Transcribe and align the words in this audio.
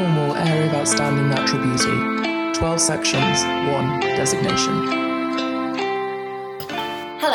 Cornwall 0.00 0.34
Area 0.34 0.66
of 0.66 0.72
Outstanding 0.72 1.28
Natural 1.28 1.62
Beauty. 1.62 2.54
12 2.58 2.80
sections, 2.80 3.44
1 3.44 4.00
designation. 4.00 5.09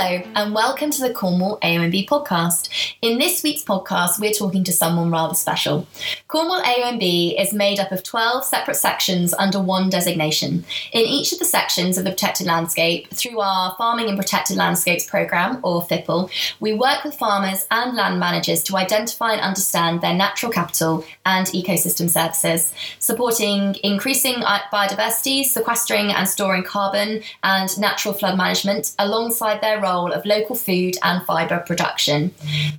Hello, 0.06 0.22
and 0.36 0.54
welcome 0.54 0.92
to 0.92 1.02
the 1.02 1.12
Cornwall 1.12 1.58
AONB 1.64 2.08
podcast. 2.08 2.70
In 3.02 3.18
this 3.18 3.42
week's 3.42 3.64
podcast, 3.64 4.20
we're 4.20 4.32
talking 4.32 4.64
to 4.66 4.72
someone 4.72 5.10
rather 5.10 5.34
special. 5.34 5.88
Cornwall 6.28 6.62
AONB 6.62 7.42
is 7.42 7.52
made 7.52 7.80
up 7.80 7.92
of 7.92 8.04
12 8.04 8.46
separate 8.46 8.76
sections 8.76 9.34
under 9.34 9.60
one 9.60 9.90
designation. 9.90 10.64
In 10.94 11.02
each 11.06 11.34
of 11.34 11.40
the 11.40 11.46
sections 11.46 11.98
of 11.98 12.04
the 12.04 12.12
protected 12.12 12.46
landscape, 12.46 13.10
through 13.16 13.40
our 13.40 13.74
Farming 13.80 14.08
in 14.08 14.16
Protected 14.16 14.58
Landscapes 14.58 15.10
programme, 15.10 15.60
or 15.64 15.82
FIPL, 15.82 16.30
we 16.60 16.74
work 16.74 17.04
with 17.04 17.16
farmers 17.16 17.66
and 17.72 17.98
land 17.98 18.20
managers 18.20 18.62
to 18.66 18.78
identify 18.78 19.32
and 19.32 19.42
understand 19.42 20.02
their 20.02 20.14
natural 20.14 20.52
capital 20.52 21.04
and 21.26 21.48
ecosystem 21.48 22.12
services, 22.12 22.76
supporting 23.00 23.76
increasing 23.82 24.36
biodiversity, 24.36 25.44
sequestering 25.44 26.12
and 26.12 26.30
storing 26.30 26.64
carbon, 26.64 27.24
and 27.42 27.76
natural 27.80 28.14
flood 28.14 28.38
management 28.38 28.94
alongside 29.00 29.62
their 29.62 29.82
role 29.82 29.95
of 29.96 30.26
local 30.26 30.56
food 30.56 30.96
and 31.04 31.26
fibre 31.26 31.64
production. 31.66 32.34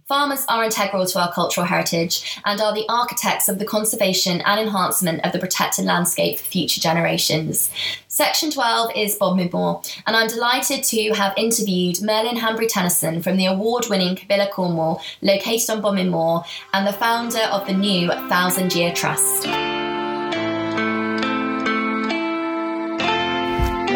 Farmers 0.06 0.44
are 0.48 0.64
integral 0.64 1.06
to 1.06 1.20
our 1.20 1.32
cultural 1.32 1.66
heritage 1.66 2.40
and 2.44 2.60
are 2.60 2.74
the 2.74 2.86
architects 2.88 3.48
of 3.48 3.58
the 3.58 3.64
conservation 3.64 4.40
and 4.42 4.60
enhancement 4.60 5.24
of 5.24 5.32
the 5.32 5.38
protected 5.38 5.84
landscape 5.84 6.38
for 6.38 6.44
future 6.44 6.80
generations. 6.80 7.70
Section 8.08 8.50
12 8.50 8.92
is 8.96 9.14
Bodmin 9.16 9.50
Moor, 9.52 9.82
and 10.06 10.16
I'm 10.16 10.28
delighted 10.28 10.82
to 10.84 11.10
have 11.12 11.34
interviewed 11.36 12.00
Merlin 12.02 12.36
Hanbury 12.36 12.66
Tenison 12.66 13.22
from 13.22 13.36
the 13.36 13.46
award 13.46 13.86
winning 13.90 14.16
Cabilla 14.16 14.50
Cornwall, 14.50 15.02
located 15.22 15.70
on 15.70 15.82
Bodmin 15.82 16.10
Moor, 16.10 16.44
and 16.72 16.86
the 16.86 16.92
founder 16.92 17.42
of 17.52 17.66
the 17.66 17.74
new 17.74 18.08
Thousand 18.28 18.74
Year 18.74 18.92
Trust. 18.92 19.46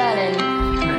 Merlin, 0.00 0.49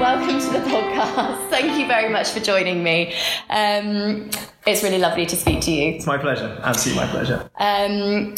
welcome 0.02 0.40
to 0.40 0.50
the 0.50 0.66
podcast. 0.68 1.50
Thank 1.52 1.80
you 1.80 1.86
very 1.86 2.10
much 2.12 2.32
for 2.32 2.40
joining 2.40 2.84
me. 2.84 3.14
Um, 3.52 4.32
it's 4.66 4.82
really 4.82 4.98
lovely 4.98 5.28
to 5.28 5.36
speak 5.36 5.62
to 5.62 5.72
you. 5.72 5.92
It's 5.92 6.08
my 6.08 6.18
pleasure. 6.18 6.60
Absolutely 6.64 7.04
my 7.04 7.12
pleasure. 7.12 7.48
Um, 7.60 8.34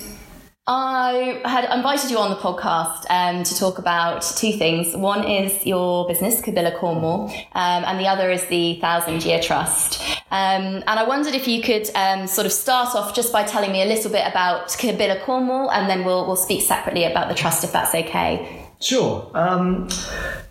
I 0.67 1.41
had 1.45 1.73
invited 1.73 2.11
you 2.11 2.17
on 2.17 2.31
the 2.31 2.35
podcast 2.35 3.05
um, 3.09 3.45
to 3.45 3.57
talk 3.57 3.77
about 3.77 4.23
two 4.23 4.51
things. 4.57 4.93
One 4.93 5.25
is 5.25 5.65
your 5.65 6.05
business, 6.05 6.41
Cabilla 6.41 6.77
Cornwall, 6.77 7.29
um, 7.53 7.83
and 7.85 7.97
the 7.97 8.07
other 8.07 8.29
is 8.29 8.45
the 8.47 8.77
Thousand 8.81 9.23
Year 9.23 9.41
Trust. 9.41 10.01
Um, 10.31 10.83
and 10.85 10.99
I 10.99 11.05
wondered 11.07 11.33
if 11.33 11.47
you 11.47 11.61
could 11.61 11.89
um, 11.95 12.27
sort 12.27 12.45
of 12.45 12.51
start 12.51 12.93
off 12.93 13.15
just 13.15 13.31
by 13.31 13.43
telling 13.43 13.71
me 13.71 13.81
a 13.83 13.85
little 13.85 14.11
bit 14.11 14.27
about 14.27 14.67
Cabilla 14.67 15.23
Cornwall, 15.23 15.71
and 15.71 15.89
then 15.89 16.03
we'll 16.03 16.27
we'll 16.27 16.35
speak 16.35 16.61
separately 16.61 17.05
about 17.05 17.29
the 17.29 17.35
trust 17.35 17.63
if 17.63 17.71
that's 17.71 17.95
okay. 17.95 18.62
Sure. 18.83 19.31
Um, 19.33 19.89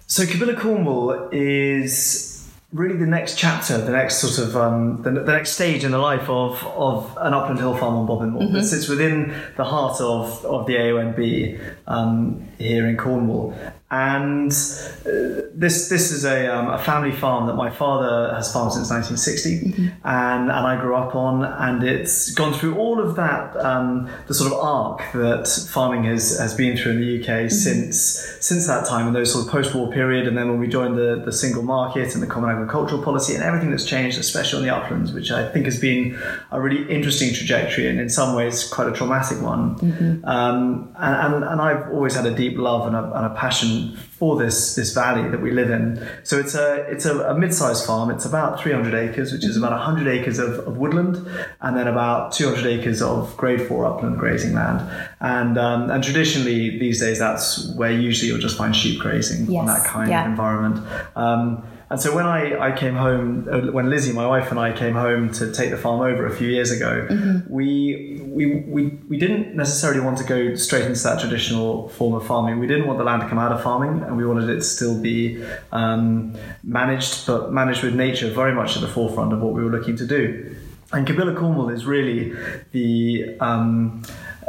so 0.07 0.25
Cabilla 0.25 0.59
Cornwall 0.59 1.29
is 1.31 2.33
really 2.73 2.97
the 2.97 3.07
next 3.07 3.37
chapter, 3.37 3.77
the 3.79 3.93
next 3.93 4.19
sort 4.19 4.47
of 4.47 4.57
um, 4.57 5.03
the, 5.03 5.11
the, 5.11 5.33
next 5.33 5.53
stage 5.53 5.85
in 5.85 5.91
the 5.91 5.99
life 5.99 6.29
of, 6.31 6.65
of 6.67 7.17
an 7.21 7.35
upland 7.35 7.59
hill 7.59 7.77
farm 7.77 7.95
on 7.95 8.07
Bodmin 8.07 8.31
Moor. 8.31 8.43
Mm-hmm. 8.43 8.57
It 8.57 8.65
sits 8.65 8.89
within 8.89 9.35
the 9.57 9.65
heart 9.65 10.01
of, 10.01 10.45
of 10.47 10.67
the 10.67 10.77
AONB 10.77 11.75
um, 11.87 12.49
here 12.59 12.87
in 12.87 12.97
Cornwall, 12.97 13.55
and 13.93 14.51
uh, 14.51 15.43
this 15.55 15.91
this 15.91 16.11
is 16.11 16.25
a, 16.25 16.47
um, 16.47 16.71
a 16.71 16.79
family 16.79 17.13
farm 17.13 17.47
that 17.47 17.57
my 17.57 17.69
father 17.69 18.35
has 18.35 18.51
farmed 18.51 18.73
since 18.73 18.91
1960, 18.91 19.83
mm-hmm. 19.83 20.09
and 20.09 20.45
and 20.45 20.67
I 20.67 20.81
grew 20.81 20.97
up 20.97 21.15
on, 21.15 21.45
and 21.45 21.85
it's 21.85 22.33
gone 22.33 22.55
through 22.55 22.77
all 22.77 22.99
of 22.99 23.17
that 23.17 23.55
um, 23.57 24.09
the 24.29 24.35
sort 24.35 24.51
of 24.51 24.59
arc 24.59 25.01
that 25.13 25.47
farming 25.71 26.05
has 26.05 26.39
has 26.39 26.55
been 26.55 26.75
through 26.75 26.93
in 26.93 27.01
the 27.01 27.21
UK 27.21 27.27
mm-hmm. 27.27 27.49
since 27.51 27.97
since 28.41 28.67
that 28.67 28.89
time, 28.89 29.09
in 29.09 29.13
those 29.13 29.31
sort 29.31 29.45
of 29.45 29.53
post-war 29.53 29.93
period, 29.93 30.27
and 30.27 30.39
then 30.39 30.49
when 30.49 30.59
we 30.59 30.69
joined 30.69 30.97
the 30.97 31.23
the 31.23 31.33
single 31.33 31.63
market 31.63 32.15
and 32.15 32.23
the 32.23 32.27
common 32.27 32.49
agricultural 32.49 33.03
policy, 33.03 33.35
and 33.35 33.43
everything 33.43 33.71
that's 33.71 33.85
changed, 33.85 34.19
especially 34.19 34.61
on 34.61 34.65
the 34.65 34.75
uplands, 34.75 35.13
which 35.13 35.31
I 35.31 35.47
think 35.53 35.67
has 35.67 35.79
been 35.79 36.19
a 36.51 36.59
really 36.59 36.91
interesting 36.91 37.35
trajectory, 37.35 37.89
and 37.89 38.01
in 38.01 38.09
some 38.09 38.35
ways 38.35 38.67
quite 38.67 38.89
a 38.89 38.93
traumatic 38.93 39.43
one. 39.43 39.77
Mm-hmm. 39.77 40.25
Um, 40.25 40.95
and, 40.99 41.35
and, 41.35 41.45
and 41.45 41.61
I've 41.61 41.91
always 41.91 42.15
had 42.15 42.25
a 42.25 42.35
deep 42.35 42.57
love 42.57 42.87
and 42.87 42.97
a, 42.97 43.05
and 43.17 43.27
a 43.27 43.35
passion 43.35 43.82
for 43.91 44.39
this 44.39 44.75
this 44.75 44.93
valley 44.95 45.29
that 45.29 45.41
we 45.41 45.51
live 45.51 45.71
in. 45.71 46.07
So 46.23 46.39
it's 46.39 46.55
a 46.55 46.87
it's 46.91 47.07
a, 47.07 47.19
a 47.31 47.39
mid-sized 47.39 47.87
farm. 47.87 48.11
It's 48.11 48.25
about 48.25 48.61
300 48.61 48.95
acres, 48.95 49.33
which 49.33 49.45
is 49.45 49.57
about 49.57 49.73
100 49.73 50.09
acres 50.09 50.39
of, 50.39 50.61
of 50.61 50.77
woodland, 50.77 51.17
and 51.61 51.77
then 51.77 51.89
about 51.89 52.33
200 52.33 52.67
acres 52.67 53.03
of 53.03 53.37
Grade 53.37 53.67
Four 53.67 53.87
upland 53.87 54.19
grazing 54.19 54.55
land. 54.55 54.81
And 55.21 55.59
um, 55.59 55.91
and 55.91 56.03
traditionally 56.03 56.79
these 56.79 57.01
days, 57.01 57.19
that's 57.19 57.69
where 57.75 57.93
usually 57.93 58.29
you'll 58.29 58.41
just 58.41 58.57
find 58.57 58.75
sheep 58.75 59.01
grazing 59.01 59.51
yes. 59.51 59.61
on 59.61 59.67
that 59.67 59.85
kind 59.85 60.11
yeah. 60.11 60.25
of 60.25 60.31
environment. 60.31 60.87
Um, 61.17 61.65
and 61.93 62.01
so 62.01 62.15
when 62.17 62.25
I, 62.25 62.59
I 62.59 62.73
came 62.73 62.95
home, 62.95 63.47
uh, 63.53 63.71
when 63.71 63.91
Lizzie, 63.91 64.15
my 64.15 64.27
wife, 64.27 64.51
and 64.51 64.59
I 64.59 64.73
came 64.73 64.95
home 64.95 65.31
to 65.33 65.53
take 65.53 65.69
the 65.69 65.77
farm 65.77 66.01
over 66.01 66.25
a 66.25 66.35
few 66.35 66.49
years 66.49 66.71
ago, 66.71 67.07
mm-hmm. 67.07 67.53
we, 67.53 68.19
we, 68.23 68.47
we, 68.61 68.87
we 69.11 69.19
didn't 69.19 69.55
necessarily 69.55 70.01
want 70.01 70.17
to 70.17 70.25
go 70.25 70.55
straight 70.55 70.87
into 70.87 71.03
that 71.03 71.21
traditional 71.21 71.91
form 71.91 72.15
of 72.15 72.27
farming. 72.27 72.61
We 72.61 72.67
didn't 72.67 72.87
want 72.87 72.99
the 72.99 73.05
land 73.05 73.21
to 73.21 73.29
come 73.29 73.39
out 73.39 73.53
of 73.53 73.63
farming, 73.63 74.05
and 74.05 74.17
we 74.17 74.25
wanted 74.25 74.49
it 74.49 74.55
to 74.55 74.63
still 74.63 74.99
be 74.99 75.45
um, 75.71 76.35
managed, 76.65 77.27
but 77.27 77.53
managed 77.53 77.83
with 77.83 77.95
nature 77.95 78.31
very 78.31 78.55
much 78.55 78.75
at 78.75 78.81
the 78.81 78.89
forefront 78.89 79.35
of 79.35 79.43
what 79.43 79.53
we 79.53 79.63
were 79.63 79.71
looking 79.71 79.97
to 79.97 80.07
do. 80.07 80.57
And 80.95 81.07
Cabilla 81.07 81.37
Cornwall 81.37 81.69
is 81.69 81.85
really 81.85 82.35
the 82.71 83.37
um, 83.39 84.03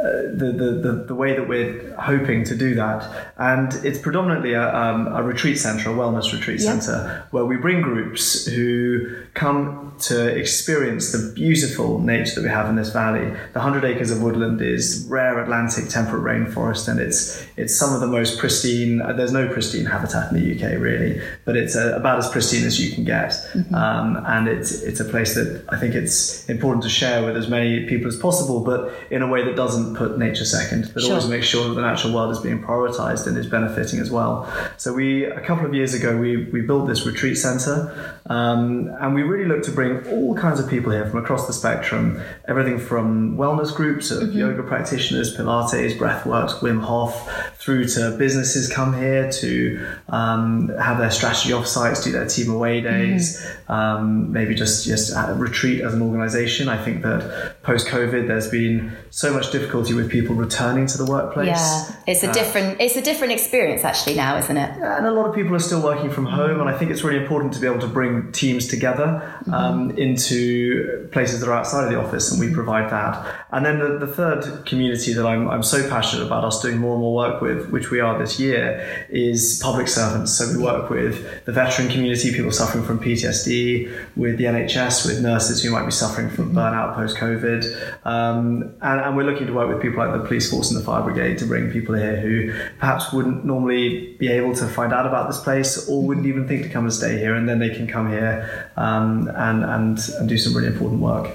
the, 0.04 0.52
the, 0.56 0.70
the, 0.72 1.04
the, 1.04 1.14
way 1.14 1.34
that 1.34 1.48
we're 1.48 1.94
hoping 1.96 2.44
to 2.44 2.54
do 2.54 2.74
that. 2.74 3.32
And 3.38 3.72
it's 3.84 3.98
predominantly 3.98 4.52
a, 4.52 4.74
um, 4.74 5.06
a 5.08 5.22
retreat 5.22 5.58
centre, 5.58 5.90
a 5.90 5.94
wellness 5.94 6.32
retreat 6.32 6.60
yep. 6.60 6.82
centre, 6.82 7.26
where 7.30 7.44
we 7.44 7.56
bring 7.56 7.80
groups 7.80 8.46
who 8.46 9.16
come 9.34 9.94
to 10.00 10.26
experience 10.36 11.12
the 11.12 11.32
beautiful 11.34 12.00
nature 12.00 12.34
that 12.34 12.42
we 12.42 12.48
have 12.48 12.68
in 12.68 12.76
this 12.76 12.90
valley. 12.92 13.24
The 13.52 13.60
100 13.60 13.84
acres 13.84 14.10
of 14.10 14.22
woodland 14.22 14.60
is 14.60 15.06
rare 15.08 15.42
Atlantic 15.42 15.88
temperate 15.88 16.22
rainforest, 16.22 16.88
and 16.88 17.00
it's, 17.00 17.46
it's 17.56 17.74
some 17.74 17.94
of 17.94 18.00
the 18.00 18.06
most 18.06 18.38
pristine, 18.38 19.00
uh, 19.00 19.12
there's 19.12 19.32
no 19.32 19.48
pristine 19.52 19.86
habitat 19.86 20.32
in 20.32 20.38
the 20.38 20.54
UK 20.54 20.80
really, 20.80 21.20
but 21.44 21.56
it's 21.56 21.76
uh, 21.76 21.94
about 21.96 22.18
as 22.18 22.28
pristine 22.28 22.64
as 22.64 22.80
you 22.80 22.94
can 22.94 23.04
get. 23.04 23.30
Mm-hmm. 23.30 23.74
Um, 23.74 24.22
and 24.26 24.48
it's, 24.48 24.82
it's 24.82 25.00
a 25.00 25.04
place 25.04 25.34
that 25.34 25.64
I 25.68 25.78
think 25.78 25.94
it's 25.94 26.48
important 26.48 26.82
to 26.82 26.90
share 26.90 27.24
with 27.24 27.36
as 27.36 27.48
many 27.48 27.86
people 27.86 28.08
as 28.08 28.16
possible, 28.16 28.60
but 28.60 28.92
in 29.10 29.22
a 29.22 29.28
way 29.28 29.44
that 29.44 29.56
doesn't 29.56 29.93
put 29.94 30.18
nature 30.18 30.44
second, 30.44 30.90
but 30.92 31.02
sure. 31.02 31.12
always 31.12 31.28
make 31.28 31.42
sure 31.42 31.68
that 31.68 31.74
the 31.74 31.80
natural 31.80 32.12
world 32.12 32.30
is 32.30 32.38
being 32.38 32.62
prioritized 32.62 33.26
and 33.26 33.36
is 33.36 33.46
benefiting 33.46 34.00
as 34.00 34.10
well. 34.10 34.52
So 34.76 34.92
we, 34.92 35.24
a 35.24 35.40
couple 35.40 35.66
of 35.66 35.74
years 35.74 35.94
ago, 35.94 36.16
we, 36.16 36.44
we 36.46 36.60
built 36.60 36.86
this 36.86 37.06
retreat 37.06 37.36
center, 37.36 38.18
um, 38.26 38.88
and 39.00 39.14
we 39.14 39.22
really 39.22 39.44
look 39.44 39.62
to 39.64 39.70
bring 39.70 40.06
all 40.06 40.34
kinds 40.34 40.58
of 40.58 40.68
people 40.68 40.90
here 40.92 41.06
from 41.06 41.18
across 41.22 41.46
the 41.46 41.52
spectrum, 41.52 42.22
everything 42.48 42.78
from 42.78 43.36
wellness 43.36 43.74
groups 43.74 44.10
of 44.10 44.28
mm-hmm. 44.28 44.38
yoga 44.38 44.62
practitioners, 44.62 45.36
Pilates, 45.36 45.98
breathworks, 45.98 46.60
Wim 46.60 46.82
Hof, 46.82 47.28
through 47.58 47.84
to 47.84 48.16
businesses 48.16 48.72
come 48.72 48.94
here 48.94 49.30
to 49.30 49.86
um, 50.08 50.68
have 50.80 50.96
their 50.96 51.10
strategy 51.10 51.50
offsites, 51.50 52.02
do 52.02 52.12
their 52.12 52.26
team 52.26 52.50
away 52.50 52.80
days, 52.80 53.42
mm-hmm. 53.42 53.72
um, 53.72 54.32
maybe 54.32 54.54
just 54.54 54.86
just 54.86 55.14
retreat 55.34 55.82
as 55.82 55.92
an 55.92 56.00
organization. 56.00 56.68
I 56.68 56.82
think 56.82 57.02
that 57.02 57.62
post 57.62 57.88
COVID, 57.88 58.26
there's 58.26 58.48
been 58.48 58.96
so 59.10 59.34
much 59.34 59.52
difficulty 59.52 59.92
with 59.92 60.10
people 60.10 60.34
returning 60.34 60.86
to 60.86 60.96
the 60.96 61.04
workplace. 61.04 61.48
Yeah, 61.48 61.96
it's 62.06 62.22
a 62.22 62.30
uh, 62.30 62.32
different 62.32 62.80
it's 62.80 62.96
a 62.96 63.02
different 63.02 63.34
experience 63.34 63.84
actually 63.84 64.16
now, 64.16 64.38
isn't 64.38 64.56
it? 64.56 64.70
And 64.80 65.06
a 65.06 65.10
lot 65.10 65.26
of 65.26 65.34
people 65.34 65.54
are 65.54 65.58
still 65.58 65.82
working 65.82 66.08
from 66.08 66.24
home, 66.24 66.60
and 66.60 66.70
I 66.70 66.78
think 66.78 66.90
it's 66.90 67.04
really 67.04 67.20
important 67.20 67.52
to 67.52 67.60
be 67.60 67.66
able 67.66 67.80
to 67.80 67.86
bring 67.86 68.13
teams 68.32 68.66
together 68.68 69.06
mm-hmm. 69.40 69.54
um, 69.54 69.90
into 69.92 71.08
places 71.12 71.40
that 71.40 71.48
are 71.48 71.54
outside 71.54 71.84
of 71.84 71.90
the 71.90 71.98
office, 71.98 72.30
and 72.30 72.40
we 72.40 72.52
provide 72.52 72.90
that. 72.90 73.46
And 73.52 73.64
then 73.64 73.78
the, 73.78 73.98
the 74.04 74.12
third 74.12 74.66
community 74.66 75.12
that 75.14 75.26
I'm 75.26 75.48
I'm 75.48 75.62
so 75.62 75.88
passionate 75.88 76.26
about 76.26 76.44
us 76.44 76.60
doing 76.60 76.78
more 76.78 76.94
and 76.94 77.00
more 77.00 77.14
work 77.14 77.40
with 77.40 77.54
with, 77.54 77.70
which 77.70 77.90
we 77.90 78.00
are 78.00 78.18
this 78.18 78.38
year, 78.38 79.06
is 79.08 79.60
public 79.62 79.88
servants. 79.88 80.32
So 80.32 80.56
we 80.56 80.62
work 80.62 80.90
with 80.90 81.44
the 81.44 81.52
veteran 81.52 81.88
community, 81.88 82.32
people 82.32 82.52
suffering 82.52 82.84
from 82.84 82.98
PTSD, 82.98 83.92
with 84.16 84.38
the 84.38 84.44
NHS, 84.44 85.06
with 85.06 85.22
nurses 85.22 85.62
who 85.62 85.70
might 85.70 85.84
be 85.84 85.92
suffering 85.92 86.28
from 86.30 86.46
mm-hmm. 86.46 86.58
burnout 86.58 86.94
post 86.94 87.16
COVID. 87.16 87.64
Um, 88.04 88.74
and, 88.82 89.00
and, 89.00 89.16
we're 89.16 89.24
looking 89.24 89.46
to 89.46 89.52
work 89.52 89.68
with 89.68 89.80
people 89.80 90.04
like 90.04 90.12
the 90.12 90.26
police 90.26 90.50
force 90.50 90.70
and 90.70 90.80
the 90.80 90.84
fire 90.84 91.02
brigade 91.02 91.38
to 91.38 91.46
bring 91.46 91.70
people 91.70 91.94
here 91.94 92.16
who 92.16 92.52
perhaps 92.78 93.12
wouldn't 93.12 93.44
normally 93.44 94.14
be 94.18 94.28
able 94.28 94.54
to 94.54 94.66
find 94.66 94.92
out 94.92 95.06
about 95.06 95.28
this 95.28 95.40
place 95.40 95.88
or 95.88 96.02
wouldn't 96.02 96.26
even 96.26 96.46
think 96.48 96.62
to 96.64 96.68
come 96.68 96.84
and 96.84 96.92
stay 96.92 97.18
here. 97.18 97.34
And 97.34 97.48
then 97.48 97.58
they 97.58 97.70
can 97.70 97.86
come 97.86 98.03
here 98.10 98.70
um, 98.76 99.28
and, 99.34 99.64
and, 99.64 99.98
and 100.18 100.28
do 100.28 100.38
some 100.38 100.54
really 100.54 100.68
important 100.68 101.00
work. 101.00 101.30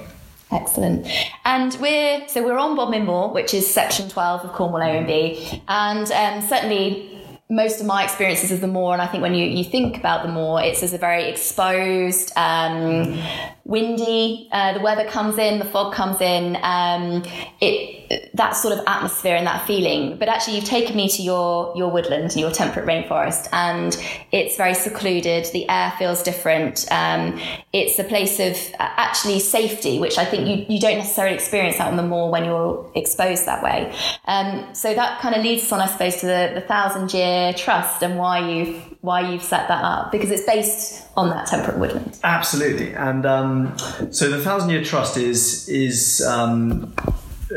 Excellent. 0.52 1.06
And 1.44 1.76
we're 1.80 2.26
so 2.26 2.42
we're 2.42 2.58
on 2.58 2.76
Bodmin 2.76 3.04
Moor, 3.04 3.32
which 3.32 3.54
is 3.54 3.72
section 3.72 4.08
12 4.08 4.46
of 4.46 4.52
Cornwall 4.52 4.80
AONB. 4.80 5.62
And 5.68 6.10
um, 6.10 6.48
certainly 6.48 7.20
most 7.48 7.80
of 7.80 7.86
my 7.86 8.04
experiences 8.04 8.52
of 8.52 8.60
the 8.60 8.68
moor, 8.68 8.92
and 8.92 9.02
I 9.02 9.08
think 9.08 9.22
when 9.22 9.34
you, 9.34 9.44
you 9.44 9.64
think 9.64 9.96
about 9.96 10.24
the 10.24 10.32
moor, 10.32 10.62
it's 10.62 10.84
as 10.84 10.92
a 10.92 10.98
very 10.98 11.24
exposed, 11.24 12.32
um, 12.36 13.20
windy, 13.64 14.48
uh, 14.52 14.74
the 14.74 14.80
weather 14.80 15.04
comes 15.08 15.36
in, 15.36 15.58
the 15.58 15.64
fog 15.64 15.92
comes 15.92 16.20
in. 16.20 16.56
Um, 16.62 17.24
it 17.60 17.99
that 18.34 18.52
sort 18.52 18.76
of 18.76 18.84
atmosphere 18.86 19.36
and 19.36 19.46
that 19.46 19.66
feeling. 19.66 20.16
But 20.18 20.28
actually, 20.28 20.56
you've 20.56 20.64
taken 20.64 20.96
me 20.96 21.08
to 21.10 21.22
your 21.22 21.72
your 21.76 21.90
woodland, 21.90 22.32
and 22.32 22.36
your 22.36 22.50
temperate 22.50 22.86
rainforest, 22.86 23.48
and 23.52 23.96
it's 24.32 24.56
very 24.56 24.74
secluded. 24.74 25.46
The 25.52 25.68
air 25.68 25.92
feels 25.98 26.22
different. 26.22 26.86
Um, 26.90 27.40
it's 27.72 27.98
a 27.98 28.04
place 28.04 28.40
of 28.40 28.56
uh, 28.80 28.88
actually 28.96 29.38
safety, 29.38 29.98
which 29.98 30.18
I 30.18 30.24
think 30.24 30.48
you, 30.48 30.74
you 30.74 30.80
don't 30.80 30.98
necessarily 30.98 31.34
experience 31.34 31.78
out 31.78 31.88
on 31.88 31.96
the 31.96 32.02
moor 32.02 32.30
when 32.30 32.44
you're 32.44 32.90
exposed 32.94 33.46
that 33.46 33.62
way. 33.62 33.94
Um, 34.26 34.74
so 34.74 34.92
that 34.94 35.20
kind 35.20 35.34
of 35.34 35.42
leads 35.42 35.62
us 35.64 35.72
on, 35.72 35.80
I 35.80 35.86
suppose, 35.86 36.16
to 36.16 36.26
the, 36.26 36.52
the 36.54 36.62
thousand 36.62 37.12
year 37.14 37.52
trust 37.52 38.02
and 38.02 38.18
why 38.18 38.48
you've 38.48 38.90
why 39.02 39.30
you've 39.30 39.42
set 39.42 39.66
that 39.68 39.82
up 39.82 40.12
because 40.12 40.30
it's 40.30 40.44
based 40.44 41.06
on 41.16 41.30
that 41.30 41.46
temperate 41.46 41.78
woodland. 41.78 42.18
Absolutely, 42.24 42.92
and 42.94 43.24
um, 43.24 43.78
so 44.10 44.28
the 44.28 44.40
Thousand 44.42 44.70
Year 44.70 44.82
Trust 44.82 45.16
is 45.16 45.68
is 45.68 46.20
um, 46.26 46.92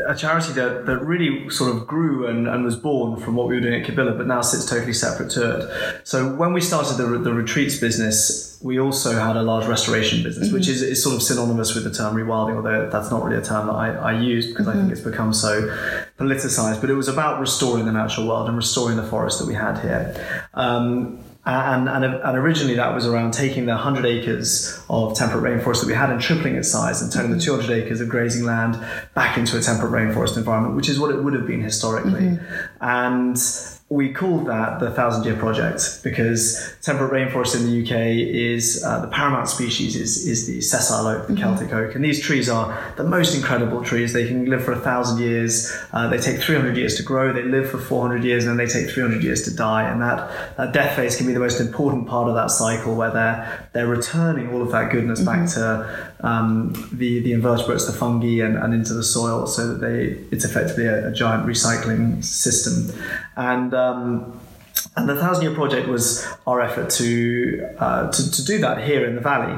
a 0.06 0.14
charity 0.14 0.52
that, 0.54 0.86
that 0.86 0.98
really 0.98 1.48
sort 1.50 1.74
of 1.74 1.86
grew 1.86 2.26
and, 2.26 2.48
and 2.48 2.64
was 2.64 2.76
born 2.76 3.20
from 3.20 3.36
what 3.36 3.48
we 3.48 3.54
were 3.54 3.60
doing 3.60 3.80
at 3.80 3.86
Cabilla, 3.86 4.16
but 4.16 4.26
now 4.26 4.40
sits 4.40 4.68
totally 4.68 4.92
separate 4.92 5.30
to 5.30 5.58
it. 5.58 6.06
So 6.06 6.34
when 6.34 6.52
we 6.52 6.60
started 6.60 6.96
the, 6.96 7.18
the 7.18 7.32
retreats 7.32 7.78
business, 7.78 8.58
we 8.62 8.80
also 8.80 9.12
had 9.12 9.36
a 9.36 9.42
large 9.42 9.66
restoration 9.66 10.22
business, 10.22 10.48
mm-hmm. 10.48 10.56
which 10.56 10.68
is, 10.68 10.82
is 10.82 11.02
sort 11.02 11.14
of 11.14 11.22
synonymous 11.22 11.74
with 11.74 11.84
the 11.84 11.90
term 11.90 12.14
rewilding, 12.14 12.56
although 12.56 12.88
that's 12.90 13.10
not 13.10 13.22
really 13.22 13.36
a 13.36 13.44
term 13.44 13.66
that 13.66 13.74
I, 13.74 13.94
I 13.94 14.20
use 14.20 14.46
because 14.46 14.66
mm-hmm. 14.66 14.78
I 14.78 14.80
think 14.80 14.92
it's 14.92 15.00
become 15.00 15.32
so 15.34 15.62
politicized. 16.18 16.80
But 16.80 16.90
it 16.90 16.94
was 16.94 17.08
about 17.08 17.40
restoring 17.40 17.84
the 17.84 17.92
natural 17.92 18.26
world 18.26 18.48
and 18.48 18.56
restoring 18.56 18.96
the 18.96 19.06
forest 19.06 19.38
that 19.38 19.46
we 19.46 19.54
had 19.54 19.78
here. 19.78 20.48
Um, 20.54 21.23
and, 21.46 21.88
and, 21.88 22.04
and, 22.04 22.38
originally 22.38 22.74
that 22.76 22.94
was 22.94 23.06
around 23.06 23.32
taking 23.32 23.66
the 23.66 23.72
100 23.72 24.06
acres 24.06 24.82
of 24.88 25.14
temperate 25.14 25.44
rainforest 25.44 25.80
that 25.80 25.86
we 25.86 25.94
had 25.94 26.10
and 26.10 26.20
tripling 26.20 26.56
its 26.56 26.70
size 26.70 27.02
and 27.02 27.12
turning 27.12 27.30
the 27.30 27.36
mm-hmm. 27.36 27.56
200 27.56 27.84
acres 27.84 28.00
of 28.00 28.08
grazing 28.08 28.44
land 28.44 28.82
back 29.14 29.36
into 29.36 29.58
a 29.58 29.60
temperate 29.60 29.92
rainforest 29.92 30.36
environment, 30.38 30.74
which 30.74 30.88
is 30.88 30.98
what 30.98 31.10
it 31.10 31.22
would 31.22 31.34
have 31.34 31.46
been 31.46 31.60
historically. 31.60 32.22
Mm-hmm. 32.22 32.64
And 32.80 33.36
we 33.94 34.12
called 34.12 34.46
that 34.46 34.80
the 34.80 34.90
Thousand 34.90 35.24
Year 35.24 35.36
Project 35.36 36.00
because 36.02 36.74
temperate 36.82 37.12
rainforest 37.12 37.54
in 37.54 37.64
the 37.64 37.82
UK 37.82 37.94
is 38.34 38.82
uh, 38.84 39.00
the 39.00 39.06
paramount 39.06 39.48
species 39.48 39.94
is, 39.94 40.26
is 40.26 40.48
the 40.48 40.60
sessile 40.60 41.06
oak, 41.06 41.28
the 41.28 41.32
mm-hmm. 41.32 41.42
Celtic 41.42 41.72
oak, 41.72 41.94
and 41.94 42.04
these 42.04 42.20
trees 42.20 42.48
are 42.48 42.76
the 42.96 43.04
most 43.04 43.36
incredible 43.36 43.84
trees. 43.84 44.12
They 44.12 44.26
can 44.26 44.46
live 44.46 44.64
for 44.64 44.72
a 44.72 44.80
thousand 44.80 45.22
years. 45.22 45.72
Uh, 45.92 46.08
they 46.08 46.18
take 46.18 46.40
300 46.40 46.76
years 46.76 46.96
to 46.96 47.04
grow. 47.04 47.32
They 47.32 47.44
live 47.44 47.70
for 47.70 47.78
400 47.78 48.24
years, 48.24 48.46
and 48.46 48.58
then 48.58 48.66
they 48.66 48.72
take 48.72 48.90
300 48.90 49.22
years 49.22 49.42
to 49.42 49.54
die. 49.54 49.88
And 49.88 50.02
that, 50.02 50.56
that 50.56 50.72
death 50.72 50.96
phase 50.96 51.16
can 51.16 51.28
be 51.28 51.32
the 51.32 51.38
most 51.38 51.60
important 51.60 52.08
part 52.08 52.28
of 52.28 52.34
that 52.34 52.50
cycle, 52.50 52.96
where 52.96 53.12
they're 53.12 53.68
they're 53.74 53.86
returning 53.86 54.52
all 54.52 54.62
of 54.62 54.72
that 54.72 54.90
goodness 54.90 55.20
mm-hmm. 55.20 55.44
back 55.44 55.50
to 55.54 56.12
um, 56.24 56.72
the 56.90 57.20
the 57.20 57.32
invertebrates, 57.32 57.86
the 57.86 57.92
fungi, 57.92 58.44
and, 58.46 58.56
and 58.56 58.72
into 58.74 58.94
the 58.94 59.04
soil, 59.04 59.46
so 59.46 59.68
that 59.68 59.80
they 59.86 60.18
it's 60.32 60.44
effectively 60.44 60.86
a, 60.86 61.08
a 61.08 61.12
giant 61.12 61.46
recycling 61.46 62.24
system. 62.24 62.76
And 63.36 63.74
um, 63.74 64.40
and 64.96 65.08
the 65.08 65.16
Thousand 65.16 65.42
Year 65.42 65.54
Project 65.54 65.88
was 65.88 66.26
our 66.46 66.60
effort 66.60 66.88
to, 66.90 67.68
uh, 67.78 68.10
to, 68.12 68.30
to 68.30 68.44
do 68.44 68.58
that 68.58 68.84
here 68.84 69.04
in 69.04 69.16
the 69.16 69.20
valley, 69.20 69.52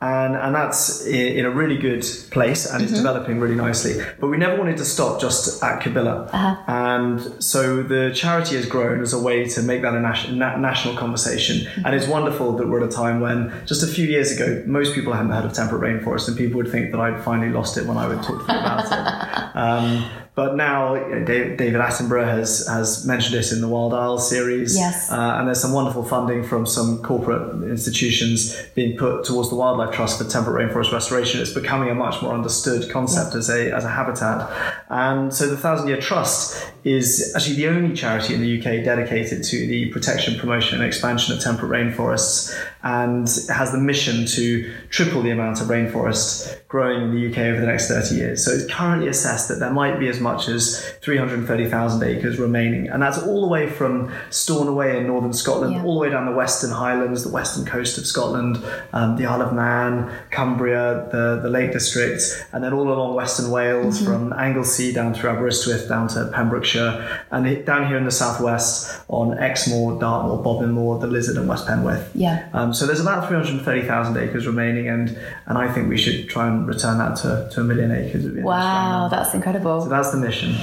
and 0.00 0.36
and 0.36 0.54
that's 0.54 1.06
in 1.06 1.46
a 1.46 1.50
really 1.50 1.78
good 1.78 2.04
place 2.30 2.66
and 2.66 2.82
mm-hmm. 2.82 2.84
it's 2.84 2.92
developing 2.92 3.40
really 3.40 3.54
nicely. 3.54 4.04
But 4.20 4.26
we 4.28 4.36
never 4.36 4.58
wanted 4.58 4.76
to 4.76 4.84
stop 4.84 5.20
just 5.20 5.62
at 5.62 5.80
Cabilla, 5.80 6.28
uh-huh. 6.32 6.62
and 6.68 7.42
so 7.42 7.82
the 7.82 8.12
charity 8.14 8.56
has 8.56 8.66
grown 8.66 9.00
as 9.00 9.14
a 9.14 9.18
way 9.18 9.46
to 9.48 9.62
make 9.62 9.80
that 9.82 9.94
a 9.94 10.00
nation, 10.00 10.38
na- 10.38 10.56
national 10.56 10.96
conversation. 10.96 11.58
Mm-hmm. 11.58 11.86
And 11.86 11.94
it's 11.94 12.06
wonderful 12.06 12.52
that 12.58 12.68
we're 12.68 12.82
at 12.82 12.88
a 12.88 12.92
time 12.92 13.20
when 13.20 13.52
just 13.64 13.82
a 13.82 13.86
few 13.86 14.06
years 14.06 14.30
ago 14.30 14.62
most 14.66 14.94
people 14.94 15.14
hadn't 15.14 15.32
heard 15.32 15.46
of 15.46 15.54
temperate 15.54 15.80
rainforest, 15.80 16.28
and 16.28 16.36
people 16.36 16.58
would 16.58 16.70
think 16.70 16.90
that 16.92 17.00
I'd 17.00 17.24
finally 17.24 17.50
lost 17.50 17.78
it 17.78 17.86
when 17.86 17.96
I 17.96 18.06
would 18.06 18.22
talk 18.22 18.40
to 18.40 18.46
them 18.46 18.58
about 18.58 18.84
it. 18.92 19.42
Um, 19.56 20.04
but 20.36 20.54
now 20.54 20.94
David 21.24 21.58
Attenborough 21.58 22.26
has, 22.26 22.68
has 22.68 23.06
mentioned 23.06 23.36
it 23.36 23.50
in 23.52 23.62
the 23.62 23.68
Wild 23.68 23.94
Isles 23.94 24.28
series. 24.28 24.76
Yes. 24.76 25.10
Uh, 25.10 25.36
and 25.38 25.48
there's 25.48 25.62
some 25.62 25.72
wonderful 25.72 26.04
funding 26.04 26.44
from 26.44 26.66
some 26.66 27.02
corporate 27.02 27.62
institutions 27.70 28.54
being 28.74 28.98
put 28.98 29.24
towards 29.24 29.48
the 29.48 29.54
Wildlife 29.54 29.94
Trust 29.94 30.18
for 30.18 30.28
temperate 30.28 30.70
rainforest 30.70 30.92
restoration. 30.92 31.40
It's 31.40 31.54
becoming 31.54 31.88
a 31.88 31.94
much 31.94 32.20
more 32.20 32.34
understood 32.34 32.90
concept 32.90 33.32
yeah. 33.32 33.38
as, 33.38 33.48
a, 33.48 33.74
as 33.74 33.84
a 33.86 33.88
habitat. 33.88 34.84
And 34.90 35.32
so 35.32 35.48
the 35.48 35.56
Thousand 35.56 35.88
Year 35.88 36.02
Trust 36.02 36.70
is 36.84 37.32
actually 37.34 37.56
the 37.56 37.68
only 37.68 37.96
charity 37.96 38.34
in 38.34 38.42
the 38.42 38.58
UK 38.58 38.84
dedicated 38.84 39.42
to 39.42 39.66
the 39.66 39.86
protection, 39.86 40.38
promotion, 40.38 40.78
and 40.78 40.86
expansion 40.86 41.34
of 41.34 41.42
temperate 41.42 41.72
rainforests 41.72 42.54
and 42.86 43.26
has 43.48 43.72
the 43.72 43.78
mission 43.78 44.24
to 44.24 44.72
triple 44.90 45.20
the 45.20 45.30
amount 45.30 45.60
of 45.60 45.66
rainforest 45.66 46.56
growing 46.68 47.02
in 47.02 47.14
the 47.14 47.28
UK 47.28 47.38
over 47.38 47.60
the 47.60 47.66
next 47.66 47.88
30 47.88 48.14
years. 48.14 48.44
So 48.44 48.52
it's 48.52 48.72
currently 48.72 49.08
assessed 49.08 49.48
that 49.48 49.58
there 49.58 49.72
might 49.72 49.98
be 49.98 50.06
as 50.06 50.20
much 50.20 50.46
as 50.46 50.88
330,000 51.02 52.02
acres 52.04 52.38
remaining. 52.38 52.88
And 52.88 53.02
that's 53.02 53.18
all 53.18 53.40
the 53.40 53.48
way 53.48 53.68
from 53.68 54.12
Stornoway 54.30 54.98
in 54.98 55.08
northern 55.08 55.32
Scotland, 55.32 55.74
yeah. 55.74 55.82
all 55.82 55.94
the 55.94 56.00
way 56.00 56.10
down 56.10 56.26
the 56.26 56.36
Western 56.36 56.70
Highlands, 56.70 57.24
the 57.24 57.30
western 57.30 57.66
coast 57.66 57.98
of 57.98 58.06
Scotland, 58.06 58.62
um, 58.92 59.16
the 59.16 59.26
Isle 59.26 59.42
of 59.42 59.52
Man, 59.52 60.12
Cumbria, 60.30 61.08
the, 61.10 61.40
the 61.42 61.50
Lake 61.50 61.72
District, 61.72 62.22
and 62.52 62.62
then 62.62 62.72
all 62.72 62.86
along 62.88 63.14
Western 63.14 63.50
Wales 63.50 63.96
mm-hmm. 63.96 64.06
from 64.06 64.32
Anglesey 64.32 64.92
down 64.92 65.12
through 65.12 65.30
Aberystwyth 65.30 65.88
down 65.88 66.06
to 66.08 66.30
Pembrokeshire, 66.32 67.24
and 67.32 67.66
down 67.66 67.88
here 67.88 67.96
in 67.96 68.04
the 68.04 68.12
southwest 68.12 69.02
on 69.08 69.36
Exmoor, 69.38 69.98
Dartmoor, 69.98 70.40
Bodmin 70.40 70.70
Moor, 70.70 71.00
the 71.00 71.08
Lizard, 71.08 71.36
and 71.36 71.48
West 71.48 71.66
Penwith. 71.66 72.10
Yeah. 72.14 72.48
Um, 72.52 72.72
so 72.76 72.86
there's 72.86 73.00
about 73.00 73.28
330,000 73.28 74.16
acres 74.16 74.46
remaining, 74.46 74.88
and, 74.88 75.16
and 75.46 75.58
I 75.58 75.72
think 75.72 75.88
we 75.88 75.96
should 75.96 76.28
try 76.28 76.48
and 76.48 76.66
return 76.66 76.98
that 76.98 77.16
to, 77.18 77.48
to 77.52 77.60
a 77.60 77.64
million 77.64 77.90
acres. 77.90 78.26
Wow, 78.26 79.08
that's 79.10 79.34
incredible. 79.34 79.82
So 79.82 79.88
that's 79.88 80.10
the 80.10 80.18
mission. 80.18 80.54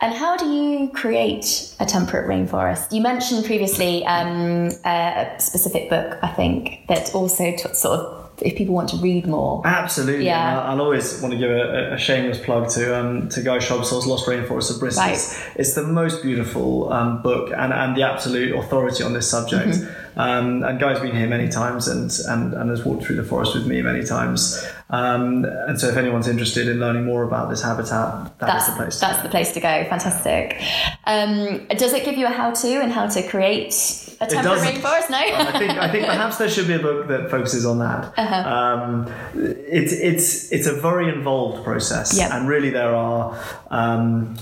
And 0.00 0.12
how 0.14 0.36
do 0.36 0.46
you 0.46 0.90
create 0.90 1.74
a 1.80 1.86
temperate 1.86 2.28
rainforest? 2.28 2.92
You 2.92 3.00
mentioned 3.00 3.46
previously 3.46 4.04
um, 4.04 4.70
a 4.84 5.34
specific 5.38 5.88
book, 5.88 6.18
I 6.22 6.28
think, 6.28 6.86
that 6.88 7.14
also 7.14 7.52
t- 7.52 7.72
sort 7.72 8.00
of 8.00 8.24
if 8.42 8.56
people 8.56 8.74
want 8.74 8.88
to 8.90 8.96
read 8.96 9.26
more. 9.26 9.62
Absolutely. 9.64 10.26
Yeah. 10.26 10.60
I'll 10.62 10.80
always 10.80 11.20
want 11.22 11.32
to 11.32 11.38
give 11.38 11.50
a, 11.50 11.94
a 11.94 11.98
shameless 11.98 12.38
plug 12.38 12.68
to 12.70 12.98
um, 12.98 13.28
to 13.30 13.42
Guy 13.42 13.58
Shrubsole's 13.58 14.06
Lost 14.06 14.26
Rainforest 14.26 14.72
of 14.72 14.80
Britain. 14.80 14.98
Right. 14.98 15.52
It's 15.56 15.74
the 15.74 15.84
most 15.84 16.22
beautiful 16.22 16.92
um, 16.92 17.22
book 17.22 17.52
and, 17.56 17.72
and 17.72 17.96
the 17.96 18.02
absolute 18.02 18.54
authority 18.56 19.04
on 19.04 19.12
this 19.12 19.30
subject. 19.30 19.68
Mm-hmm. 19.68 20.03
Um, 20.16 20.62
and 20.62 20.78
Guy's 20.78 21.00
been 21.00 21.14
here 21.14 21.26
many 21.26 21.48
times 21.48 21.88
and, 21.88 22.10
and, 22.28 22.54
and 22.54 22.70
has 22.70 22.84
walked 22.84 23.04
through 23.04 23.16
the 23.16 23.24
forest 23.24 23.54
with 23.54 23.66
me 23.66 23.82
many 23.82 24.04
times. 24.04 24.64
Um, 24.90 25.44
and 25.44 25.78
so, 25.78 25.88
if 25.88 25.96
anyone's 25.96 26.28
interested 26.28 26.68
in 26.68 26.78
learning 26.78 27.04
more 27.04 27.24
about 27.24 27.50
this 27.50 27.62
habitat, 27.62 28.38
that 28.38 28.46
that's, 28.46 28.68
the 28.68 28.76
place. 28.76 29.00
that's 29.00 29.18
go. 29.18 29.22
the 29.24 29.28
place 29.28 29.52
to 29.52 29.60
go. 29.60 29.84
Fantastic. 29.88 30.60
Um, 31.04 31.66
does 31.68 31.92
it 31.92 32.04
give 32.04 32.16
you 32.16 32.26
a 32.26 32.30
how-to 32.30 32.80
and 32.80 32.92
how 32.92 33.06
to 33.08 33.26
create 33.28 33.72
a 34.20 34.26
temperate 34.26 34.60
rainforest? 34.60 35.10
No. 35.10 35.18
I 35.18 35.58
think 35.58 35.70
I 35.72 35.90
think 35.90 36.06
perhaps 36.06 36.38
there 36.38 36.48
should 36.48 36.68
be 36.68 36.74
a 36.74 36.78
book 36.78 37.08
that 37.08 37.30
focuses 37.30 37.66
on 37.66 37.78
that. 37.80 38.12
Uh-huh. 38.16 38.48
Um, 38.48 39.12
it's 39.34 39.92
it's 39.92 40.52
it's 40.52 40.66
a 40.66 40.74
very 40.74 41.08
involved 41.08 41.64
process, 41.64 42.16
yep. 42.16 42.30
and 42.30 42.48
really 42.48 42.70
there 42.70 42.94
are. 42.94 43.38
Um, 43.70 44.36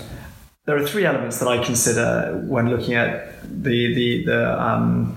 there 0.65 0.77
are 0.77 0.87
three 0.87 1.05
elements 1.05 1.41
that 1.41 1.49
I 1.49 1.63
consider 1.65 2.41
when 2.47 2.71
looking 2.71 2.95
at 2.95 3.43
the 3.43 3.95
the 3.95 4.25
the 4.27 4.63
um, 4.63 5.17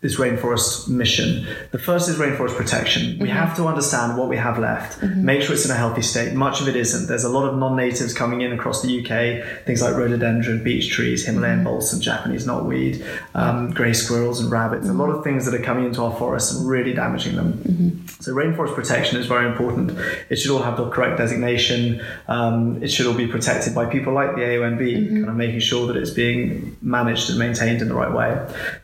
this 0.00 0.16
rainforest 0.16 0.88
mission. 0.88 1.46
The 1.72 1.78
first 1.78 2.08
is 2.08 2.16
rainforest 2.16 2.56
protection. 2.56 3.18
We 3.18 3.28
mm-hmm. 3.28 3.36
have 3.36 3.54
to 3.56 3.66
understand 3.66 4.16
what 4.16 4.30
we 4.30 4.36
have 4.38 4.58
left, 4.58 4.98
mm-hmm. 4.98 5.22
make 5.22 5.42
sure 5.42 5.54
it's 5.54 5.66
in 5.66 5.70
a 5.70 5.74
healthy 5.74 6.00
state. 6.00 6.32
Much 6.32 6.62
of 6.62 6.68
it 6.68 6.76
isn't. 6.76 7.06
There's 7.06 7.24
a 7.24 7.28
lot 7.28 7.46
of 7.46 7.58
non-natives 7.58 8.14
coming 8.14 8.40
in 8.40 8.52
across 8.52 8.80
the 8.80 8.98
UK, 8.98 9.66
things 9.66 9.82
like 9.82 9.94
rhododendron, 9.94 10.64
beech 10.64 10.90
trees, 10.90 11.26
Himalayan 11.26 11.58
mm-hmm. 11.58 11.64
balsam, 11.64 12.00
Japanese 12.00 12.46
knotweed, 12.46 13.06
um, 13.34 13.72
grey 13.72 13.92
squirrels 13.92 14.40
and 14.40 14.50
rabbits. 14.50 14.88
A 14.88 14.92
lot 14.94 15.10
of 15.10 15.22
things 15.22 15.44
that 15.44 15.54
are 15.54 15.62
coming 15.62 15.84
into 15.84 16.02
our 16.02 16.16
forests 16.16 16.56
and 16.56 16.66
really 16.66 16.94
damaging 16.94 17.36
them. 17.36 17.52
Mm-hmm. 17.52 18.06
So 18.20 18.32
rainforest 18.32 18.74
protection 18.74 19.18
is 19.18 19.26
very 19.26 19.46
important. 19.46 19.98
It 20.30 20.36
should 20.36 20.50
all 20.50 20.62
have 20.62 20.78
the 20.78 20.88
correct 20.88 21.18
designation. 21.18 22.02
Um, 22.26 22.82
it 22.82 22.88
should 22.88 23.06
all 23.06 23.14
be 23.14 23.26
protected 23.26 23.74
by 23.74 23.84
people 23.84 24.14
like 24.14 24.34
the 24.34 24.40
AONB, 24.40 24.80
mm-hmm. 24.80 25.16
kind 25.16 25.28
of 25.28 25.36
making 25.36 25.60
sure 25.60 25.86
that 25.88 25.96
it's 25.98 26.10
being 26.10 26.78
managed 26.80 27.28
and 27.28 27.38
maintained 27.38 27.82
in 27.82 27.88
the 27.88 27.94
right 27.94 28.12
way. 28.12 28.30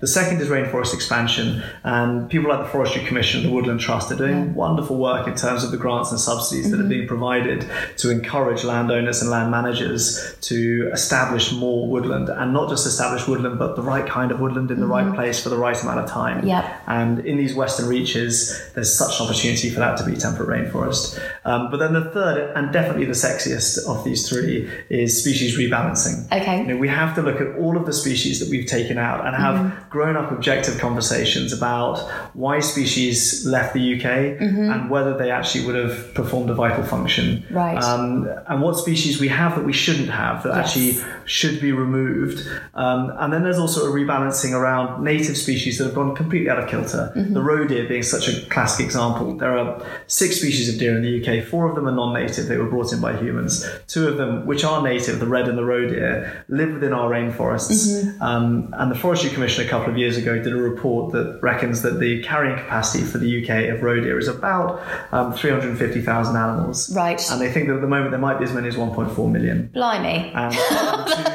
The 0.00 0.06
second 0.06 0.42
is 0.42 0.48
rainforest 0.48 0.92
expansion. 1.06 1.62
And 1.84 2.28
people 2.28 2.50
like 2.50 2.58
the 2.58 2.68
Forestry 2.68 3.04
Commission 3.04 3.44
the 3.44 3.50
Woodland 3.50 3.80
Trust 3.80 4.10
are 4.10 4.16
doing 4.16 4.54
wonderful 4.54 4.96
work 4.96 5.28
in 5.28 5.36
terms 5.36 5.62
of 5.62 5.70
the 5.70 5.76
grants 5.76 6.10
and 6.10 6.18
subsidies 6.18 6.66
mm-hmm. 6.66 6.72
that 6.72 6.80
are 6.80 6.82
mm-hmm. 6.82 6.90
being 6.90 7.08
provided 7.08 7.70
to 7.98 8.10
encourage 8.10 8.64
landowners 8.64 9.22
and 9.22 9.30
land 9.30 9.50
managers 9.50 10.36
to 10.40 10.90
establish 10.92 11.52
more 11.52 11.86
woodland 11.86 12.28
and 12.28 12.52
not 12.52 12.68
just 12.68 12.86
establish 12.86 13.28
woodland, 13.28 13.58
but 13.58 13.76
the 13.76 13.82
right 13.82 14.06
kind 14.06 14.32
of 14.32 14.40
woodland 14.40 14.70
in 14.70 14.80
the 14.80 14.86
mm-hmm. 14.86 15.08
right 15.08 15.14
place 15.14 15.40
for 15.40 15.48
the 15.48 15.56
right 15.56 15.80
amount 15.80 16.00
of 16.00 16.08
time. 16.10 16.44
Yeah. 16.44 16.80
And 16.86 17.24
in 17.24 17.36
these 17.36 17.54
western 17.54 17.88
reaches, 17.88 18.70
there's 18.74 18.92
such 18.92 19.20
an 19.20 19.26
opportunity 19.26 19.70
for 19.70 19.78
that 19.78 19.96
to 19.98 20.04
be 20.04 20.16
temperate 20.16 20.48
rainforest. 20.48 21.20
Um, 21.44 21.70
but 21.70 21.76
then 21.78 21.92
the 21.92 22.10
third 22.10 22.52
and 22.56 22.72
definitely 22.72 23.04
the 23.04 23.12
sexiest 23.12 23.86
of 23.86 24.04
these 24.04 24.28
three 24.28 24.68
is 24.90 25.22
species 25.22 25.56
rebalancing. 25.56 26.26
Okay. 26.32 26.62
You 26.62 26.66
know, 26.66 26.76
we 26.76 26.88
have 26.88 27.14
to 27.14 27.22
look 27.22 27.40
at 27.40 27.56
all 27.58 27.76
of 27.76 27.86
the 27.86 27.92
species 27.92 28.40
that 28.40 28.48
we've 28.48 28.66
taken 28.66 28.98
out 28.98 29.24
and 29.24 29.36
have 29.36 29.56
mm-hmm. 29.56 29.88
grown 29.88 30.16
up 30.16 30.32
objective 30.32 30.78
conversations 30.78 30.95
conversations 31.00 31.52
about 31.52 31.98
why 32.34 32.58
species 32.60 33.44
left 33.44 33.74
the 33.74 33.84
UK 33.94 34.06
Mm-hmm. 34.16 34.70
and 34.72 34.90
whether 34.90 35.16
they 35.16 35.30
actually 35.30 35.64
would 35.66 35.74
have 35.74 36.14
performed 36.14 36.48
a 36.50 36.54
vital 36.54 36.82
function. 36.84 37.44
Right. 37.50 37.76
Um, 37.82 38.28
and 38.48 38.62
what 38.62 38.76
species 38.76 39.20
we 39.20 39.28
have 39.28 39.54
that 39.56 39.64
we 39.64 39.72
shouldn't 39.72 40.08
have 40.10 40.42
that 40.44 40.54
Yes. 40.56 40.66
actually 40.66 40.92
should 41.26 41.60
be 41.60 41.72
removed. 41.72 42.38
Um, 42.74 43.12
and 43.20 43.32
then 43.32 43.42
there's 43.44 43.58
also 43.58 43.80
a 43.86 43.90
rebalancing 44.00 44.52
around 44.52 45.02
native 45.04 45.36
species 45.36 45.72
that 45.78 45.84
have 45.88 45.94
gone 45.94 46.14
completely 46.14 46.48
out 46.50 46.58
of 46.62 46.68
kilter. 46.68 47.04
Mm-hmm. 47.16 47.34
The 47.34 47.42
roe 47.42 47.64
deer 47.66 47.84
being 47.88 48.02
such 48.02 48.26
a 48.28 48.34
classic 48.54 48.84
example. 48.86 49.36
There 49.36 49.56
are 49.60 49.68
six 50.06 50.30
species 50.40 50.66
of 50.72 50.78
deer 50.80 50.94
in 50.98 51.02
the 51.02 51.12
UK. 51.20 51.44
Four 51.52 51.68
of 51.68 51.74
them 51.76 51.86
are 51.90 51.96
non-native. 52.02 52.46
They 52.46 52.56
were 52.62 52.70
brought 52.74 52.92
in 52.94 53.00
by 53.00 53.12
humans. 53.24 53.52
Two 53.86 54.04
of 54.08 54.16
them, 54.20 54.46
which 54.50 54.62
are 54.64 54.80
native, 54.82 55.14
the 55.20 55.26
red 55.36 55.46
and 55.48 55.58
the 55.58 55.64
roe 55.74 55.86
deer, 55.88 56.44
live 56.48 56.70
within 56.74 56.92
our 56.92 57.08
rainforests. 57.10 57.76
Mm-hmm. 57.86 58.22
Um, 58.22 58.44
and 58.80 58.90
the 58.92 58.98
Forestry 59.04 59.30
Commission 59.36 59.66
a 59.66 59.68
couple 59.68 59.90
of 59.92 59.96
years 59.98 60.16
ago 60.16 60.32
did 60.46 60.52
a 60.52 60.62
report 60.72 60.85
that 61.12 61.38
reckons 61.42 61.82
that 61.82 61.98
the 62.00 62.22
carrying 62.22 62.56
capacity 62.56 63.04
for 63.04 63.18
the 63.18 63.28
UK 63.42 63.74
of 63.74 63.82
roe 63.82 64.00
deer 64.00 64.18
is 64.18 64.28
about 64.28 64.80
um, 65.12 65.32
350,000 65.32 66.36
animals. 66.36 66.94
Right. 66.94 67.20
And 67.30 67.40
they 67.40 67.50
think 67.52 67.68
that 67.68 67.74
at 67.76 67.80
the 67.80 67.86
moment 67.88 68.10
there 68.10 68.20
might 68.20 68.38
be 68.38 68.44
as 68.44 68.52
many 68.52 68.68
as 68.68 68.76
1.4 68.76 69.30
million. 69.30 69.68
Blimey. 69.72 70.32
And, 70.34 70.54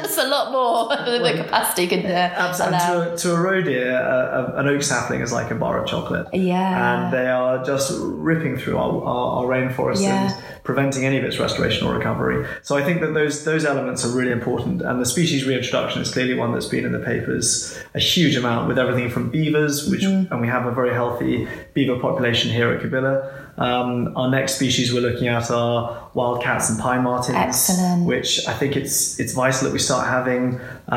That's 0.02 0.18
a 0.18 0.28
lot 0.28 0.52
more 0.52 0.88
than 1.06 1.22
the 1.22 1.42
capacity 1.42 1.86
can 1.86 2.04
uh, 2.06 2.54
and 2.62 2.80
to, 2.80 3.12
a, 3.12 3.16
to 3.16 3.34
a 3.34 3.40
roe 3.40 3.62
deer, 3.62 3.96
uh, 3.96 4.52
an 4.56 4.68
oak 4.68 4.82
sapling 4.82 5.20
is 5.20 5.32
like 5.32 5.50
a 5.50 5.54
bar 5.54 5.82
of 5.82 5.88
chocolate. 5.88 6.26
Yeah. 6.32 7.04
And 7.04 7.12
they 7.12 7.28
are 7.28 7.64
just 7.64 7.92
ripping 8.00 8.56
through 8.56 8.76
our, 8.78 9.02
our, 9.04 9.28
our 9.38 9.44
rainforest 9.44 10.02
Yeah. 10.02 10.32
and 10.32 10.44
preventing 10.64 11.04
any 11.04 11.18
of 11.18 11.24
its 11.24 11.38
restoration 11.38 11.86
or 11.86 11.94
recovery. 11.94 12.46
So 12.62 12.76
I 12.76 12.84
think 12.84 13.00
that 13.00 13.14
those 13.14 13.44
those 13.44 13.64
elements 13.64 14.04
are 14.04 14.16
really 14.16 14.30
important. 14.32 14.82
And 14.82 15.00
the 15.00 15.06
species 15.06 15.44
reintroduction 15.46 16.02
is 16.02 16.12
clearly 16.12 16.34
one 16.34 16.52
that's 16.52 16.66
been 16.68 16.84
in 16.84 16.92
the 16.92 16.98
papers 16.98 17.78
a 17.94 17.98
huge 18.00 18.36
amount 18.36 18.68
with 18.68 18.78
everything 18.78 19.10
from 19.10 19.30
beavers, 19.42 19.74
which 19.90 20.02
Mm-hmm. 20.02 20.32
and 20.32 20.40
we 20.44 20.48
have 20.56 20.64
a 20.72 20.74
very 20.80 20.92
healthy 21.00 21.34
beaver 21.74 21.98
population 22.06 22.50
here 22.58 22.68
at 22.74 22.78
Cabilla. 22.82 23.14
Um, 23.68 24.16
our 24.20 24.30
next 24.38 24.52
species 24.58 24.86
we're 24.94 25.06
looking 25.08 25.28
at 25.28 25.50
are 25.50 25.78
wildcats 26.14 26.70
and 26.70 26.76
pine 26.86 27.02
martens, 27.10 27.36
Excellent. 27.48 28.06
which 28.12 28.30
I 28.52 28.54
think 28.60 28.76
it's 28.80 29.20
it's 29.20 29.32
vital 29.42 29.62
that 29.66 29.72
we 29.78 29.82
start 29.90 30.04
having 30.18 30.42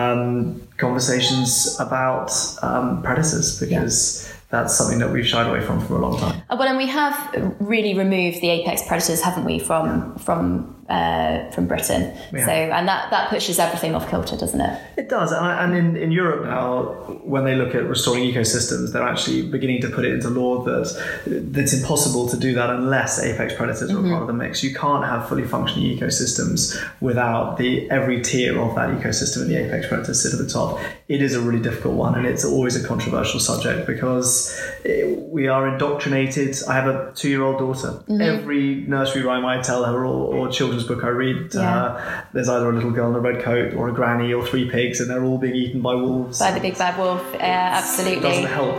um, 0.01 0.61
conversations 0.77 1.75
about 1.79 2.31
um, 2.61 3.01
predators 3.03 3.59
because 3.59 4.31
that's 4.49 4.73
something 4.79 4.99
that 4.99 5.11
we've 5.11 5.27
shied 5.33 5.47
away 5.51 5.61
from 5.67 5.77
for 5.85 5.95
a 5.99 6.01
long 6.05 6.17
time. 6.23 6.41
Uh, 6.49 6.55
Well, 6.57 6.67
and 6.69 6.77
we 6.77 6.87
have 6.87 7.15
really 7.59 7.93
removed 8.03 8.37
the 8.41 8.49
apex 8.57 8.87
predators, 8.87 9.21
haven't 9.21 9.45
we, 9.51 9.59
from 9.59 10.15
from 10.27 10.45
uh, 10.89 11.49
from 11.51 11.67
Britain? 11.67 12.15
Yeah. 12.33 12.45
So, 12.45 12.51
and 12.51 12.87
that 12.87 13.09
that 13.11 13.29
pushes 13.29 13.59
everything 13.59 13.95
off 13.95 14.09
kilter, 14.09 14.37
doesn't 14.37 14.61
it? 14.61 14.81
It 14.97 15.09
does, 15.09 15.31
and, 15.31 15.45
I- 15.45 15.63
and 15.63 15.75
in, 15.75 15.95
in 15.97 16.11
Europe 16.11 16.45
now, 16.45 16.83
when 17.23 17.43
they 17.45 17.55
look 17.55 17.73
at 17.75 17.83
restoring 17.85 18.23
ecosystems, 18.23 18.91
they're 18.93 19.03
actually 19.07 19.41
beginning 19.43 19.81
to 19.81 19.89
put 19.89 20.05
it 20.05 20.13
into 20.13 20.29
law 20.29 20.63
that 20.63 20.85
that's 21.25 21.73
impossible 21.73 22.27
to 22.29 22.37
do 22.37 22.53
that 22.53 22.69
unless 22.69 23.21
apex 23.23 23.53
predators 23.55 23.89
are 23.91 24.01
part 24.01 24.21
of 24.21 24.27
the 24.27 24.33
mix. 24.33 24.63
You 24.63 24.73
can't 24.73 25.03
have 25.05 25.27
fully 25.27 25.43
functioning 25.45 25.97
ecosystems 25.97 26.79
without 27.01 27.57
the 27.57 27.89
every 27.89 28.21
tier 28.21 28.59
of 28.59 28.75
that 28.75 28.89
ecosystem 28.89 29.41
and 29.43 29.49
the 29.51 29.57
apex 29.57 29.87
predators 29.87 30.21
sit 30.21 30.33
at 30.33 30.39
the 30.39 30.47
top. 30.51 30.79
It 31.07 31.21
is 31.21 31.35
a 31.35 31.41
really 31.41 31.61
difficult 31.61 31.95
one, 31.95 32.15
and 32.15 32.25
it's 32.25 32.43
always 32.45 32.75
a 32.81 32.87
controversial 32.87 33.39
subject 33.39 33.85
because 33.87 34.59
it, 34.83 35.17
we 35.29 35.47
are 35.47 35.67
indoctrinated. 35.67 36.55
I 36.67 36.73
have 36.73 36.87
a 36.87 37.11
two-year-old 37.15 37.59
daughter. 37.59 38.03
Every 38.21 38.75
nursery 38.87 39.21
rhyme 39.23 39.45
I 39.45 39.61
tell 39.61 39.83
her 39.85 40.05
or, 40.05 40.33
or 40.35 40.51
children's 40.75 40.87
book 40.87 41.03
I 41.03 41.09
read, 41.09 41.53
Yeah. 41.53 41.83
uh, 41.83 42.21
there's 42.33 42.49
either 42.49 42.69
a 42.69 42.73
little 42.73 42.91
girl 42.91 43.09
in 43.09 43.15
a 43.15 43.19
red 43.19 43.41
coat 43.43 43.73
or 43.75 43.89
a 43.89 43.93
granny 43.93 44.33
or 44.33 44.45
three 44.45 44.69
pigs, 44.69 44.99
and 44.99 45.09
they're 45.09 45.23
all 45.23 45.37
being 45.37 45.55
eaten 45.55 45.81
by 45.81 45.95
wolves. 45.95 46.39
By 46.39 46.51
the 46.51 46.59
big 46.59 46.77
bad 46.77 46.97
wolf, 46.97 47.21
uh, 47.33 47.37
It 47.37 47.41
absolutely. 47.41 48.21
doesn't 48.21 48.45
help. 48.45 48.75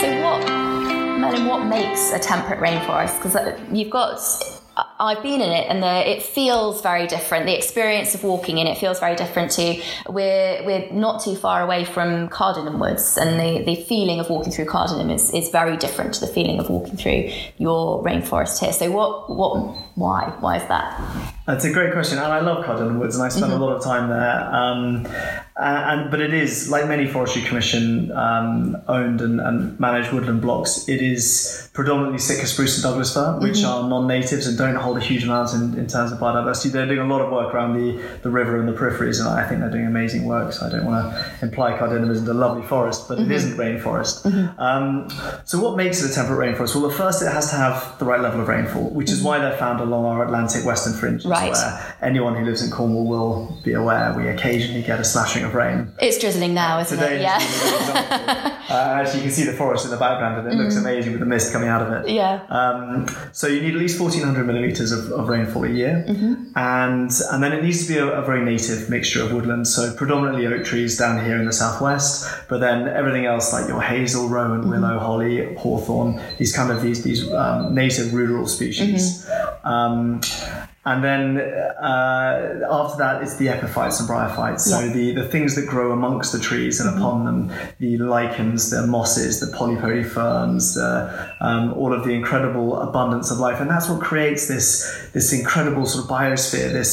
So 0.00 0.22
what, 0.22 0.48
Merlin? 1.20 1.46
What 1.46 1.66
makes 1.66 2.12
a 2.12 2.18
temperate 2.18 2.60
rainforest? 2.60 3.16
Because 3.22 3.36
you've 3.72 3.90
got, 3.90 4.18
I've 4.76 5.22
been 5.22 5.40
in 5.40 5.50
it, 5.50 5.66
and 5.70 5.82
the, 5.82 6.10
it 6.10 6.22
feels 6.22 6.82
very 6.82 7.06
different. 7.06 7.46
The 7.46 7.56
experience 7.56 8.14
of 8.14 8.22
walking 8.24 8.58
in 8.58 8.66
it 8.66 8.76
feels 8.76 9.00
very 9.00 9.16
different 9.16 9.50
to. 9.52 9.82
We're 10.08 10.62
we're 10.64 10.92
not 10.92 11.22
too 11.22 11.34
far 11.34 11.62
away 11.62 11.84
from 11.84 12.28
Cardinham 12.28 12.78
Woods, 12.78 13.16
and 13.16 13.40
the, 13.40 13.64
the 13.64 13.76
feeling 13.84 14.20
of 14.20 14.28
walking 14.28 14.52
through 14.52 14.66
Cardinham 14.66 15.08
is, 15.08 15.32
is 15.32 15.48
very 15.48 15.76
different 15.78 16.14
to 16.14 16.20
the 16.20 16.26
feeling 16.26 16.58
of 16.58 16.68
walking 16.68 16.96
through 16.96 17.30
your 17.56 18.02
rainforest 18.02 18.60
here. 18.60 18.72
So 18.72 18.90
what 18.90 19.30
what 19.30 19.56
why 19.94 20.34
why 20.40 20.56
is 20.56 20.68
that? 20.68 21.34
That's 21.46 21.64
a 21.64 21.72
great 21.72 21.92
question, 21.92 22.18
and 22.18 22.32
I 22.32 22.40
love 22.40 22.64
Cardinham 22.64 22.98
Woods, 22.98 23.16
and 23.16 23.24
I 23.24 23.28
spend 23.28 23.52
a 23.52 23.58
lot 23.58 23.76
of 23.76 23.82
time 23.82 24.10
there. 24.10 24.54
Um, 24.54 25.06
and, 25.58 26.00
and 26.00 26.10
but 26.10 26.20
it 26.20 26.34
is 26.34 26.70
like 26.70 26.86
many 26.86 27.06
Forestry 27.06 27.42
Commission 27.42 28.12
um, 28.12 28.76
owned 28.88 29.20
and, 29.20 29.40
and 29.40 29.78
managed 29.80 30.12
woodland 30.12 30.42
blocks. 30.42 30.88
It 30.88 31.00
is 31.00 31.68
predominantly 31.72 32.18
Sitka 32.18 32.46
spruce 32.46 32.76
and 32.76 32.82
Douglas 32.82 33.14
fir, 33.14 33.38
which 33.40 33.58
mm-hmm. 33.58 33.84
are 33.84 33.88
non-natives 33.88 34.46
and 34.46 34.58
don't 34.58 34.74
hold 34.74 34.98
a 34.98 35.00
huge 35.00 35.24
amount 35.24 35.54
in, 35.54 35.78
in 35.78 35.86
terms 35.86 36.12
of 36.12 36.18
biodiversity. 36.18 36.72
They're 36.72 36.86
doing 36.86 36.98
a 36.98 37.06
lot 37.06 37.22
of 37.22 37.30
work 37.32 37.54
around 37.54 37.76
the, 37.78 38.02
the 38.22 38.30
river 38.30 38.58
and 38.58 38.68
the 38.68 38.72
peripheries, 38.72 39.18
and 39.18 39.28
I 39.28 39.46
think 39.48 39.60
they're 39.60 39.70
doing 39.70 39.86
amazing 39.86 40.24
work. 40.24 40.52
So 40.52 40.66
I 40.66 40.70
don't 40.70 40.84
want 40.84 41.12
to 41.12 41.44
imply 41.44 41.76
Cardinham 41.78 42.10
isn't 42.10 42.28
a 42.28 42.34
lovely 42.34 42.62
forest, 42.62 43.08
but 43.08 43.18
it 43.18 43.22
mm-hmm. 43.22 43.32
isn't 43.32 43.56
rainforest. 43.56 44.22
Mm-hmm. 44.30 44.60
Um, 44.60 45.08
so 45.44 45.58
what 45.58 45.76
makes 45.76 46.02
it 46.02 46.10
a 46.10 46.14
temperate 46.14 46.38
rainforest? 46.38 46.74
Well, 46.74 46.88
the 46.88 46.94
first 46.94 47.22
it 47.22 47.32
has 47.32 47.50
to 47.50 47.56
have 47.56 47.98
the 47.98 48.04
right 48.04 48.20
level 48.20 48.40
of 48.40 48.48
rainfall, 48.48 48.90
which 48.90 49.10
is 49.10 49.22
why 49.22 49.38
they're 49.38 49.56
found 49.56 49.80
along 49.80 50.04
our 50.04 50.24
Atlantic 50.24 50.64
western 50.66 50.92
fringes, 50.92 51.24
Right. 51.24 51.52
where 51.52 51.96
anyone 52.02 52.36
who 52.36 52.44
lives 52.44 52.62
in 52.62 52.70
Cornwall 52.70 53.06
will 53.06 53.58
be 53.64 53.72
aware 53.72 54.12
we 54.14 54.28
occasionally 54.28 54.82
get 54.82 55.00
a 55.00 55.04
slashing 55.04 55.45
of 55.46 55.54
rain. 55.54 55.92
It's 55.98 56.18
drizzling 56.18 56.54
now, 56.54 56.78
isn't 56.80 56.98
Today, 56.98 57.16
it? 57.16 57.22
Yeah. 57.22 57.38
is 57.38 57.44
a 57.44 57.64
good 57.64 57.80
example. 57.80 58.74
uh, 58.76 59.02
as 59.02 59.14
you 59.14 59.22
can 59.22 59.30
see 59.30 59.44
the 59.44 59.52
forest 59.52 59.84
in 59.84 59.90
the 59.90 59.96
background, 59.96 60.38
and 60.38 60.48
it 60.52 60.62
looks 60.62 60.76
amazing 60.76 61.12
with 61.12 61.20
the 61.20 61.26
mist 61.26 61.52
coming 61.52 61.68
out 61.68 61.82
of 61.82 61.92
it. 61.92 62.10
Yeah. 62.10 62.44
Um, 62.48 63.06
so 63.32 63.46
you 63.46 63.60
need 63.60 63.74
at 63.74 63.80
least 63.80 64.00
1,400 64.00 64.44
millimeters 64.46 64.92
of, 64.92 65.10
of 65.12 65.28
rainfall 65.28 65.64
a 65.64 65.68
year, 65.68 66.04
and 66.56 67.10
and 67.32 67.42
then 67.42 67.52
it 67.52 67.62
needs 67.62 67.86
to 67.86 67.92
be 67.92 67.98
a, 67.98 68.06
a 68.06 68.22
very 68.22 68.44
native 68.44 68.90
mixture 68.90 69.22
of 69.22 69.32
woodland. 69.32 69.66
So 69.68 69.94
predominantly 69.94 70.46
oak 70.46 70.64
trees 70.64 70.98
down 70.98 71.24
here 71.24 71.36
in 71.38 71.46
the 71.46 71.52
southwest, 71.52 72.28
but 72.48 72.58
then 72.60 72.88
everything 72.88 73.26
else 73.26 73.52
like 73.52 73.68
your 73.68 73.80
hazel, 73.80 74.28
rowan, 74.28 74.68
willow, 74.68 74.98
holly, 74.98 75.54
hawthorn, 75.56 76.20
these 76.38 76.54
kind 76.54 76.70
of 76.70 76.82
these 76.82 77.02
these 77.02 77.30
um, 77.32 77.74
native 77.74 78.06
ruderal 78.08 78.48
species. 78.48 79.28
Um, 79.64 80.20
and 80.86 81.02
then 81.04 81.38
uh, 81.38 82.60
after 82.70 82.96
that, 82.98 83.22
it's 83.22 83.36
the 83.36 83.48
epiphytes 83.48 84.00
and 84.00 84.08
bryophytes. 84.08 84.60
So 84.60 84.80
Yeah. 84.80 84.92
the, 84.92 85.12
the 85.14 85.28
things 85.28 85.54
that 85.56 85.66
grow 85.66 85.92
amongst 85.92 86.32
the 86.32 86.38
trees 86.38 86.80
and 86.80 86.96
upon 86.96 87.24
them, 87.24 87.52
the 87.78 87.98
lichens, 87.98 88.70
the 88.70 88.86
mosses, 88.86 89.40
the 89.40 89.46
polypody 89.56 90.04
ferns, 90.08 90.74
the, 90.74 91.28
um, 91.40 91.72
all 91.74 91.92
of 91.92 92.04
the 92.04 92.12
incredible 92.12 92.80
abundance 92.80 93.30
of 93.30 93.38
life, 93.38 93.60
and 93.60 93.68
that's 93.68 93.88
what 93.88 94.00
creates 94.00 94.46
this 94.48 95.10
this 95.12 95.32
incredible 95.32 95.86
sort 95.86 96.04
of 96.04 96.10
biosphere, 96.10 96.70
this 96.72 96.92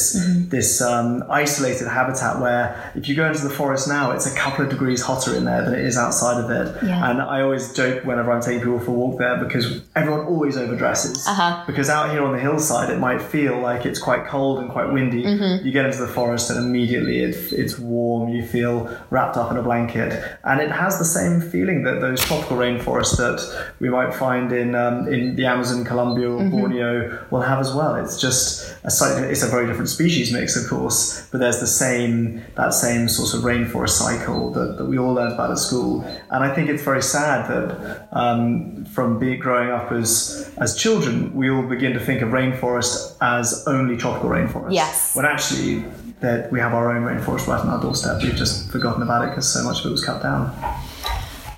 this 0.50 0.80
um, 0.82 1.22
isolated 1.30 1.86
habitat 1.88 2.40
where 2.40 2.92
if 2.94 3.08
you 3.08 3.14
go 3.14 3.26
into 3.26 3.42
the 3.42 3.50
forest 3.50 3.86
now, 3.88 4.10
it's 4.10 4.26
a 4.26 4.34
couple 4.36 4.64
of 4.64 4.70
degrees 4.70 5.02
hotter 5.02 5.36
in 5.36 5.44
there 5.44 5.62
than 5.64 5.74
it 5.74 5.84
is 5.84 5.96
outside 5.96 6.42
of 6.42 6.50
it. 6.50 6.82
Yeah. 6.84 7.10
And 7.10 7.22
I 7.22 7.42
always 7.42 7.72
joke 7.72 8.04
whenever 8.04 8.32
I'm 8.32 8.40
taking 8.42 8.60
people 8.60 8.80
for 8.80 8.90
a 8.90 8.94
walk 8.94 9.18
there 9.18 9.36
because 9.44 9.82
everyone 9.94 10.26
always 10.26 10.56
overdresses. 10.56 11.26
Uh-huh. 11.26 11.62
Because 11.66 11.88
out 11.88 12.10
here 12.10 12.22
on 12.24 12.32
the 12.32 12.40
hillside, 12.40 12.90
it 12.90 12.98
might 12.98 13.22
feel 13.22 13.58
like 13.60 13.83
it's 13.84 13.98
quite 13.98 14.26
cold 14.26 14.60
and 14.60 14.70
quite 14.70 14.92
windy. 14.92 15.24
Mm-hmm. 15.24 15.66
You 15.66 15.72
get 15.72 15.86
into 15.86 15.98
the 15.98 16.08
forest 16.08 16.50
and 16.50 16.58
immediately 16.58 17.18
it, 17.20 17.52
it's 17.52 17.78
warm. 17.78 18.28
You 18.28 18.46
feel 18.46 18.96
wrapped 19.10 19.36
up 19.36 19.50
in 19.50 19.56
a 19.56 19.62
blanket, 19.62 20.22
and 20.44 20.60
it 20.60 20.70
has 20.70 20.98
the 20.98 21.04
same 21.04 21.40
feeling 21.40 21.82
that 21.82 22.00
those 22.00 22.20
tropical 22.20 22.56
rainforests 22.56 23.16
that 23.16 23.68
we 23.80 23.88
might 23.88 24.14
find 24.14 24.52
in 24.52 24.76
um, 24.76 25.12
in 25.12 25.34
the 25.34 25.46
Amazon, 25.46 25.84
Colombia, 25.84 26.30
or 26.30 26.44
Mm-hmm. 26.44 26.60
Borneo 26.60 27.26
will 27.30 27.40
have 27.40 27.58
as 27.58 27.72
well. 27.72 27.94
It's 27.96 28.20
just 28.20 28.76
a 28.84 28.90
slightly, 28.90 29.28
it's 29.28 29.42
a 29.42 29.48
very 29.48 29.66
different 29.66 29.88
species 29.88 30.32
mix, 30.32 30.56
of 30.56 30.68
course, 30.68 31.26
but 31.30 31.38
there's 31.38 31.60
the 31.60 31.66
same 31.66 32.42
that 32.56 32.74
same 32.74 33.08
sort 33.08 33.34
of 33.34 33.40
rainforest 33.40 33.90
cycle 33.90 34.50
that, 34.52 34.76
that 34.76 34.84
we 34.84 34.98
all 34.98 35.14
learned 35.14 35.32
about 35.32 35.50
at 35.50 35.58
school. 35.58 36.02
And 36.30 36.44
I 36.44 36.54
think 36.54 36.68
it's 36.68 36.82
very 36.82 37.02
sad 37.02 37.48
that 37.50 38.08
um, 38.12 38.84
from 38.86 39.18
being 39.18 39.40
growing 39.40 39.70
up 39.70 39.90
as 39.92 40.52
as 40.58 40.76
children, 40.76 41.34
we 41.34 41.50
all 41.50 41.62
begin 41.62 41.92
to 41.94 42.00
think 42.00 42.20
of 42.22 42.28
rainforest 42.28 43.16
as 43.20 43.64
only 43.74 43.96
tropical 43.96 44.30
rainforest. 44.30 44.72
Yes. 44.72 45.14
When 45.14 45.24
actually, 45.24 45.84
that 46.20 46.50
we 46.50 46.58
have 46.58 46.72
our 46.74 46.96
own 46.96 47.02
rainforest 47.02 47.46
right 47.46 47.60
on 47.60 47.68
our 47.68 47.80
doorstep. 47.80 48.22
We've 48.22 48.34
just 48.34 48.70
forgotten 48.70 49.02
about 49.02 49.24
it 49.24 49.30
because 49.30 49.52
so 49.52 49.62
much 49.62 49.80
of 49.80 49.86
it 49.86 49.90
was 49.90 50.04
cut 50.04 50.22
down. 50.22 50.54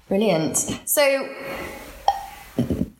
Brilliant. 0.08 0.56
So, 0.84 1.28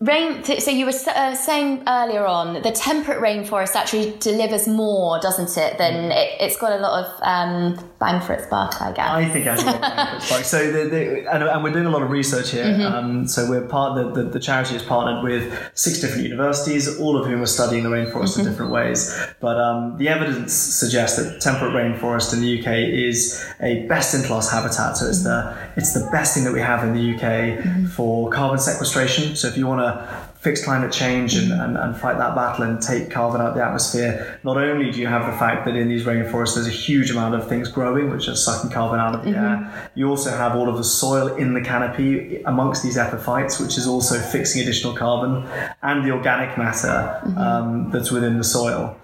Rain. 0.07 0.45
So 0.61 0.71
you 0.71 0.87
were 0.87 0.93
uh, 1.15 1.35
saying 1.35 1.83
earlier 1.87 2.25
on, 2.27 2.63
the 2.63 2.71
temperate 2.71 3.19
rainforest 3.21 3.75
actually 3.75 4.17
delivers 4.21 4.69
more, 4.69 5.19
doesn't 5.21 5.57
it? 5.57 5.79
Than 5.79 6.11
Mm. 6.11 6.17
it, 6.17 6.41
has 6.41 6.57
got 6.57 6.73
a 6.73 6.79
lot 6.79 7.05
of 7.05 7.21
um, 7.23 7.91
bang 7.99 8.21
for 8.21 8.33
its 8.35 8.47
buck, 8.47 8.81
I 8.81 8.93
guess. 8.93 9.09
I 9.11 9.25
think 9.27 9.47
it 9.47 9.51
has 9.51 9.63
a 9.63 9.67
lot 9.67 9.75
of 9.77 9.81
bang 9.81 10.09
for 10.11 10.17
its 10.17 10.31
buck. 10.31 10.45
So, 10.45 10.71
the, 10.71 10.89
the, 10.89 11.33
and, 11.35 11.43
and 11.45 11.65
we're 11.65 11.73
doing 11.73 11.87
a 11.87 11.91
lot 11.91 12.03
of 12.03 12.11
research 12.11 12.51
here. 12.51 12.65
Mm-hmm. 12.65 12.95
Um, 12.95 13.27
so, 13.29 13.49
we're 13.51 13.67
part. 13.67 13.97
The, 13.97 14.23
the, 14.23 14.29
the 14.31 14.41
charity 14.41 14.77
is 14.77 14.83
partnered 14.83 15.25
with 15.25 15.53
six 15.75 16.01
different 16.01 16.25
universities, 16.25 16.99
all 17.01 17.17
of 17.17 17.27
whom 17.27 17.43
are 17.43 17.47
studying 17.47 17.83
the 17.83 17.91
rainforest 17.91 18.37
Mm-hmm. 18.37 18.41
in 18.41 18.47
different 18.47 18.73
ways. 18.73 19.15
But 19.41 19.59
um, 19.59 19.97
the 19.99 20.09
evidence 20.09 20.53
suggests 20.53 21.17
that 21.23 21.41
temperate 21.41 21.73
rainforest 21.73 22.33
in 22.35 22.41
the 22.41 22.61
UK 22.61 22.69
is 23.09 23.45
a 23.61 23.87
best-in-class 23.87 24.51
habitat. 24.53 24.97
So, 24.99 25.07
it's 25.09 25.23
the 25.25 25.57
it's 25.77 25.93
the 25.93 26.09
best 26.11 26.35
thing 26.35 26.45
that 26.45 26.53
we 26.53 26.61
have 26.61 26.83
in 26.85 26.95
the 26.95 27.15
UK 27.15 27.21
mm-hmm. 27.21 27.87
for 27.87 28.31
carbon 28.31 28.59
sequestration. 28.59 29.37
So, 29.37 29.49
if 29.49 29.59
you 29.59 29.67
want 29.67 29.81
to 29.81 30.27
fix 30.41 30.65
climate 30.65 30.93
change 30.93 31.35
and, 31.35 31.51
mm-hmm. 31.51 31.61
and, 31.61 31.77
and 31.77 31.97
fight 31.97 32.17
that 32.19 32.35
battle 32.35 32.65
and 32.65 32.81
take 32.81 33.11
carbon 33.11 33.41
out 33.41 33.49
of 33.49 33.55
the 33.57 33.65
atmosphere, 33.65 34.41
not 34.43 34.57
only 34.57 34.91
do 34.91 35.01
you 35.01 35.07
have 35.07 35.31
the 35.31 35.37
fact 35.39 35.67
that 35.67 35.77
in 35.77 35.89
these 35.89 36.05
rainforests 36.05 36.55
there's 36.55 36.67
a 36.67 36.71
huge 36.71 37.11
amount 37.11 37.35
of 37.35 37.47
things 37.47 37.69
growing 37.69 38.11
which 38.11 38.27
are 38.29 38.37
sucking 38.37 38.71
carbon 38.71 39.01
out 39.01 39.15
of 39.15 39.25
the 39.25 39.31
air, 39.31 39.57
mm-hmm. 39.59 39.99
you 39.99 40.09
also 40.09 40.31
have 40.31 40.57
all 40.57 40.69
of 40.69 40.77
the 40.79 40.85
soil 40.85 41.35
in 41.37 41.53
the 41.53 41.61
canopy 41.61 42.43
amongst 42.45 42.83
these 42.83 42.97
epiphytes, 42.97 43.61
which 43.61 43.77
is 43.77 43.87
also 43.87 44.19
fixing 44.19 44.63
additional 44.63 44.95
carbon, 44.95 45.47
and 45.83 46.07
the 46.07 46.11
organic 46.11 46.57
matter 46.57 47.21
um, 47.37 47.91
that's 47.91 48.11
within 48.11 48.39
the 48.39 48.45
soil. 48.45 48.97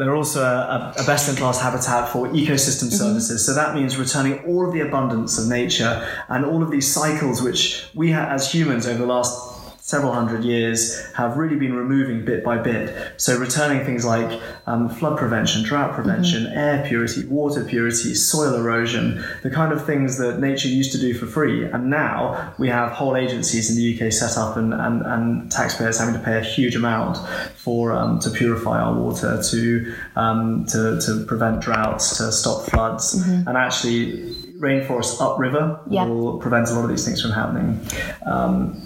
They're 0.00 0.16
also 0.16 0.42
a, 0.42 0.94
a 0.96 1.04
best 1.04 1.28
in 1.28 1.36
class 1.36 1.60
habitat 1.60 2.08
for 2.08 2.26
ecosystem 2.28 2.84
mm-hmm. 2.84 2.96
services. 2.96 3.44
So 3.44 3.52
that 3.52 3.74
means 3.74 3.98
returning 3.98 4.42
all 4.46 4.66
of 4.66 4.72
the 4.72 4.80
abundance 4.80 5.38
of 5.38 5.46
nature 5.46 6.08
and 6.28 6.46
all 6.46 6.62
of 6.62 6.70
these 6.70 6.90
cycles 6.90 7.42
which 7.42 7.84
we 7.94 8.10
ha- 8.10 8.28
as 8.30 8.50
humans 8.50 8.86
over 8.86 8.98
the 8.98 9.06
last 9.06 9.59
several 9.90 10.12
hundred 10.12 10.44
years 10.44 10.80
have 11.14 11.36
really 11.36 11.56
been 11.56 11.74
removing 11.74 12.24
bit 12.24 12.44
by 12.44 12.56
bit. 12.56 12.84
So 13.16 13.36
returning 13.36 13.84
things 13.84 14.04
like 14.04 14.40
um, 14.66 14.88
flood 14.88 15.18
prevention, 15.18 15.64
drought 15.64 15.92
prevention, 15.94 16.46
air 16.46 16.84
purity, 16.86 17.26
water 17.26 17.64
purity, 17.64 18.14
soil 18.14 18.54
erosion, 18.54 19.24
the 19.42 19.50
kind 19.50 19.72
of 19.72 19.84
things 19.84 20.16
that 20.18 20.38
nature 20.38 20.68
used 20.68 20.92
to 20.92 20.98
do 20.98 21.12
for 21.12 21.26
free. 21.26 21.64
And 21.64 21.90
now 21.90 22.54
we 22.56 22.68
have 22.68 22.92
whole 22.92 23.16
agencies 23.16 23.68
in 23.68 23.74
the 23.76 23.86
UK 24.06 24.12
set 24.12 24.38
up 24.38 24.56
and, 24.56 24.72
and, 24.72 25.02
and 25.02 25.50
taxpayers 25.50 25.98
having 25.98 26.14
to 26.14 26.20
pay 26.20 26.38
a 26.38 26.42
huge 26.56 26.76
amount 26.76 27.18
for 27.56 27.92
um, 27.92 28.20
to 28.20 28.30
purify 28.30 28.80
our 28.80 28.94
water, 28.94 29.42
to, 29.50 29.94
um, 30.14 30.66
to, 30.66 31.00
to 31.00 31.24
prevent 31.26 31.60
droughts, 31.60 32.16
to 32.18 32.30
stop 32.30 32.64
floods. 32.70 33.14
And 33.26 33.56
actually 33.56 34.34
rainforests 34.60 35.20
upriver 35.20 35.80
Yeah. 35.88 36.04
will 36.04 36.38
prevent 36.38 36.68
a 36.68 36.74
lot 36.74 36.84
of 36.84 36.90
these 36.90 37.04
things 37.04 37.20
from 37.20 37.32
happening. 37.32 37.80
Um, 38.24 38.82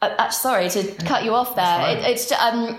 Uh, 0.00 0.14
uh, 0.18 0.30
sorry 0.30 0.68
to 0.70 0.92
cut 1.04 1.24
you 1.24 1.34
off 1.34 1.56
there. 1.56 1.96
It, 1.96 2.04
it's 2.04 2.30
um, 2.32 2.78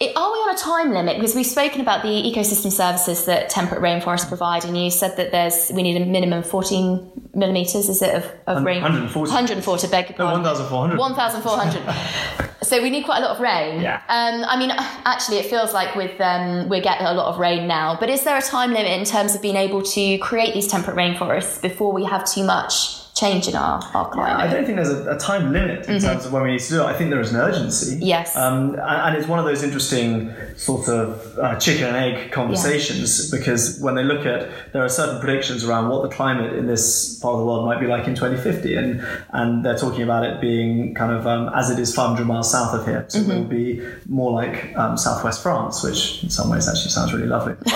it, 0.00 0.16
are 0.16 0.32
we 0.32 0.38
on 0.38 0.52
a 0.52 0.58
time 0.58 0.92
limit? 0.92 1.16
Because 1.16 1.36
we've 1.36 1.46
spoken 1.46 1.80
about 1.80 2.02
the 2.02 2.08
ecosystem 2.08 2.72
services 2.72 3.26
that 3.26 3.48
temperate 3.48 3.80
rainforests 3.80 4.26
provide, 4.26 4.64
and 4.64 4.76
you 4.76 4.90
said 4.90 5.16
that 5.18 5.30
there's 5.30 5.70
we 5.72 5.84
need 5.84 5.96
a 6.00 6.04
minimum 6.04 6.40
of 6.40 6.46
14 6.46 7.30
millimeters. 7.34 7.88
Is 7.88 8.02
it 8.02 8.12
of, 8.16 8.24
of 8.48 8.64
rain? 8.64 8.82
140. 8.82 9.30
140. 9.30 9.86
Beg 9.86 10.08
your 10.08 10.18
no, 10.18 10.42
pardon. 10.42 10.98
1,400. 10.98 10.98
1,400. 10.98 12.54
so 12.62 12.82
we 12.82 12.90
need 12.90 13.04
quite 13.04 13.18
a 13.18 13.22
lot 13.22 13.36
of 13.36 13.40
rain. 13.40 13.80
Yeah. 13.80 14.02
Um, 14.08 14.44
I 14.44 14.58
mean, 14.58 14.72
actually, 14.72 15.36
it 15.36 15.46
feels 15.46 15.72
like 15.72 15.94
with 15.94 16.20
um, 16.20 16.68
we're 16.68 16.82
getting 16.82 17.06
a 17.06 17.14
lot 17.14 17.32
of 17.32 17.38
rain 17.38 17.68
now. 17.68 17.96
But 18.00 18.10
is 18.10 18.24
there 18.24 18.36
a 18.36 18.42
time 18.42 18.72
limit 18.72 18.90
in 18.90 19.04
terms 19.04 19.36
of 19.36 19.42
being 19.42 19.54
able 19.54 19.82
to 19.82 20.18
create 20.18 20.54
these 20.54 20.66
temperate 20.66 20.96
rainforests 20.96 21.62
before 21.62 21.92
we 21.92 22.04
have 22.06 22.24
too 22.24 22.42
much 22.42 23.01
change 23.22 23.44
in 23.50 23.54
our, 23.64 23.76
our 23.94 24.06
climate? 24.10 24.40
I 24.44 24.52
don't 24.52 24.64
think 24.66 24.76
there's 24.80 24.90
a, 24.90 25.14
a 25.16 25.18
time 25.18 25.44
limit 25.52 25.78
in 25.88 26.00
terms 26.00 26.22
of 26.26 26.32
when 26.32 26.42
we 26.42 26.50
need 26.52 26.60
to 26.68 26.72
do 26.76 26.80
it. 26.82 26.86
I 26.92 26.94
think 26.96 27.10
there 27.10 27.20
is 27.26 27.32
an 27.34 27.40
urgency. 27.48 27.94
Mm-hmm. 27.96 28.02
Yes. 28.14 28.36
Um, 28.36 28.56
and, 28.92 29.00
and 29.04 29.16
it's 29.16 29.28
one 29.28 29.38
of 29.38 29.44
those 29.50 29.62
interesting 29.62 30.32
sort 30.56 30.88
of 30.88 31.04
uh, 31.38 31.58
chicken 31.64 31.84
and 31.90 31.96
egg 31.96 32.32
conversations 32.32 33.30
because 33.30 33.78
when 33.80 33.94
they 33.94 34.04
look 34.12 34.26
at, 34.26 34.40
there 34.72 34.82
are 34.84 34.88
certain 34.88 35.18
predictions 35.20 35.64
around 35.64 35.88
what 35.90 36.00
the 36.02 36.08
climate 36.18 36.52
in 36.60 36.66
this 36.66 37.18
part 37.20 37.34
of 37.34 37.40
the 37.40 37.46
world 37.46 37.64
might 37.66 37.80
be 37.80 37.86
like 37.86 38.06
in 38.08 38.14
2050, 38.14 38.74
and 38.76 38.88
and 39.32 39.64
they're 39.64 39.78
talking 39.78 40.02
about 40.02 40.24
it 40.24 40.40
being 40.40 40.94
kind 40.94 41.12
of 41.12 41.26
um, 41.26 41.50
as 41.54 41.70
it 41.70 41.78
is 41.78 41.94
500 41.94 42.26
miles 42.26 42.50
south 42.50 42.74
of 42.78 42.84
here, 42.86 43.04
so 43.08 43.18
Mm-hmm. 43.22 43.30
it 43.30 43.38
will 43.38 43.44
be 43.44 43.68
more 44.08 44.32
like 44.32 44.76
um, 44.76 44.96
southwest 44.98 45.42
France, 45.42 45.82
which 45.84 46.22
in 46.24 46.30
some 46.30 46.50
ways 46.50 46.68
actually 46.68 46.90
sounds 46.90 47.12
really 47.14 47.28
lovely. 47.28 47.54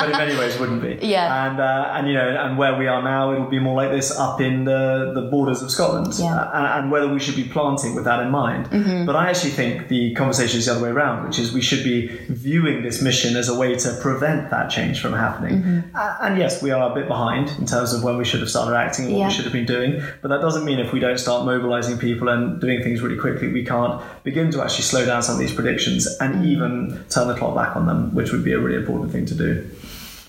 but 0.00 0.10
in 0.10 0.16
many 0.16 0.38
ways 0.38 0.58
wouldn't 0.58 0.82
be. 0.82 0.98
Yeah. 1.06 1.50
And 1.50 1.60
uh, 1.60 1.92
and 1.94 2.08
you 2.08 2.14
know, 2.14 2.28
and 2.28 2.58
where 2.58 2.76
we 2.76 2.86
are 2.86 3.02
now, 3.02 3.32
it 3.32 3.40
will 3.40 3.48
be 3.50 3.58
more 3.58 3.76
like 3.76 3.90
this 3.90 4.10
up 4.16 4.40
in 4.40 4.64
the, 4.64 5.12
the 5.14 5.22
borders 5.22 5.62
of 5.62 5.70
Scotland. 5.70 6.14
Yeah. 6.18 6.34
Uh, 6.34 6.50
and, 6.54 6.66
and 6.84 6.90
whether 6.90 7.08
we 7.08 7.18
should 7.20 7.36
be 7.36 7.44
planting 7.44 7.94
with 7.94 8.04
that 8.04 8.20
in 8.20 8.30
mind. 8.30 8.66
Mm-hmm. 8.70 9.06
But 9.06 9.16
I 9.16 9.28
actually 9.30 9.50
think 9.52 9.88
the 9.88 10.14
conversation 10.14 10.58
is 10.58 10.66
the 10.66 10.72
other 10.72 10.82
way 10.82 10.90
around, 10.90 11.26
which 11.26 11.38
is 11.38 11.52
we 11.52 11.62
should 11.62 11.84
be 11.84 12.08
viewing 12.28 12.82
this 12.82 13.02
mission 13.02 13.36
as 13.36 13.48
a 13.48 13.58
way 13.58 13.74
to 13.76 13.98
prevent 14.00 14.50
that 14.50 14.70
change 14.70 15.00
from 15.00 15.12
happening. 15.12 15.62
Mm-hmm. 15.62 15.96
Uh, 15.96 16.16
and 16.22 16.38
yes, 16.38 16.62
we 16.62 16.70
are 16.70 16.90
a 16.90 16.94
bit 16.94 17.08
behind 17.08 17.50
in 17.58 17.66
terms 17.66 17.92
of 17.92 18.02
when 18.02 18.16
we 18.16 18.24
should 18.24 18.40
have 18.40 18.50
started 18.50 18.76
acting 18.76 19.06
and 19.06 19.14
what 19.14 19.20
Yeah. 19.20 19.28
we 19.28 19.32
should 19.34 19.44
have 19.44 19.52
been 19.52 19.66
doing. 19.66 20.02
But 20.22 20.28
that 20.28 20.40
doesn't 20.40 20.64
mean 20.64 20.78
if 20.78 20.92
we 20.92 21.00
don't 21.00 21.18
start 21.18 21.44
mobilizing 21.44 21.98
people 21.98 22.28
and 22.28 22.60
doing 22.60 22.82
things 22.82 23.00
really 23.02 23.18
quickly, 23.18 23.48
we 23.48 23.64
can't 23.64 24.02
begin 24.28 24.50
to 24.50 24.62
actually 24.62 24.84
slow 24.84 25.06
down 25.06 25.22
some 25.22 25.34
of 25.36 25.40
these 25.40 25.54
predictions 25.54 26.06
and 26.20 26.44
even 26.44 27.02
turn 27.08 27.28
the 27.28 27.34
clock 27.34 27.54
back 27.54 27.74
on 27.74 27.86
them, 27.86 28.14
which 28.14 28.30
would 28.30 28.44
be 28.44 28.52
a 28.52 28.58
really 28.58 28.76
important 28.76 29.10
thing 29.10 29.24
to 29.24 29.34
do. 29.34 29.70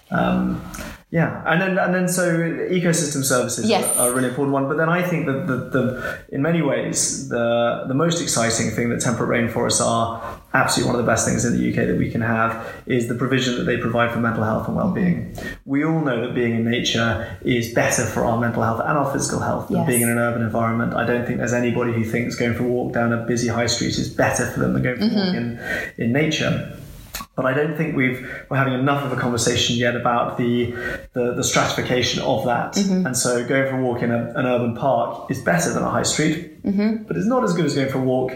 Um, 0.10 0.64
yeah, 1.12 1.42
and 1.48 1.60
then 1.60 1.80
and 1.80 1.92
then 1.92 2.08
so 2.08 2.38
ecosystem 2.70 3.24
services 3.24 3.68
Yes. 3.68 3.98
are, 3.98 4.12
a 4.12 4.14
really 4.14 4.30
important 4.30 4.54
one. 4.54 4.68
But 4.68 4.78
then 4.78 4.90
I 4.90 5.02
think 5.02 5.26
that 5.26 5.48
the, 5.48 5.56
the 5.56 6.20
in 6.30 6.44
many 6.44 6.62
ways 6.62 7.30
the 7.30 7.86
the 7.88 7.96
most 7.96 8.22
exciting 8.22 8.70
thing 8.70 8.90
that 8.90 9.02
temperate 9.02 9.28
rainforests 9.28 9.84
are 9.84 10.40
absolutely 10.54 10.92
one 10.92 11.00
of 11.00 11.04
the 11.04 11.12
best 11.12 11.28
things 11.28 11.46
in 11.46 11.54
the 11.58 11.70
UK 11.70 11.88
that 11.88 11.98
we 11.98 12.12
can 12.12 12.22
have 12.22 12.52
is 12.86 13.08
the 13.08 13.16
provision 13.16 13.56
that 13.58 13.64
they 13.64 13.78
provide 13.78 14.12
for 14.12 14.20
mental 14.20 14.44
health 14.44 14.68
and 14.68 14.76
well-being. 14.76 15.36
We 15.66 15.84
all 15.84 16.02
know 16.02 16.22
that 16.22 16.36
being 16.36 16.56
in 16.56 16.64
nature 16.70 17.38
is 17.42 17.74
better 17.74 18.06
for 18.06 18.24
our 18.26 18.40
mental 18.40 18.62
health 18.62 18.80
and 18.80 18.96
our 18.96 19.12
physical 19.12 19.40
health 19.40 19.68
than 19.70 19.78
Yes. 19.78 19.88
being 19.88 20.02
in 20.02 20.10
an 20.10 20.20
urban 20.20 20.44
environment. 20.44 20.94
I 20.94 21.06
don't 21.06 21.26
think 21.26 21.40
there's 21.40 21.54
anybody 21.54 21.92
who 21.92 22.04
thinks 22.04 22.36
going 22.36 22.54
for 22.54 22.64
a 22.66 22.68
walk 22.68 22.94
down 22.94 23.14
a 23.14 23.26
busy 23.26 23.48
high 23.48 23.68
street 23.68 23.98
is 23.98 24.10
better 24.14 24.46
for 24.52 24.60
them 24.60 24.74
than 24.74 24.84
going 24.84 24.98
for 24.98 25.06
a 25.06 25.08
walk 25.08 25.36
mm-hmm. 25.36 25.60
in 25.98 26.06
in 26.06 26.12
nature 26.14 26.79
but 27.40 27.46
I 27.46 27.54
don't 27.54 27.78
think 27.78 27.96
we've 27.96 28.20
we're 28.50 28.58
having 28.58 28.74
enough 28.74 29.06
of 29.06 29.18
a 29.18 29.22
conversation 29.22 29.78
yet 29.78 29.96
about 29.96 30.38
the 30.38 30.72
the, 31.14 31.36
the 31.36 31.44
stratification 31.44 32.22
of 32.22 32.44
that. 32.44 32.74
Mm-hmm. 32.74 33.06
And 33.06 33.16
so 33.16 33.48
going 33.48 33.70
for 33.70 33.80
a 33.80 33.82
walk 33.82 34.02
in 34.02 34.12
a, 34.12 34.34
an 34.36 34.46
urban 34.46 34.76
park 34.76 35.32
is 35.32 35.42
better 35.42 35.72
than 35.72 35.82
a 35.82 35.90
high 35.90 36.04
street, 36.04 36.62
mm-hmm. 36.64 37.04
but 37.04 37.16
it's 37.16 37.26
not 37.26 37.46
as 37.46 37.54
good 37.54 37.64
as 37.64 37.76
going 37.76 37.88
for 37.88 38.00
a 38.00 38.04
walk 38.04 38.34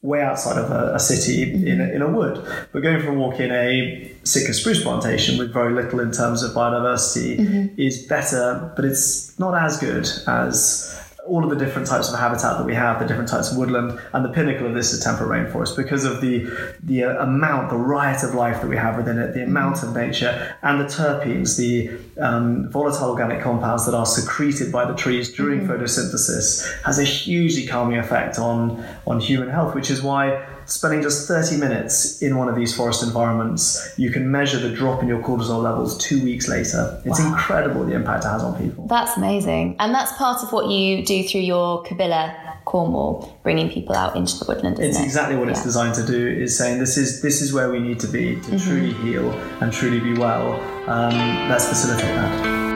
way 0.00 0.22
outside 0.22 0.56
of 0.56 0.70
a, 0.70 0.94
a 0.94 0.98
city 0.98 1.44
mm-hmm. 1.44 1.66
in, 1.66 1.80
a, 1.82 1.88
in 1.90 2.00
a 2.00 2.08
wood. 2.08 2.42
But 2.72 2.80
going 2.80 3.02
for 3.02 3.08
a 3.08 3.14
walk 3.14 3.38
in 3.38 3.50
a 3.52 4.10
Sitka 4.24 4.54
spruce 4.54 4.82
plantation 4.82 5.36
with 5.36 5.52
very 5.52 5.74
little 5.74 6.00
in 6.00 6.10
terms 6.10 6.42
of 6.42 6.52
biodiversity 6.52 7.38
mm-hmm. 7.38 7.78
is 7.78 8.06
better, 8.06 8.72
but 8.76 8.86
it's 8.86 9.38
not 9.38 9.54
as 9.54 9.78
good 9.78 10.08
as 10.26 10.97
all 11.28 11.44
of 11.44 11.50
the 11.50 11.56
different 11.56 11.86
types 11.86 12.08
of 12.10 12.18
habitat 12.18 12.58
that 12.58 12.64
we 12.64 12.74
have, 12.74 12.98
the 12.98 13.06
different 13.06 13.28
types 13.28 13.52
of 13.52 13.58
woodland, 13.58 14.00
and 14.12 14.24
the 14.24 14.30
pinnacle 14.30 14.66
of 14.66 14.74
this 14.74 14.92
is 14.92 15.02
temperate 15.02 15.28
rainforest 15.28 15.76
because 15.76 16.04
of 16.04 16.20
the 16.20 16.46
the 16.82 17.04
uh, 17.04 17.22
amount, 17.22 17.70
the 17.70 17.76
riot 17.76 18.22
of 18.22 18.34
life 18.34 18.60
that 18.60 18.68
we 18.68 18.76
have 18.76 18.96
within 18.96 19.18
it, 19.18 19.34
the 19.34 19.42
amount 19.44 19.82
of 19.82 19.94
nature, 19.94 20.56
and 20.62 20.80
the 20.80 20.84
terpenes, 20.84 21.56
the 21.56 21.90
um, 22.20 22.68
volatile 22.70 23.10
organic 23.10 23.40
compounds 23.42 23.84
that 23.86 23.94
are 23.94 24.06
secreted 24.06 24.72
by 24.72 24.84
the 24.84 24.94
trees 24.94 25.32
during 25.34 25.66
photosynthesis, 25.66 26.82
has 26.82 26.98
a 26.98 27.04
hugely 27.04 27.66
calming 27.66 27.98
effect 27.98 28.38
on 28.38 28.84
on 29.06 29.20
human 29.20 29.48
health, 29.48 29.74
which 29.74 29.90
is 29.90 30.02
why. 30.02 30.46
Spending 30.68 31.00
just 31.00 31.26
30 31.26 31.56
minutes 31.56 32.20
in 32.20 32.36
one 32.36 32.46
of 32.48 32.54
these 32.54 32.76
forest 32.76 33.02
environments, 33.02 33.92
you 33.96 34.10
can 34.10 34.30
measure 34.30 34.58
the 34.58 34.68
drop 34.68 35.02
in 35.02 35.08
your 35.08 35.20
cortisol 35.22 35.62
levels 35.62 35.96
two 35.96 36.22
weeks 36.22 36.46
later. 36.46 37.00
It's 37.06 37.18
incredible 37.20 37.86
the 37.86 37.94
impact 37.94 38.24
it 38.26 38.28
has 38.28 38.42
on 38.42 38.54
people. 38.60 38.86
That's 38.86 39.16
amazing. 39.16 39.76
And 39.78 39.94
that's 39.94 40.12
part 40.12 40.42
of 40.42 40.52
what 40.52 40.68
you 40.70 41.02
do 41.06 41.22
through 41.26 41.40
your 41.40 41.82
Cabilla 41.84 42.34
Cornwall, 42.66 43.38
bringing 43.42 43.70
people 43.70 43.94
out 43.94 44.14
into 44.14 44.38
the 44.38 44.44
woodland, 44.46 44.78
isn't 44.78 44.90
It's 44.90 45.00
it? 45.00 45.04
exactly 45.04 45.36
what 45.36 45.48
it's 45.48 45.62
designed 45.62 45.94
to 45.94 46.04
do. 46.06 46.28
Is 46.28 46.58
saying 46.58 46.78
this 46.80 46.98
is 46.98 47.22
this 47.22 47.40
is 47.40 47.50
where 47.54 47.70
we 47.70 47.80
need 47.80 47.98
to 48.00 48.06
be 48.06 48.34
to 48.34 48.40
Mm-hmm. 48.42 48.56
truly 48.58 48.92
heal 48.92 49.32
and 49.62 49.72
truly 49.72 50.00
be 50.00 50.12
well. 50.18 50.52
Um, 50.86 51.48
let's 51.48 51.66
facilitate 51.66 52.04
that. 52.14 52.67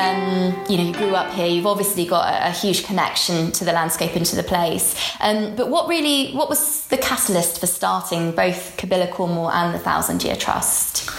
Um, 0.00 0.64
you 0.68 0.78
know, 0.78 0.84
you 0.84 0.94
grew 0.94 1.14
up 1.14 1.32
here. 1.34 1.46
You've 1.46 1.66
obviously 1.66 2.06
got 2.06 2.26
a, 2.26 2.48
a 2.48 2.50
huge 2.52 2.84
connection 2.84 3.52
to 3.52 3.64
the 3.64 3.72
landscape 3.72 4.16
and 4.16 4.24
to 4.24 4.36
the 4.36 4.42
place. 4.42 4.94
Um, 5.20 5.54
but 5.56 5.68
what 5.68 5.88
really, 5.88 6.32
what 6.32 6.48
was 6.48 6.86
the 6.86 6.96
catalyst 6.96 7.60
for 7.60 7.66
starting 7.66 8.32
both 8.32 8.76
Cabilla 8.78 9.10
Cornwall 9.10 9.50
and 9.50 9.74
the 9.74 9.78
Thousand 9.78 10.24
Year 10.24 10.36
Trust? 10.36 11.10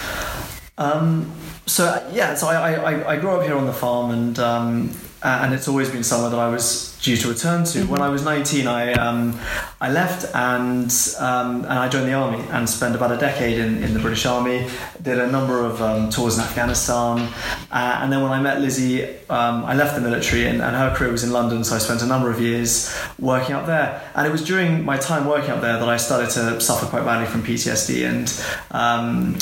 Um, 0.78 1.30
so 1.66 1.84
yeah, 2.12 2.34
so 2.34 2.48
I, 2.48 2.72
I, 2.72 3.12
I 3.12 3.16
grew 3.20 3.30
up 3.30 3.44
here 3.44 3.56
on 3.56 3.66
the 3.66 3.72
farm, 3.72 4.10
and 4.10 4.38
um, 4.38 4.90
and 5.22 5.54
it's 5.54 5.68
always 5.68 5.90
been 5.90 6.02
somewhere 6.02 6.30
that 6.30 6.40
I 6.40 6.48
was 6.48 6.91
due 7.02 7.16
to 7.16 7.28
return 7.28 7.64
to. 7.64 7.84
When 7.86 8.00
I 8.00 8.08
was 8.08 8.24
19, 8.24 8.66
I 8.66 8.92
um, 8.92 9.38
I 9.80 9.90
left 9.90 10.24
and 10.34 10.90
um, 11.18 11.64
and 11.64 11.72
I 11.72 11.88
joined 11.88 12.08
the 12.08 12.14
army 12.14 12.42
and 12.50 12.68
spent 12.68 12.94
about 12.94 13.10
a 13.12 13.18
decade 13.18 13.58
in, 13.58 13.82
in 13.82 13.92
the 13.92 14.00
British 14.00 14.24
Army. 14.24 14.68
Did 15.02 15.18
a 15.18 15.26
number 15.26 15.64
of 15.64 15.82
um, 15.82 16.10
tours 16.10 16.38
in 16.38 16.44
Afghanistan, 16.44 17.28
uh, 17.70 17.98
and 18.00 18.12
then 18.12 18.22
when 18.22 18.32
I 18.32 18.40
met 18.40 18.60
Lizzie, 18.60 19.04
um, 19.28 19.64
I 19.64 19.74
left 19.74 19.96
the 19.96 20.00
military 20.00 20.46
and, 20.46 20.62
and 20.62 20.76
her 20.76 20.94
career 20.94 21.10
was 21.10 21.24
in 21.24 21.32
London, 21.32 21.64
so 21.64 21.74
I 21.74 21.78
spent 21.78 22.02
a 22.02 22.06
number 22.06 22.30
of 22.30 22.40
years 22.40 22.96
working 23.18 23.54
up 23.54 23.66
there. 23.66 24.00
And 24.14 24.26
it 24.26 24.30
was 24.30 24.44
during 24.44 24.84
my 24.84 24.96
time 24.96 25.26
working 25.26 25.50
up 25.50 25.60
there 25.60 25.78
that 25.78 25.88
I 25.88 25.96
started 25.96 26.30
to 26.30 26.60
suffer 26.60 26.86
quite 26.86 27.04
badly 27.04 27.26
from 27.26 27.42
PTSD 27.42 28.08
and. 28.08 28.32
Um, 28.70 29.36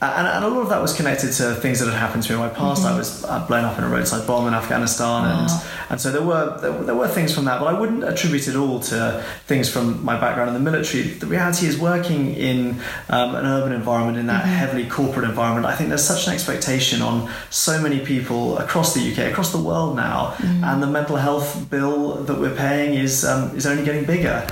and, 0.00 0.28
and, 0.28 0.44
a 0.44 0.48
lot 0.48 0.62
of 0.62 0.68
that 0.68 0.80
was 0.80 0.94
connected 0.94 1.32
to 1.32 1.56
things 1.56 1.80
that 1.80 1.86
had 1.86 1.98
happened 1.98 2.22
to 2.22 2.28
me 2.30 2.34
in 2.36 2.40
my 2.40 2.54
past. 2.54 2.84
Mm-hmm. 2.84 2.94
I 2.94 2.96
was 2.96 3.24
uh, 3.24 3.44
blown 3.48 3.64
up 3.64 3.76
in 3.78 3.82
a 3.82 3.88
roadside 3.88 4.28
bomb 4.28 4.46
in 4.46 4.54
Afghanistan, 4.54 5.24
wow. 5.24 5.40
and 5.40 5.50
and 5.90 6.00
so 6.00 6.12
there 6.12 6.22
were, 6.22 6.56
there 6.60 6.72
were 6.72 6.84
there 6.84 6.94
were 6.98 7.08
things 7.08 7.34
from 7.34 7.44
that, 7.46 7.60
but 7.60 7.66
I 7.66 7.78
wouldn't 7.78 8.04
attribute 8.04 8.48
it 8.48 8.56
all 8.56 8.80
to 8.80 9.24
things 9.46 9.70
from 9.70 10.04
my 10.04 10.18
background 10.18 10.48
in 10.48 10.54
the 10.54 10.70
military. 10.70 11.02
The 11.04 11.26
reality 11.26 11.66
is, 11.66 11.78
working 11.78 12.34
in 12.34 12.80
um, 13.08 13.34
an 13.34 13.46
urban 13.46 13.72
environment, 13.72 14.18
in 14.18 14.26
that 14.26 14.44
mm-hmm. 14.44 14.54
heavily 14.54 14.86
corporate 14.86 15.28
environment, 15.28 15.66
I 15.66 15.74
think 15.74 15.88
there's 15.88 16.04
such 16.04 16.26
an 16.26 16.34
expectation 16.34 17.02
on 17.02 17.30
so 17.50 17.80
many 17.80 18.00
people 18.00 18.58
across 18.58 18.94
the 18.94 19.00
UK, 19.00 19.30
across 19.30 19.52
the 19.52 19.62
world 19.62 19.96
now, 19.96 20.34
mm-hmm. 20.36 20.64
and 20.64 20.82
the 20.82 20.86
mental 20.86 21.16
health 21.16 21.70
bill 21.70 22.24
that 22.24 22.38
we're 22.38 22.54
paying 22.54 22.94
is 22.94 23.24
um, 23.24 23.56
is 23.56 23.66
only 23.66 23.84
getting 23.84 24.04
bigger. 24.04 24.46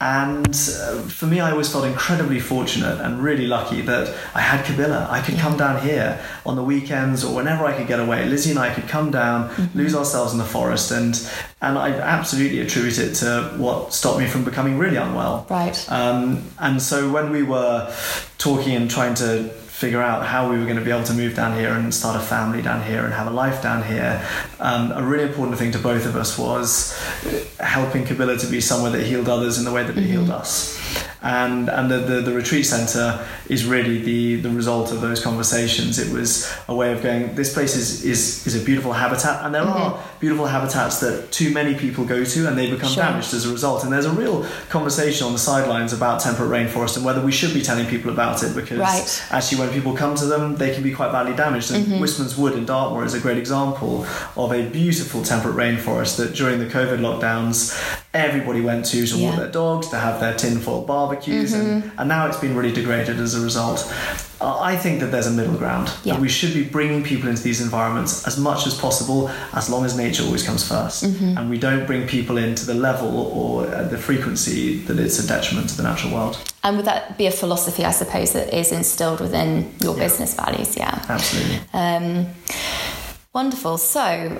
And 0.00 0.48
uh, 0.48 1.02
for 1.02 1.26
me, 1.26 1.40
I 1.40 1.52
always 1.52 1.70
felt 1.70 1.84
incredibly 1.84 2.40
fortunate 2.40 3.00
and 3.00 3.22
really 3.22 3.46
lucky 3.46 3.80
that 3.82 4.14
I 4.34 4.40
had 4.40 4.64
Cabilla. 4.64 5.08
I 5.08 5.22
could 5.22 5.34
yeah. 5.34 5.40
come 5.40 5.56
down 5.56 5.80
here 5.80 6.20
on 6.44 6.56
the 6.56 6.62
weekends 6.62 7.24
or 7.24 7.34
whenever 7.34 7.64
I 7.64 7.72
could 7.72 7.86
get 7.86 8.00
away. 8.00 8.26
Lizzie 8.26 8.50
and 8.50 8.58
I 8.58 8.74
could 8.74 8.88
come 8.88 9.10
down, 9.10 9.48
mm-hmm. 9.50 9.78
lose 9.78 9.94
ourselves 9.94 10.32
in 10.32 10.38
the 10.38 10.44
forest, 10.44 10.90
and 10.90 11.14
and 11.62 11.78
I 11.78 11.90
absolutely 11.90 12.60
attribute 12.60 12.98
it 12.98 13.14
to 13.16 13.54
what 13.56 13.94
stopped 13.94 14.18
me 14.18 14.26
from 14.26 14.44
becoming 14.44 14.78
really 14.78 14.96
unwell. 14.96 15.46
Right. 15.48 15.90
Um, 15.90 16.50
and 16.58 16.82
so 16.82 17.10
when 17.10 17.30
we 17.30 17.42
were 17.42 17.94
talking 18.36 18.74
and 18.74 18.90
trying 18.90 19.14
to 19.14 19.50
figure 19.84 20.00
out 20.00 20.24
how 20.24 20.48
we 20.50 20.56
were 20.56 20.64
going 20.64 20.78
to 20.78 20.84
be 20.84 20.90
able 20.90 21.04
to 21.04 21.12
move 21.12 21.34
down 21.36 21.54
here 21.58 21.74
and 21.74 21.94
start 21.94 22.16
a 22.16 22.24
family 22.24 22.62
down 22.62 22.82
here 22.82 23.04
and 23.04 23.12
have 23.12 23.26
a 23.26 23.30
life 23.30 23.62
down 23.62 23.82
here, 23.82 24.26
um, 24.58 24.90
a 24.92 25.02
really 25.02 25.24
important 25.24 25.58
thing 25.58 25.70
to 25.70 25.78
both 25.78 26.06
of 26.06 26.16
us 26.16 26.38
was 26.38 26.98
helping 27.60 28.02
Cabilla 28.04 28.40
to 28.40 28.46
be 28.46 28.62
somewhere 28.62 28.90
that 28.92 29.04
healed 29.04 29.28
others 29.28 29.58
in 29.58 29.66
the 29.66 29.70
way 29.70 29.82
that 29.82 29.90
it 29.90 30.00
mm-hmm. 30.00 30.12
healed 30.12 30.30
us 30.30 31.03
and 31.24 31.70
and 31.70 31.90
the, 31.90 31.98
the, 31.98 32.20
the, 32.20 32.32
retreat 32.32 32.66
center 32.66 33.26
is 33.48 33.64
really 33.64 33.98
the 33.98 34.36
the 34.36 34.50
result 34.50 34.92
of 34.92 35.00
those 35.00 35.24
conversations 35.24 35.98
it 35.98 36.12
was 36.12 36.52
a 36.68 36.74
way 36.74 36.92
of 36.92 37.02
going 37.02 37.34
this 37.34 37.54
place 37.54 37.74
is 37.74 38.04
is, 38.04 38.46
is 38.46 38.60
a 38.60 38.64
beautiful 38.64 38.92
habitat 38.92 39.42
and 39.42 39.54
there 39.54 39.62
mm-hmm. 39.62 39.94
are 39.94 40.04
beautiful 40.20 40.44
habitats 40.44 41.00
that 41.00 41.32
too 41.32 41.50
many 41.52 41.74
people 41.74 42.04
go 42.04 42.24
to 42.24 42.46
and 42.46 42.58
they 42.58 42.70
become 42.70 42.90
sure. 42.90 43.02
damaged 43.02 43.32
as 43.32 43.46
a 43.46 43.50
result 43.50 43.84
and 43.84 43.92
there's 43.92 44.04
a 44.04 44.12
real 44.12 44.46
conversation 44.68 45.26
on 45.26 45.32
the 45.32 45.38
sidelines 45.38 45.94
about 45.94 46.20
temperate 46.20 46.50
rainforest 46.50 46.96
and 46.96 47.06
whether 47.06 47.24
we 47.24 47.32
should 47.32 47.54
be 47.54 47.62
telling 47.62 47.86
people 47.86 48.10
about 48.10 48.42
it 48.42 48.54
because 48.54 48.78
right. 48.78 49.24
actually 49.30 49.58
when 49.58 49.70
people 49.70 49.96
come 49.96 50.14
to 50.14 50.26
them 50.26 50.56
they 50.56 50.74
can 50.74 50.82
be 50.82 50.92
quite 50.92 51.10
badly 51.10 51.34
damaged 51.34 51.72
and 51.72 51.86
mm-hmm. 51.86 52.02
Wistman's 52.02 52.36
Wood 52.36 52.52
in 52.52 52.66
Dartmoor 52.66 53.02
is 53.02 53.14
a 53.14 53.20
great 53.20 53.38
example 53.38 54.06
of 54.36 54.52
a 54.52 54.68
beautiful 54.68 55.22
temperate 55.22 55.56
rainforest 55.56 56.18
that 56.18 56.34
during 56.34 56.58
the 56.58 56.66
COVID 56.66 56.98
lockdowns 56.98 57.72
everybody 58.12 58.60
went 58.60 58.84
to 58.84 59.06
to 59.06 59.16
yeah. 59.16 59.30
walk 59.30 59.38
their 59.38 59.50
dogs 59.50 59.88
to 59.88 59.96
have 59.96 60.20
their 60.20 60.34
tinfoil 60.34 60.82
barbecue 60.82 61.13
barbecues, 61.14 61.54
mm-hmm. 61.54 61.88
and, 61.88 61.92
and 61.98 62.08
now 62.08 62.26
it's 62.26 62.38
been 62.38 62.54
really 62.54 62.72
degraded 62.72 63.18
as 63.20 63.34
a 63.34 63.40
result. 63.40 63.92
I 64.40 64.76
think 64.76 65.00
that 65.00 65.06
there's 65.06 65.26
a 65.26 65.30
middle 65.30 65.54
ground. 65.54 65.90
Yeah. 66.02 66.14
That 66.14 66.20
we 66.20 66.28
should 66.28 66.52
be 66.52 66.64
bringing 66.64 67.02
people 67.02 67.28
into 67.28 67.42
these 67.42 67.60
environments 67.60 68.26
as 68.26 68.38
much 68.38 68.66
as 68.66 68.78
possible, 68.78 69.30
as 69.52 69.70
long 69.70 69.84
as 69.84 69.96
nature 69.96 70.22
always 70.24 70.42
comes 70.42 70.68
1st 70.68 71.08
mm-hmm. 71.08 71.38
And 71.38 71.50
we 71.50 71.58
don't 71.58 71.86
bring 71.86 72.06
people 72.06 72.36
into 72.36 72.66
the 72.66 72.74
level 72.74 73.08
or 73.08 73.66
the 73.66 73.98
frequency 73.98 74.78
that 74.86 74.98
it's 74.98 75.18
a 75.18 75.26
detriment 75.26 75.70
to 75.70 75.76
the 75.76 75.82
natural 75.82 76.12
world. 76.12 76.38
And 76.62 76.76
would 76.76 76.86
that 76.86 77.16
be 77.16 77.26
a 77.26 77.30
philosophy, 77.30 77.84
I 77.84 77.92
suppose, 77.92 78.32
that 78.32 78.52
is 78.52 78.72
instilled 78.72 79.20
within 79.20 79.72
your 79.80 79.96
yeah. 79.96 80.02
business 80.04 80.34
values? 80.34 80.76
Yeah. 80.76 81.04
Absolutely. 81.08 81.60
Um, 81.72 82.26
wonderful. 83.32 83.78
So, 83.78 84.38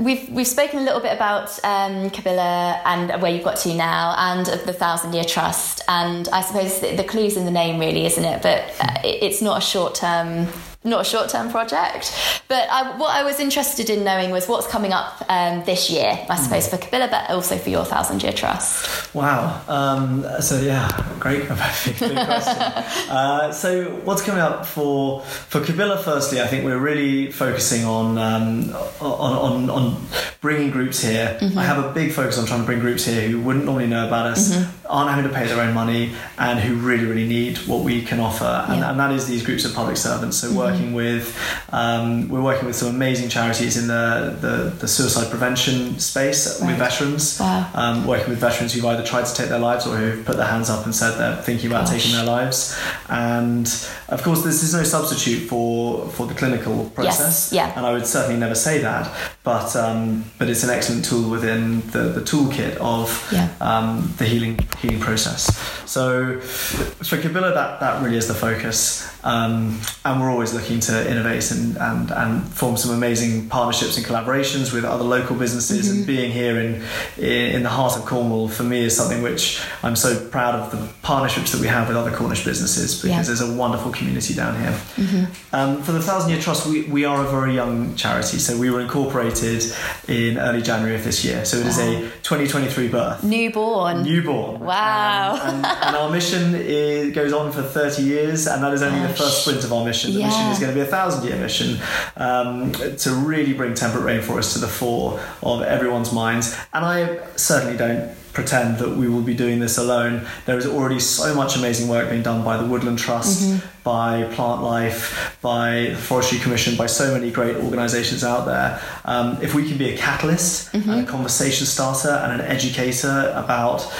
we've 0.00 0.28
we've 0.30 0.46
spoken 0.46 0.80
a 0.80 0.82
little 0.82 1.00
bit 1.00 1.12
about 1.12 1.50
um, 1.64 2.10
Cabilla 2.10 2.80
and 2.84 3.20
where 3.22 3.32
you've 3.32 3.44
got 3.44 3.56
to 3.58 3.74
now, 3.74 4.14
and 4.18 4.48
of 4.48 4.64
the 4.66 4.72
Thousand 4.72 5.12
Year 5.12 5.24
Trust. 5.24 5.82
And 5.88 6.28
I 6.28 6.40
suppose 6.42 6.80
the, 6.80 6.96
the 6.96 7.04
clue's 7.04 7.36
in 7.36 7.44
the 7.44 7.50
name, 7.50 7.78
really, 7.78 8.06
isn't 8.06 8.24
it? 8.24 8.42
But 8.42 8.74
uh, 8.80 9.00
it, 9.04 9.22
it's 9.22 9.42
not 9.42 9.58
a 9.58 9.64
short 9.64 9.94
term 9.94 10.48
not 10.88 11.02
a 11.02 11.04
short 11.04 11.28
term 11.28 11.50
project. 11.50 12.14
But 12.48 12.68
I, 12.70 12.96
what 12.96 13.10
I 13.10 13.24
was 13.24 13.40
interested 13.40 13.90
in 13.90 14.04
knowing 14.04 14.30
was 14.30 14.48
what's 14.48 14.66
coming 14.66 14.92
up 14.92 15.22
um, 15.28 15.64
this 15.64 15.90
year, 15.90 16.18
I 16.28 16.36
suppose, 16.36 16.66
mm. 16.66 16.70
for 16.70 16.76
Cabilla, 16.78 17.10
but 17.10 17.30
also 17.30 17.58
for 17.58 17.70
your 17.70 17.84
Thousand 17.84 18.22
Year 18.22 18.32
Trust. 18.32 19.14
Wow. 19.14 19.62
Um, 19.68 20.24
so, 20.40 20.60
yeah, 20.60 20.88
great 21.18 21.46
question. 21.46 22.16
uh, 22.18 23.52
so, 23.52 23.90
what's 24.04 24.22
coming 24.22 24.40
up 24.40 24.66
for 24.66 25.22
for 25.22 25.60
Cabilla, 25.60 26.02
firstly, 26.02 26.40
I 26.40 26.46
think 26.46 26.64
we're 26.64 26.78
really 26.78 27.30
focusing 27.32 27.84
on, 27.84 28.18
um, 28.18 28.72
on, 29.00 29.70
on, 29.70 29.70
on, 29.70 30.06
bringing 30.40 30.70
groups 30.70 31.02
here. 31.02 31.36
Mm-hmm. 31.40 31.58
I 31.58 31.64
have 31.64 31.84
a 31.84 31.92
big 31.92 32.12
focus 32.12 32.38
on 32.38 32.46
trying 32.46 32.60
to 32.60 32.66
bring 32.66 32.78
groups 32.78 33.04
here 33.04 33.28
who 33.28 33.40
wouldn't 33.40 33.64
normally 33.64 33.88
know 33.88 34.06
about 34.06 34.26
us, 34.26 34.54
mm-hmm. 34.54 34.86
aren't 34.88 35.10
having 35.10 35.28
to 35.28 35.34
pay 35.36 35.46
their 35.46 35.60
own 35.60 35.74
money, 35.74 36.12
and 36.38 36.60
who 36.60 36.76
really, 36.76 37.04
really 37.04 37.26
need 37.26 37.58
what 37.66 37.82
we 37.82 38.02
can 38.02 38.20
offer. 38.20 38.64
And, 38.68 38.80
yeah. 38.80 38.90
and 38.90 39.00
that 39.00 39.10
is 39.12 39.26
these 39.26 39.44
groups 39.44 39.64
of 39.64 39.74
public 39.74 39.96
servants. 39.96 40.38
So, 40.38 40.48
mm-hmm 40.48 40.58
working 40.58 40.77
with 40.92 41.36
um, 41.70 42.28
we're 42.28 42.42
working 42.42 42.66
with 42.66 42.76
some 42.76 42.88
amazing 42.88 43.28
charities 43.28 43.76
in 43.76 43.88
the, 43.88 44.36
the, 44.40 44.70
the 44.80 44.88
suicide 44.88 45.30
prevention 45.30 45.98
space 45.98 46.60
right. 46.60 46.68
with 46.68 46.78
veterans. 46.78 47.38
Wow. 47.40 47.70
Um, 47.74 48.06
working 48.06 48.30
with 48.30 48.38
veterans 48.38 48.72
who've 48.72 48.84
either 48.84 49.04
tried 49.04 49.26
to 49.26 49.34
take 49.34 49.48
their 49.48 49.58
lives 49.58 49.86
or 49.86 49.96
who've 49.96 50.24
put 50.24 50.36
their 50.36 50.46
hands 50.46 50.70
up 50.70 50.84
and 50.84 50.94
said 50.94 51.18
they're 51.18 51.42
thinking 51.42 51.70
about 51.70 51.86
Gosh. 51.86 52.02
taking 52.02 52.16
their 52.16 52.24
lives. 52.26 52.78
And 53.08 53.66
of 54.08 54.22
course, 54.22 54.42
this 54.42 54.62
is 54.62 54.74
no 54.74 54.82
substitute 54.82 55.48
for 55.48 56.08
for 56.08 56.26
the 56.26 56.34
clinical 56.34 56.90
process. 56.90 57.52
Yes. 57.52 57.68
Yeah. 57.68 57.76
And 57.76 57.86
I 57.86 57.92
would 57.92 58.06
certainly 58.06 58.38
never 58.38 58.54
say 58.54 58.78
that, 58.78 59.14
but 59.44 59.74
um, 59.76 60.24
but 60.38 60.48
it's 60.48 60.64
an 60.64 60.70
excellent 60.70 61.04
tool 61.04 61.30
within 61.30 61.80
the, 61.90 62.04
the 62.14 62.20
toolkit 62.20 62.76
of 62.76 63.28
yeah. 63.32 63.54
um, 63.60 64.12
the 64.16 64.24
healing 64.24 64.58
healing 64.80 65.00
process. 65.00 65.56
So 65.86 66.40
for 66.40 67.16
Cabilla, 67.16 67.54
that 67.54 67.80
that 67.80 68.02
really 68.02 68.16
is 68.16 68.28
the 68.28 68.34
focus, 68.34 69.06
um, 69.28 69.78
and 70.06 70.20
we're 70.22 70.30
always 70.30 70.54
looking 70.54 70.80
to 70.80 71.10
innovate 71.10 71.50
and, 71.50 71.76
and, 71.76 72.10
and 72.10 72.42
form 72.44 72.78
some 72.78 72.94
amazing 72.94 73.46
partnerships 73.50 73.98
and 73.98 74.06
collaborations 74.06 74.72
with 74.72 74.86
other 74.86 75.04
local 75.04 75.36
businesses. 75.36 75.86
Mm-hmm. 75.86 75.98
And 75.98 76.06
being 76.06 76.32
here 76.32 76.58
in 76.58 76.82
in 77.18 77.62
the 77.62 77.68
heart 77.68 77.96
of 77.98 78.06
Cornwall 78.06 78.48
for 78.48 78.62
me 78.62 78.84
is 78.84 78.96
something 78.96 79.22
which 79.22 79.62
I'm 79.82 79.96
so 79.96 80.28
proud 80.28 80.54
of 80.54 80.70
the 80.70 80.88
partnerships 81.02 81.52
that 81.52 81.60
we 81.60 81.66
have 81.66 81.88
with 81.88 81.96
other 81.96 82.10
Cornish 82.10 82.42
businesses 82.42 82.94
because 82.94 83.10
yeah. 83.10 83.22
there's 83.22 83.42
a 83.42 83.54
wonderful 83.54 83.92
community 83.92 84.32
down 84.32 84.58
here. 84.58 84.72
Mm-hmm. 84.96 85.54
Um, 85.54 85.82
for 85.82 85.92
the 85.92 86.00
Thousand 86.00 86.30
Year 86.30 86.40
Trust, 86.40 86.66
we, 86.66 86.84
we 86.84 87.04
are 87.04 87.22
a 87.22 87.28
very 87.28 87.54
young 87.54 87.96
charity, 87.96 88.38
so 88.38 88.56
we 88.56 88.70
were 88.70 88.80
incorporated 88.80 89.62
in 90.08 90.38
early 90.38 90.62
January 90.62 90.96
of 90.96 91.04
this 91.04 91.22
year. 91.22 91.44
So 91.44 91.58
it 91.58 91.64
wow. 91.64 91.68
is 91.68 91.78
a 91.78 92.00
2023 92.22 92.88
birth. 92.88 93.22
Newborn. 93.22 94.04
Newborn. 94.04 94.60
Wow. 94.60 95.34
Um, 95.34 95.38
and, 95.56 95.66
and, 95.66 95.96
our 95.96 96.10
mission 96.10 96.54
is, 96.54 97.14
goes 97.14 97.34
on 97.34 97.52
for 97.52 97.62
30 97.62 98.02
years, 98.02 98.46
and 98.46 98.62
that 98.62 98.72
is 98.72 98.82
only 98.82 99.06
the 99.06 99.14
first 99.18 99.42
sprint 99.42 99.64
of 99.64 99.72
our 99.72 99.84
mission. 99.84 100.12
The 100.12 100.20
yeah. 100.20 100.26
mission 100.26 100.46
is 100.46 100.58
going 100.58 100.70
to 100.70 100.74
be 100.74 100.80
a 100.80 100.90
thousand 100.90 101.26
year 101.26 101.36
mission 101.36 101.78
um, 102.16 102.72
to 102.72 103.12
really 103.12 103.52
bring 103.52 103.74
temperate 103.74 104.04
rainforest 104.04 104.52
to 104.54 104.58
the 104.60 104.68
fore 104.68 105.20
of 105.42 105.62
everyone's 105.62 106.12
minds. 106.12 106.56
And 106.72 106.84
I 106.84 107.18
certainly 107.36 107.76
don't 107.76 108.14
pretend 108.32 108.78
that 108.78 108.90
we 108.90 109.08
will 109.08 109.22
be 109.22 109.34
doing 109.34 109.58
this 109.58 109.78
alone. 109.78 110.24
There 110.46 110.56
is 110.56 110.66
already 110.66 111.00
so 111.00 111.34
much 111.34 111.56
amazing 111.56 111.88
work 111.88 112.08
being 112.08 112.22
done 112.22 112.44
by 112.44 112.56
the 112.56 112.64
Woodland 112.64 112.98
Trust, 112.98 113.42
mm-hmm. 113.42 113.58
By 113.88 114.24
Plantlife, 114.34 115.40
by 115.40 115.86
the 115.92 115.96
Forestry 115.96 116.38
Commission, 116.40 116.76
by 116.76 116.84
so 116.84 117.14
many 117.14 117.30
great 117.30 117.56
organisations 117.56 118.22
out 118.22 118.44
there. 118.44 118.78
Um, 119.06 119.38
if 119.40 119.54
we 119.54 119.66
can 119.66 119.78
be 119.78 119.88
a 119.88 119.96
catalyst 119.96 120.74
mm-hmm. 120.74 120.90
and 120.90 121.08
a 121.08 121.10
conversation 121.10 121.64
starter 121.64 122.10
and 122.10 122.38
an 122.38 122.46
educator 122.46 123.32
about 123.34 123.90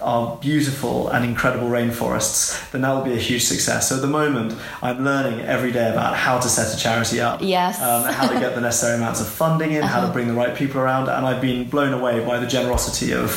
our 0.00 0.38
beautiful 0.38 1.08
and 1.08 1.22
incredible 1.22 1.68
rainforests, 1.68 2.70
then 2.70 2.80
that 2.80 2.92
will 2.92 3.04
be 3.04 3.12
a 3.12 3.18
huge 3.18 3.44
success. 3.44 3.90
So 3.90 3.96
at 3.96 4.00
the 4.00 4.08
moment, 4.08 4.54
I'm 4.80 5.04
learning 5.04 5.40
every 5.40 5.70
day 5.70 5.90
about 5.90 6.16
how 6.16 6.38
to 6.38 6.48
set 6.48 6.74
a 6.74 6.78
charity 6.78 7.20
up, 7.20 7.40
yes, 7.42 7.78
um, 7.82 8.10
how 8.10 8.28
to 8.28 8.40
get 8.40 8.54
the 8.54 8.62
necessary 8.62 8.96
amounts 9.00 9.20
of 9.20 9.28
funding 9.28 9.72
in, 9.72 9.82
uh-huh. 9.82 9.92
how 9.92 10.00
to 10.00 10.04
uh-huh. 10.04 10.12
bring 10.14 10.28
the 10.28 10.34
right 10.34 10.56
people 10.56 10.80
around, 10.80 11.10
and 11.10 11.26
I've 11.26 11.42
been 11.42 11.68
blown 11.68 11.92
away 11.92 12.24
by 12.24 12.38
the 12.38 12.46
generosity 12.46 13.12
of 13.12 13.30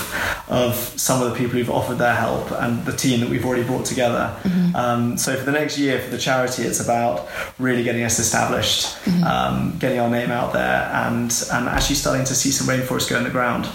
of 0.47 0.75
some 0.75 1.21
of 1.21 1.29
the 1.29 1.37
people 1.37 1.57
who've 1.57 1.69
offered 1.69 1.97
their 1.97 2.15
help 2.15 2.51
and 2.51 2.85
the 2.85 2.95
team 2.95 3.19
that 3.19 3.29
we've 3.29 3.45
already 3.45 3.63
brought 3.63 3.85
together. 3.85 4.35
Mm-hmm. 4.43 4.75
Um, 4.75 5.17
so 5.17 5.35
for 5.35 5.43
the 5.43 5.51
next 5.51 5.77
year 5.77 5.88
for 5.97 6.11
the 6.11 6.17
charity, 6.17 6.63
it's 6.63 6.79
about 6.79 7.27
really 7.57 7.83
getting 7.83 8.03
us 8.03 8.19
established, 8.19 8.85
mm-hmm. 9.05 9.23
um, 9.23 9.77
getting 9.79 9.99
our 9.99 10.09
name 10.09 10.29
out 10.29 10.53
there, 10.53 10.89
and 10.93 11.31
and 11.51 11.67
actually 11.67 11.95
starting 11.95 12.25
to 12.25 12.35
see 12.35 12.51
some 12.51 12.67
rainforest 12.67 13.09
go 13.09 13.17
in 13.17 13.23
the 13.23 13.29
ground. 13.29 13.67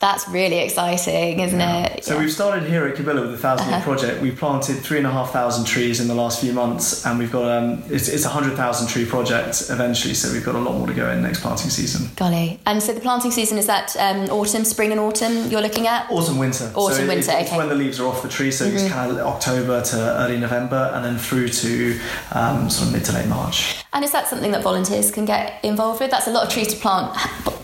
That's 0.00 0.26
really 0.30 0.60
exciting, 0.60 1.40
isn't 1.40 1.60
it? 1.60 2.04
So 2.04 2.18
we've 2.18 2.32
started 2.32 2.66
here 2.66 2.86
at 2.86 2.96
Cabilla 2.96 3.20
with 3.20 3.32
the 3.32 3.36
Thousand 3.36 3.66
Year 3.68 3.76
Uh-huh. 3.76 3.84
Project. 3.84 4.22
We've 4.22 4.34
planted 4.36 4.76
three 4.76 4.96
and 4.96 5.06
a 5.06 5.10
half 5.10 5.30
thousand 5.30 5.66
trees 5.66 6.00
in 6.00 6.08
the 6.08 6.14
last 6.14 6.40
few 6.40 6.54
months, 6.54 7.04
and 7.04 7.18
we've 7.18 7.30
got 7.30 7.44
um, 7.50 7.82
it's, 7.90 8.08
it's 8.08 8.24
a 8.24 8.30
hundred 8.30 8.56
thousand 8.56 8.88
tree 8.88 9.04
project 9.04 9.64
eventually. 9.68 10.14
So 10.14 10.32
we've 10.32 10.44
got 10.44 10.54
a 10.54 10.58
lot 10.58 10.78
more 10.78 10.86
to 10.86 10.94
go 10.94 11.10
in 11.10 11.20
next 11.22 11.42
planting 11.42 11.68
season. 11.68 12.08
Golly. 12.16 12.58
And 12.64 12.82
so 12.82 12.94
the 12.94 13.00
planting 13.00 13.30
season 13.30 13.58
is 13.58 13.66
that 13.66 13.94
um, 13.98 14.30
autumn, 14.30 14.64
spring, 14.64 14.90
and 14.90 14.98
autumn 15.00 15.50
you're 15.50 15.60
looking 15.60 15.86
at? 15.86 16.10
Autumn, 16.10 16.38
winter. 16.38 16.72
Autumn, 16.74 16.96
so 16.96 17.06
winter, 17.06 17.18
It's, 17.18 17.28
it's 17.28 17.28
okay. 17.28 17.44
Mm-hmm. 17.48 17.56
when 17.58 17.68
the 17.68 17.74
leaves 17.74 18.00
are 18.00 18.06
off 18.06 18.22
the 18.22 18.28
tree, 18.30 18.50
so 18.50 18.64
it's 18.64 18.88
kind 18.88 19.10
of 19.12 19.18
October 19.18 19.82
to 19.82 19.96
early 19.96 20.38
November, 20.40 20.90
and 20.94 21.04
then 21.04 21.18
through 21.18 21.48
to 21.50 22.00
um, 22.32 22.70
sort 22.70 22.88
of 22.88 22.94
mid 22.94 23.04
to 23.04 23.12
late 23.12 23.28
March. 23.28 23.84
And 23.92 24.02
is 24.02 24.12
that 24.12 24.28
something 24.28 24.52
that 24.52 24.62
volunteers 24.62 25.10
can 25.10 25.26
get 25.26 25.62
involved 25.62 26.00
with? 26.00 26.10
That's 26.10 26.26
a 26.26 26.30
lot 26.30 26.44
of 26.46 26.50
trees 26.50 26.68
to 26.72 26.80
plant 26.80 27.14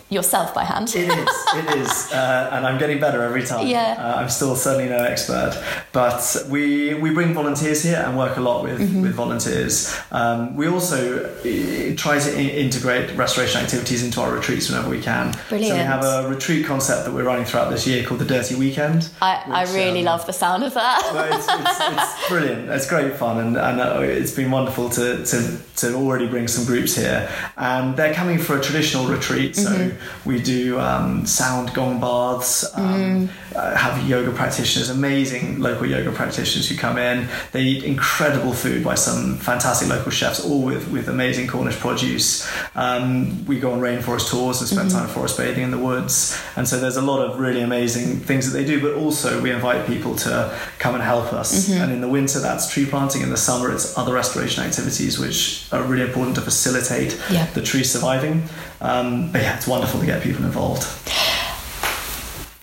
yourself 0.09 0.55
by 0.55 0.63
hand. 0.65 0.89
It 0.95 1.09
is, 1.09 1.29
it 1.55 1.77
is, 1.79 2.13
uh, 2.13 2.51
and 2.53 2.67
I'm 2.67 2.79
getting 2.79 3.01
better 3.01 3.23
every 3.23 3.43
time. 3.45 3.67
Yeah. 3.67 3.97
Uh, 3.99 4.21
I'm 4.21 4.29
still 4.29 4.55
certainly 4.55 4.89
no 4.89 4.99
expert, 5.05 5.61
but 5.93 6.37
we 6.49 6.95
we 6.95 7.11
bring 7.13 7.35
volunteers 7.35 7.83
here 7.83 8.03
and 8.07 8.17
work 8.17 8.37
a 8.37 8.41
lot 8.41 8.63
with 8.63 8.77
Mm-hmm. 8.81 9.03
with 9.03 9.15
volunteers. 9.15 9.97
Um, 10.13 10.55
we 10.55 10.69
also 10.69 11.25
uh, 11.25 11.97
try 11.97 12.19
to 12.19 12.31
I- 12.37 12.55
integrate 12.67 13.17
restoration 13.17 13.61
activities 13.63 14.05
into 14.05 14.21
our 14.21 14.33
retreats 14.33 14.69
whenever 14.69 14.91
we 14.91 15.01
can. 15.01 15.35
Brilliant. 15.49 15.71
So 15.73 15.83
we 15.83 15.83
have 15.83 16.05
a 16.05 16.29
retreat 16.29 16.67
concept 16.67 17.05
that 17.07 17.13
we're 17.15 17.25
running 17.25 17.45
throughout 17.47 17.71
this 17.71 17.87
year 17.87 18.05
called 18.05 18.21
the 18.21 18.27
Dirty 18.27 18.55
Weekend. 18.55 19.09
I, 19.21 19.43
I 19.47 19.63
really 19.75 20.01
um, 20.01 20.07
love 20.07 20.27
the 20.27 20.33
sound 20.33 20.63
of 20.63 20.75
that. 20.75 21.11
well, 21.15 21.33
it's, 21.37 21.47
it's, 21.49 21.81
it's 21.81 22.29
brilliant. 22.33 22.69
It's 22.69 22.87
great 22.89 23.15
fun, 23.17 23.39
and, 23.39 23.57
and 23.57 23.81
uh, 23.81 24.01
it's 24.03 24.33
been 24.33 24.51
wonderful 24.51 24.89
to, 24.91 25.25
to, 25.25 25.59
to 25.77 25.95
already 25.95 26.29
bring 26.29 26.47
some 26.49 26.65
groups 26.67 26.95
here. 26.97 27.29
And 27.57 27.97
they're 27.97 28.15
coming 28.15 28.39
for 28.39 28.59
a 28.59 28.61
traditional 28.63 29.07
retreat, 29.07 29.57
so 29.57 29.71
Mm-hmm. 29.71 29.96
We 30.25 30.41
do 30.41 30.79
um, 30.81 31.27
sound 31.27 31.73
gong 31.75 32.01
baths, 32.01 32.65
um, 32.75 32.97
Mm. 32.97 33.29
uh, 33.55 33.75
have 33.77 34.07
yoga 34.09 34.31
practitioners, 34.33 34.89
amazing 34.91 35.61
local 35.61 35.87
yoga 35.87 36.11
practitioners 36.13 36.69
who 36.69 36.77
come 36.77 36.97
in. 36.99 37.29
They 37.53 37.63
eat 37.63 37.85
incredible 37.85 38.53
food 38.55 38.83
by 38.85 38.95
some 38.95 39.37
fantastic 39.37 39.89
local 39.89 40.11
chefs, 40.11 40.41
all 40.45 40.63
with, 40.63 40.89
with 40.91 41.09
amazing 41.09 41.47
Cornish 41.49 41.79
produce. 41.79 42.47
Um, 42.75 43.45
we 43.47 43.59
go 43.61 43.73
on 43.73 43.81
rainforest 43.81 44.31
tours 44.31 44.61
and 44.61 44.69
spend 44.69 44.87
Mm-hmm. 44.91 44.99
time 44.99 45.09
forest 45.09 45.37
bathing 45.37 45.65
in 45.65 45.71
the 45.73 45.79
woods. 45.79 46.39
And 46.57 46.69
so 46.69 46.79
there's 46.79 46.97
a 46.97 47.03
lot 47.03 47.21
of 47.27 47.41
really 47.41 47.61
amazing 47.63 48.21
things 48.21 48.51
that 48.51 48.57
they 48.59 48.65
do, 48.65 48.81
but 48.81 48.95
also 48.95 49.41
we 49.43 49.51
invite 49.51 49.87
people 49.87 50.15
to 50.17 50.57
come 50.79 50.95
and 50.95 51.03
help 51.03 51.33
us. 51.33 51.69
Mm-hmm. 51.69 51.83
And 51.83 51.93
in 51.93 52.01
the 52.01 52.09
winter, 52.09 52.39
that's 52.41 52.71
tree 52.73 52.87
planting. 52.87 53.23
In 53.23 53.31
the 53.31 53.37
summer, 53.37 53.73
it's 53.73 53.97
other 53.99 54.13
restoration 54.15 54.63
activities, 54.65 55.19
which 55.19 55.67
are 55.73 55.83
really 55.83 56.05
important 56.05 56.37
to 56.37 56.43
facilitate 56.43 57.19
Yeah. 57.31 57.47
the 57.55 57.63
tree 57.63 57.83
surviving. 57.85 58.45
Um, 58.81 59.33
but 59.33 59.43
yeah, 59.43 59.57
it's 59.57 59.67
wonderful 59.67 60.01
to 60.01 60.07
get 60.07 60.23
people 60.23 60.45
involved. 60.45 60.87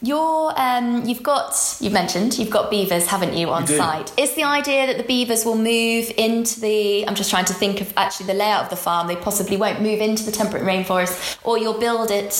You're, 0.02 0.54
um, 0.58 1.06
you've 1.06 1.24
got, 1.24 1.56
you've 1.80 1.94
mentioned, 1.94 2.38
you've 2.38 2.50
got 2.50 2.70
beavers, 2.70 3.08
haven't 3.08 3.38
you, 3.38 3.50
on 3.50 3.66
site? 3.68 4.12
Is 4.20 4.36
the 4.36 4.44
idea 4.44 4.86
that 4.86 4.98
the 4.98 5.04
beavers 5.04 5.46
will 5.46 5.58
move 5.58 6.12
into 6.18 6.60
the, 6.60 7.08
I'm 7.08 7.16
just 7.16 7.30
trying 7.30 7.46
to 7.46 7.54
think 7.54 7.80
of 7.80 7.94
actually 7.96 8.28
the 8.28 8.34
layout 8.34 8.66
of 8.66 8.70
the 8.70 8.76
farm, 8.76 9.08
they 9.08 9.16
possibly 9.16 9.56
won't 9.56 9.82
move 9.82 10.02
into 10.02 10.26
the 10.26 10.32
temperate 10.34 10.64
rainforest, 10.64 11.38
or 11.46 11.58
you'll 11.58 11.80
build 11.80 12.12
it, 12.12 12.34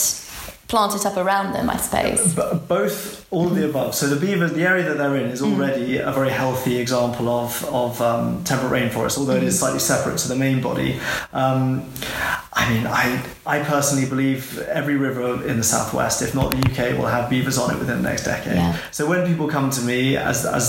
plant 0.74 0.96
it 0.96 1.06
up 1.06 1.18
around 1.18 1.54
them, 1.54 1.70
I 1.70 1.78
suppose. 1.78 2.34
But 2.34 2.68
both, 2.68 3.32
all 3.32 3.46
of 3.46 3.56
the 3.56 3.70
above. 3.70 3.94
So 3.94 4.08
the 4.08 4.20
beaver, 4.20 4.48
the 4.48 4.66
area 4.66 4.84
that 4.86 4.98
they're 4.98 5.16
in 5.18 5.28
is 5.28 5.40
already 5.40 5.98
a 5.98 6.12
very 6.12 6.32
healthy 6.32 6.78
example 6.78 7.30
of 7.30 7.64
of 7.66 8.02
um, 8.02 8.44
temperate 8.44 8.72
rainforest, 8.72 9.20
although 9.20 9.36
it 9.36 9.44
is 9.44 9.60
slightly 9.60 9.78
separate 9.78 10.18
to 10.20 10.28
the 10.28 10.36
main 10.36 10.62
body. 10.62 11.00
Um, 11.32 11.86
I 12.54 12.74
mean, 12.74 12.88
I 12.88 13.24
I 13.46 13.60
personally 13.64 14.08
believe 14.10 14.58
every 14.68 14.96
river 14.96 15.46
in 15.48 15.58
the 15.58 15.64
southwest, 15.64 16.24
if 16.24 16.34
not 16.34 16.52
the 16.52 16.58
UK, 16.70 16.98
will 16.98 17.08
have 17.08 17.30
beavers 17.30 17.58
on 17.60 17.70
it 17.74 17.78
within 17.78 18.02
the 18.02 18.10
next 18.10 18.24
decade. 18.24 18.56
Yeah. 18.56 18.78
So 18.92 19.08
when 19.08 19.28
people 19.28 19.48
come 19.48 19.70
to 19.70 19.82
me, 19.82 20.18
as 20.18 20.46
as 20.46 20.66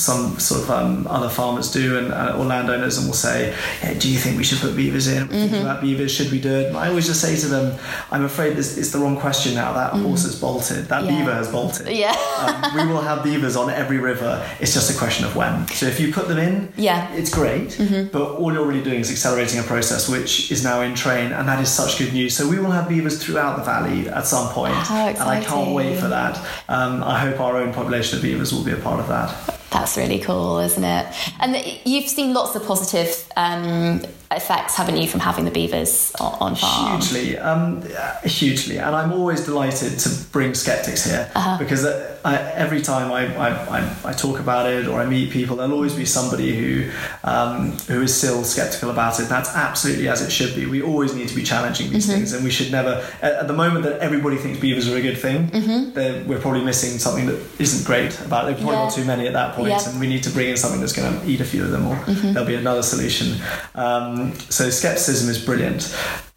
some 0.00 0.38
sort 0.38 0.62
of 0.62 0.70
um, 0.70 1.06
other 1.08 1.28
farmers 1.28 1.72
do, 1.72 1.98
and 1.98 2.12
uh, 2.12 2.36
or 2.38 2.44
landowners, 2.44 2.98
and 2.98 3.08
will 3.08 3.14
say, 3.14 3.52
hey, 3.80 3.98
"Do 3.98 4.08
you 4.08 4.18
think 4.18 4.36
we 4.36 4.44
should 4.44 4.60
put 4.60 4.76
beavers 4.76 5.08
in? 5.08 5.26
Thinking 5.26 5.62
about 5.62 5.80
beavers, 5.80 6.12
should 6.12 6.30
we 6.30 6.40
do 6.40 6.52
it?" 6.60 6.66
And 6.68 6.76
I 6.76 6.88
always 6.88 7.06
just 7.06 7.20
say 7.20 7.34
to 7.36 7.48
them, 7.48 7.78
"I'm 8.12 8.24
afraid 8.24 8.56
this 8.56 8.76
it's 8.78 8.92
the 8.92 8.98
wrong 8.98 9.16
question 9.16 9.47
now. 9.54 9.72
That 9.72 9.92
horse 9.92 10.22
has 10.24 10.38
bolted. 10.40 10.86
That 10.88 11.04
Yeah. 11.04 11.10
beaver 11.18 11.34
has 11.34 11.48
bolted. 11.48 11.88
Yeah. 11.88 12.16
um, 12.38 12.76
we 12.76 12.86
will 12.92 13.00
have 13.00 13.22
beavers 13.24 13.56
on 13.56 13.70
every 13.70 13.98
river. 13.98 14.44
It's 14.60 14.72
just 14.74 14.90
a 14.94 14.98
question 14.98 15.24
of 15.24 15.34
when. 15.36 15.66
So 15.68 15.86
if 15.86 15.98
you 16.00 16.12
put 16.12 16.28
them 16.28 16.38
in, 16.38 16.72
Yeah. 16.76 17.06
Mm-hmm. 17.06 17.18
it's 17.18 17.30
great. 17.30 18.10
But 18.12 18.22
all 18.36 18.52
you're 18.52 18.66
really 18.66 18.82
doing 18.82 19.00
is 19.00 19.10
accelerating 19.10 19.60
a 19.60 19.62
process 19.62 20.08
which 20.08 20.50
is 20.50 20.62
now 20.64 20.80
in 20.82 20.94
train, 20.94 21.32
and 21.32 21.48
that 21.48 21.60
is 21.60 21.68
such 21.70 21.98
good 21.98 22.12
news. 22.12 22.36
So 22.36 22.46
we 22.48 22.58
will 22.58 22.70
have 22.72 22.88
beavers 22.88 23.22
throughout 23.22 23.56
the 23.56 23.62
valley 23.64 24.08
at 24.08 24.26
some 24.26 24.48
point, 24.50 24.74
and 24.90 25.18
I 25.18 25.42
can't 25.42 25.72
wait 25.72 25.98
for 25.98 26.08
that. 26.08 26.38
Um, 26.68 27.02
I 27.02 27.18
hope 27.18 27.40
our 27.40 27.56
own 27.56 27.72
population 27.72 28.16
of 28.18 28.22
beavers 28.22 28.52
will 28.52 28.64
be 28.64 28.72
a 28.72 28.76
part 28.76 29.00
of 29.00 29.08
that. 29.08 29.34
That's 29.70 29.96
really 29.96 30.18
cool, 30.18 30.58
isn't 30.60 30.82
it? 30.84 31.06
And 31.40 31.56
you've 31.84 32.08
seen 32.08 32.32
lots 32.32 32.54
of 32.56 32.64
positive 32.66 33.24
um, 33.36 34.02
effects, 34.30 34.74
haven't 34.76 34.96
you, 34.98 35.08
from 35.08 35.20
having 35.20 35.44
the 35.46 35.50
beavers 35.50 36.12
on, 36.20 36.54
farm? 36.54 37.00
Hugely, 37.00 37.38
um, 37.38 37.82
hugely, 38.24 38.78
and 38.78 38.94
I'm 38.94 39.12
always 39.12 39.44
delighted 39.44 39.98
to 40.00 40.10
bring 40.32 40.54
skeptics 40.54 41.04
here 41.04 41.30
Uh-huh. 41.34 41.56
because 41.58 41.84
uh, 41.84 42.16
I, 42.24 42.36
every 42.52 42.82
time 42.82 43.10
I, 43.10 43.34
I, 43.36 43.78
I, 43.78 43.96
I 44.04 44.12
talk 44.12 44.38
about 44.38 44.70
it 44.70 44.86
or 44.86 45.00
I 45.00 45.06
meet 45.06 45.30
people, 45.30 45.56
there'll 45.56 45.72
always 45.72 45.94
be 45.94 46.04
somebody 46.04 46.54
who 46.58 46.90
um, 47.24 47.72
who 47.88 48.02
is 48.02 48.14
still 48.16 48.44
skeptical 48.44 48.90
about 48.90 49.18
it. 49.20 49.28
That's 49.28 49.54
absolutely 49.54 50.08
as 50.08 50.20
it 50.20 50.30
should 50.30 50.54
be. 50.54 50.66
We 50.66 50.82
always 50.82 51.14
need 51.14 51.28
to 51.28 51.34
be 51.34 51.42
challenging 51.42 51.90
these 51.90 52.06
Mm-hmm. 52.06 52.16
things, 52.16 52.32
and 52.34 52.44
we 52.44 52.50
should 52.50 52.70
never. 52.70 53.04
At, 53.22 53.46
the 53.48 53.54
moment 53.54 53.84
that 53.84 54.00
everybody 54.00 54.36
thinks 54.36 54.58
beavers 54.60 54.88
are 54.90 54.96
a 54.96 55.00
good 55.00 55.16
thing, 55.18 55.48
then 55.94 56.28
we're 56.28 56.38
probably 56.40 56.62
missing 56.64 56.98
something 56.98 57.26
that 57.26 57.38
isn't 57.58 57.86
great 57.86 58.12
about 58.20 58.44
it. 58.44 58.46
There's 58.56 58.60
probably 58.60 58.68
Mm-hmm. 58.68 58.78
Yeah. 58.78 58.84
not 58.84 58.92
too 58.92 59.04
many 59.04 59.26
at 59.26 59.32
that 59.32 59.54
point, 59.56 59.68
Yeah. 59.70 59.88
and 59.88 59.98
we 60.00 60.06
need 60.06 60.22
to 60.24 60.30
bring 60.30 60.48
in 60.50 60.56
something 60.56 60.80
that's 60.80 60.92
going 60.92 61.08
to 61.20 61.26
eat 61.26 61.40
a 61.40 61.44
few 61.44 61.64
of 61.64 61.70
them, 61.70 61.86
or 61.86 61.96
Mm-hmm. 61.96 62.32
there'll 62.34 62.46
be 62.48 62.54
another 62.56 62.82
solution. 62.82 63.28
Um, 63.74 64.17
so 64.50 64.70
skepticism 64.70 65.28
is 65.30 65.38
brilliant, 65.44 65.82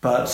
but 0.02 0.30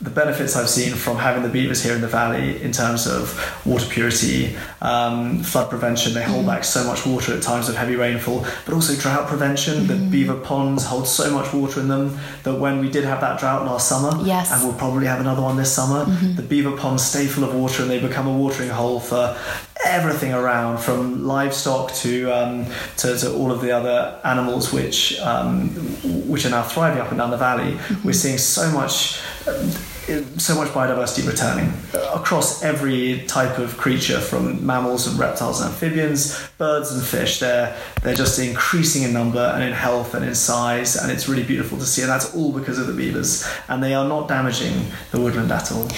the 0.00 0.10
benefits 0.10 0.56
I've 0.56 0.68
seen 0.68 0.94
from 0.94 1.16
having 1.16 1.44
the 1.44 1.48
beavers 1.48 1.80
here 1.84 1.94
in 1.94 2.00
the 2.00 2.08
valley 2.08 2.60
in 2.60 2.72
terms 2.72 3.06
of 3.06 3.22
water 3.64 3.86
purity, 3.88 4.56
um, 4.80 5.44
flood 5.44 5.70
prevention, 5.70 6.12
they 6.12 6.22
Mm-hmm. 6.22 6.32
hold 6.32 6.46
back 6.46 6.64
so 6.64 6.82
much 6.90 7.06
water 7.06 7.36
at 7.36 7.42
times 7.42 7.68
of 7.68 7.76
heavy 7.76 7.94
rainfall, 7.94 8.44
but 8.64 8.74
also 8.74 8.96
drought 9.00 9.28
prevention. 9.28 9.86
The 9.86 9.94
Mm-hmm. 9.94 10.10
beaver 10.10 10.34
ponds 10.40 10.82
hold 10.92 11.06
so 11.06 11.30
much 11.30 11.52
water 11.54 11.78
in 11.78 11.86
them 11.86 12.18
that 12.42 12.56
when 12.58 12.80
we 12.80 12.90
did 12.90 13.04
have 13.04 13.20
that 13.20 13.38
drought 13.38 13.64
last 13.64 13.86
summer, 13.88 14.12
Yes. 14.26 14.50
and 14.50 14.58
we'll 14.64 14.76
probably 14.84 15.06
have 15.06 15.20
another 15.20 15.42
one 15.42 15.56
this 15.56 15.72
summer, 15.72 16.04
the 16.40 16.42
beaver 16.42 16.72
ponds 16.82 17.04
stay 17.04 17.26
full 17.32 17.44
of 17.44 17.54
water 17.54 17.82
and 17.82 17.90
they 17.92 18.00
become 18.00 18.26
a 18.26 18.36
watering 18.44 18.70
hole 18.70 18.98
for 18.98 19.36
everything 19.86 20.32
around 20.32 20.78
from 20.78 21.26
livestock 21.26 21.92
to 21.94 22.30
um, 22.30 22.66
to, 22.98 23.16
to 23.16 23.34
all 23.34 23.50
of 23.50 23.60
the 23.60 23.70
other 23.70 24.20
animals 24.24 24.72
which 24.72 25.18
um, 25.20 25.68
which 26.28 26.44
are 26.46 26.50
now 26.50 26.62
thriving 26.62 27.00
up 27.00 27.10
and 27.10 27.18
down 27.18 27.30
the 27.30 27.36
valley. 27.36 27.78
We're 28.04 28.12
seeing 28.12 28.38
so 28.38 28.70
much. 28.72 29.20
So 30.36 30.56
much 30.56 30.68
biodiversity 30.70 31.28
returning 31.28 31.72
across 32.12 32.64
every 32.64 33.24
type 33.28 33.58
of 33.58 33.76
creature, 33.76 34.18
from 34.18 34.66
mammals 34.66 35.06
and 35.06 35.16
reptiles 35.16 35.60
and 35.60 35.70
amphibians, 35.70 36.44
birds 36.58 36.92
and 36.92 37.02
fish. 37.04 37.38
They're 37.38 37.76
they're 38.02 38.16
just 38.16 38.36
increasing 38.40 39.04
in 39.04 39.12
number 39.12 39.52
and 39.54 39.62
in 39.62 39.72
health 39.72 40.14
and 40.14 40.24
in 40.24 40.34
size, 40.34 40.96
and 40.96 41.12
it's 41.12 41.28
really 41.28 41.44
beautiful 41.44 41.78
to 41.78 41.84
see. 41.84 42.02
And 42.02 42.10
that's 42.10 42.34
all 42.34 42.52
because 42.52 42.80
of 42.80 42.88
the 42.88 42.94
beavers, 42.94 43.48
and 43.68 43.80
they 43.80 43.94
are 43.94 44.06
not 44.06 44.26
damaging 44.26 44.90
the 45.12 45.20
woodland 45.20 45.52
at 45.52 45.70
all. 45.70 45.88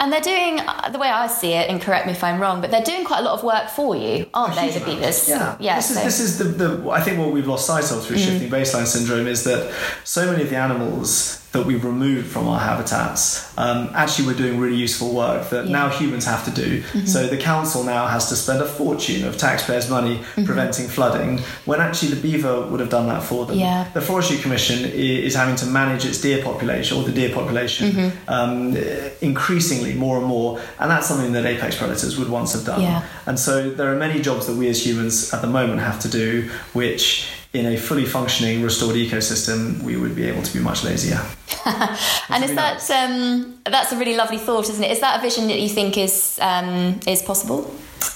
And 0.00 0.12
they're 0.12 0.20
doing, 0.20 0.60
uh, 0.60 0.90
the 0.90 0.98
way 0.98 1.08
I 1.08 1.26
see 1.26 1.52
it, 1.54 1.68
and 1.68 1.80
correct 1.82 2.06
me 2.06 2.12
if 2.12 2.22
I'm 2.22 2.40
wrong, 2.40 2.60
but 2.60 2.70
they're 2.70 2.84
doing 2.84 3.04
quite 3.04 3.18
a 3.18 3.22
lot 3.22 3.34
of 3.34 3.42
work 3.42 3.68
for 3.68 3.96
you, 3.96 4.26
aren't 4.32 4.54
they, 4.54 4.70
the 4.70 4.84
beavers? 4.84 5.28
Yeah, 5.28 5.56
Yeah. 5.58 5.76
This 5.76 5.90
is, 5.90 6.02
this 6.04 6.20
is 6.20 6.38
the, 6.38 6.44
the 6.44 6.90
I 6.90 7.00
think 7.00 7.18
what 7.18 7.32
we've 7.32 7.48
lost 7.48 7.66
sight 7.66 7.90
of 7.90 8.04
through 8.06 8.16
Mm. 8.18 8.24
shifting 8.24 8.50
baseline 8.50 8.86
syndrome 8.86 9.26
is 9.26 9.42
that 9.44 9.72
so 10.04 10.30
many 10.30 10.42
of 10.44 10.50
the 10.50 10.56
animals 10.56 11.44
that 11.52 11.64
we've 11.64 11.82
removed 11.84 12.26
from 12.28 12.46
our 12.46 12.60
habitats 12.60 13.56
um, 13.56 13.88
actually 13.94 14.26
were 14.26 14.34
doing 14.34 14.60
really 14.60 14.76
useful 14.76 15.14
work 15.14 15.48
that 15.48 15.64
Yeah. 15.64 15.72
now 15.72 15.88
humans 15.88 16.26
have 16.26 16.44
to 16.44 16.50
do. 16.50 16.82
Mm-hmm. 16.82 17.06
So 17.06 17.26
the 17.26 17.38
council 17.38 17.82
now 17.84 18.06
has 18.06 18.28
to 18.28 18.36
spend 18.36 18.60
a 18.60 18.66
fortune 18.66 19.26
of 19.26 19.36
taxpayers' 19.38 19.88
money 19.90 20.18
Mm-hmm. 20.18 20.44
preventing 20.44 20.86
flooding 20.88 21.38
when 21.64 21.80
actually 21.80 22.10
the 22.14 22.20
beaver 22.20 22.66
would 22.66 22.80
have 22.80 22.90
done 22.90 23.08
that 23.08 23.22
for 23.22 23.46
them. 23.46 23.58
Yeah. 23.58 23.88
The 23.94 24.02
Forestry 24.02 24.36
Commission 24.38 24.84
is 24.84 25.34
having 25.34 25.56
to 25.56 25.66
manage 25.66 26.04
its 26.04 26.20
deer 26.20 26.42
population 26.44 26.98
or 26.98 27.02
the 27.02 27.12
deer 27.12 27.30
population 27.34 27.90
Mm-hmm. 27.92 28.30
um, 28.30 28.76
increasingly 29.22 29.87
more 29.96 30.18
and 30.18 30.26
more, 30.26 30.60
and 30.78 30.90
that's 30.90 31.06
something 31.06 31.32
that 31.32 31.44
apex 31.44 31.76
predators 31.76 32.18
would 32.18 32.28
once 32.28 32.52
have 32.52 32.64
done. 32.64 32.82
Yeah. 32.82 33.04
And 33.26 33.38
so 33.38 33.70
there 33.70 33.92
are 33.92 33.96
many 33.96 34.20
jobs 34.20 34.46
that 34.46 34.56
we 34.56 34.68
as 34.68 34.84
humans 34.84 35.32
at 35.32 35.40
the 35.40 35.48
moment 35.48 35.80
have 35.80 36.00
to 36.00 36.08
do, 36.08 36.50
which 36.72 37.28
in 37.54 37.66
a 37.66 37.76
fully 37.76 38.04
functioning 38.04 38.62
restored 38.62 38.94
ecosystem 38.94 39.82
we 39.82 39.96
would 39.96 40.14
be 40.14 40.24
able 40.24 40.42
to 40.42 40.52
be 40.52 40.62
much 40.62 40.84
lazier. 40.84 41.20
and 41.64 42.44
is 42.44 42.54
that 42.54 42.90
um, 42.90 43.58
that's 43.64 43.92
a 43.92 43.96
really 43.96 44.16
lovely 44.16 44.38
thought, 44.38 44.68
isn't 44.68 44.84
it? 44.84 44.90
Is 44.90 45.00
that 45.00 45.18
a 45.18 45.22
vision 45.22 45.48
that 45.48 45.60
you 45.60 45.68
think 45.68 45.96
is 45.96 46.38
um, 46.42 47.00
is 47.06 47.22
possible? 47.22 47.74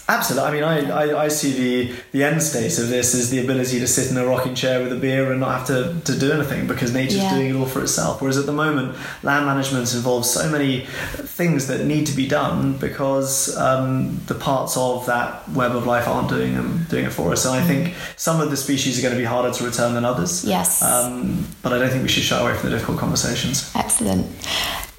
Absolutely. 0.09 0.63
I 0.63 0.81
mean, 0.81 0.91
I, 0.91 0.91
I, 0.91 1.25
I, 1.25 1.29
see 1.29 1.53
the, 1.53 1.95
the 2.13 2.25
end 2.25 2.43
state 2.43 2.79
of 2.79 2.89
this 2.89 3.15
as 3.15 3.31
the 3.31 3.43
ability 3.43 3.79
to 3.81 3.87
sit 3.87 4.11
in 4.11 4.17
a 4.17 4.27
rocking 4.27 4.55
chair 4.55 4.83
with 4.83 4.93
a 4.93 4.97
beer 4.97 5.31
and 5.31 5.41
not 5.41 5.59
have 5.59 5.67
to, 5.69 6.01
to 6.13 6.19
do 6.19 6.33
anything 6.33 6.67
because 6.67 6.93
nature's 6.93 7.17
yeah. 7.17 7.35
doing 7.35 7.51
it 7.51 7.57
all 7.57 7.67
for 7.67 7.83
itself. 7.83 8.21
Whereas 8.21 8.37
at 8.37 8.47
the 8.47 8.53
moment, 8.53 8.97
land 9.23 9.47
management 9.47 9.93
involves 9.95 10.29
so 10.29 10.51
many 10.51 10.81
things 10.81 11.67
that 11.69 11.87
need 11.87 12.07
to 12.07 12.17
be 12.17 12.29
done 12.29 12.77
because 12.79 13.57
um, 13.57 14.21
the 14.27 14.35
parts 14.35 14.77
of 14.77 15.07
that 15.07 15.49
web 15.51 15.75
of 15.75 15.87
life 15.87 16.07
aren't 16.07 16.29
doing 16.29 16.55
them, 16.55 16.85
doing 16.91 17.07
it 17.07 17.13
for 17.13 17.33
us. 17.33 17.47
And 17.47 17.55
I 17.55 17.63
think 17.63 17.89
mm-hmm. 17.89 18.13
some 18.17 18.41
of 18.41 18.51
the 18.51 18.57
species 18.57 18.99
are 18.99 19.03
going 19.03 19.15
to 19.15 19.21
be 19.21 19.25
harder 19.25 19.53
to 19.53 19.65
return 19.65 19.95
than 19.95 20.05
others. 20.05 20.45
Yes. 20.45 20.83
Um, 20.83 21.47
but 21.63 21.73
I 21.73 21.79
don't 21.79 21.91
think 21.91 22.03
we 22.03 22.09
should 22.09 22.25
shy 22.25 22.41
away 22.41 22.55
from 22.55 22.71
the 22.71 22.77
difficult 22.77 22.99
conversations. 22.99 23.73
Excellent. 23.75 24.27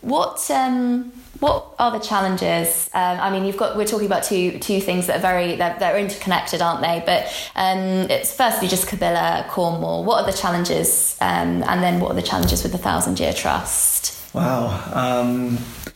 What 0.02 0.50
um, 0.50 1.12
what 1.40 1.76
are 1.80 1.92
the 1.92 2.00
challenges? 2.00 2.90
Um, 2.94 3.20
I 3.20 3.32
mean, 3.32 3.46
you've 3.46 3.58
got 3.58 3.76
we're 3.76 3.86
talking 3.86 4.06
about 4.06 4.24
two 4.24 4.60
two 4.60 4.80
things 4.80 5.08
that 5.08 5.18
are 5.18 5.22
very 5.22 5.56
they're, 5.56 5.76
they're 5.80 5.98
interconnected, 5.98 6.62
aren't 6.62 6.82
they? 6.82 7.04
But 7.06 7.26
um, 7.56 8.10
it's 8.10 8.36
firstly 8.36 8.68
just 8.68 8.88
Cabilla, 8.88 9.48
Cornwall. 9.50 10.04
What 10.04 10.24
are 10.24 10.32
the 10.32 10.38
challenges, 10.38 11.18
um, 11.22 11.64
and 11.64 11.82
then 11.82 12.00
what 12.00 12.12
are 12.12 12.16
the 12.16 12.22
challenges 12.22 12.64
with 12.64 12.72
the 12.72 12.78
Thousand 12.78 13.20
Year 13.20 13.34
Trust? 13.34 14.34
Wow. 14.34 14.70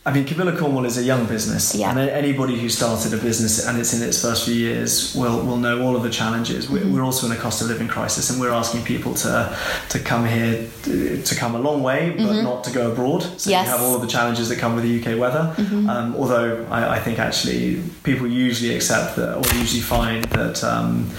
I 0.08 0.10
mean, 0.10 0.24
Cabilla 0.24 0.56
Cornwall 0.56 0.86
is 0.86 0.96
a 0.96 1.02
young 1.02 1.26
business, 1.26 1.74
yeah. 1.74 1.90
and 1.90 1.98
anybody 1.98 2.58
who 2.58 2.70
started 2.70 3.12
a 3.12 3.18
business 3.18 3.66
and 3.66 3.76
it's 3.76 3.92
in 3.92 4.02
its 4.02 4.22
first 4.22 4.46
few 4.46 4.54
years 4.54 5.14
will 5.14 5.44
will 5.44 5.58
know 5.58 5.82
all 5.82 5.96
of 5.96 6.02
the 6.02 6.08
challenges. 6.08 6.66
Mm-hmm. 6.66 6.94
We're 6.94 7.04
also 7.04 7.26
in 7.26 7.32
a 7.32 7.36
cost 7.36 7.60
of 7.60 7.68
living 7.68 7.88
crisis, 7.88 8.30
and 8.30 8.40
we're 8.40 8.54
asking 8.54 8.84
people 8.84 9.12
to 9.16 9.54
to 9.90 9.98
come 9.98 10.24
here 10.24 10.66
to 10.82 11.34
come 11.34 11.54
a 11.56 11.58
long 11.58 11.82
way, 11.82 12.08
but 12.16 12.20
mm-hmm. 12.20 12.42
not 12.42 12.64
to 12.64 12.70
go 12.70 12.90
abroad. 12.90 13.22
So 13.38 13.50
yes. 13.50 13.66
you 13.66 13.70
have 13.70 13.82
all 13.82 13.96
of 13.96 14.00
the 14.00 14.08
challenges 14.08 14.48
that 14.48 14.58
come 14.58 14.74
with 14.76 14.84
the 14.84 14.98
UK 14.98 15.18
weather. 15.18 15.52
Mm-hmm. 15.58 15.90
Um, 15.90 16.16
although 16.16 16.66
I, 16.70 16.96
I, 16.96 17.00
think 17.00 17.18
actually 17.18 17.82
people 18.02 18.26
usually 18.26 18.74
accept 18.74 19.16
that, 19.16 19.36
or 19.36 19.58
usually 19.58 19.82
find 19.82 20.24
that 20.24 20.64
um, 20.64 21.10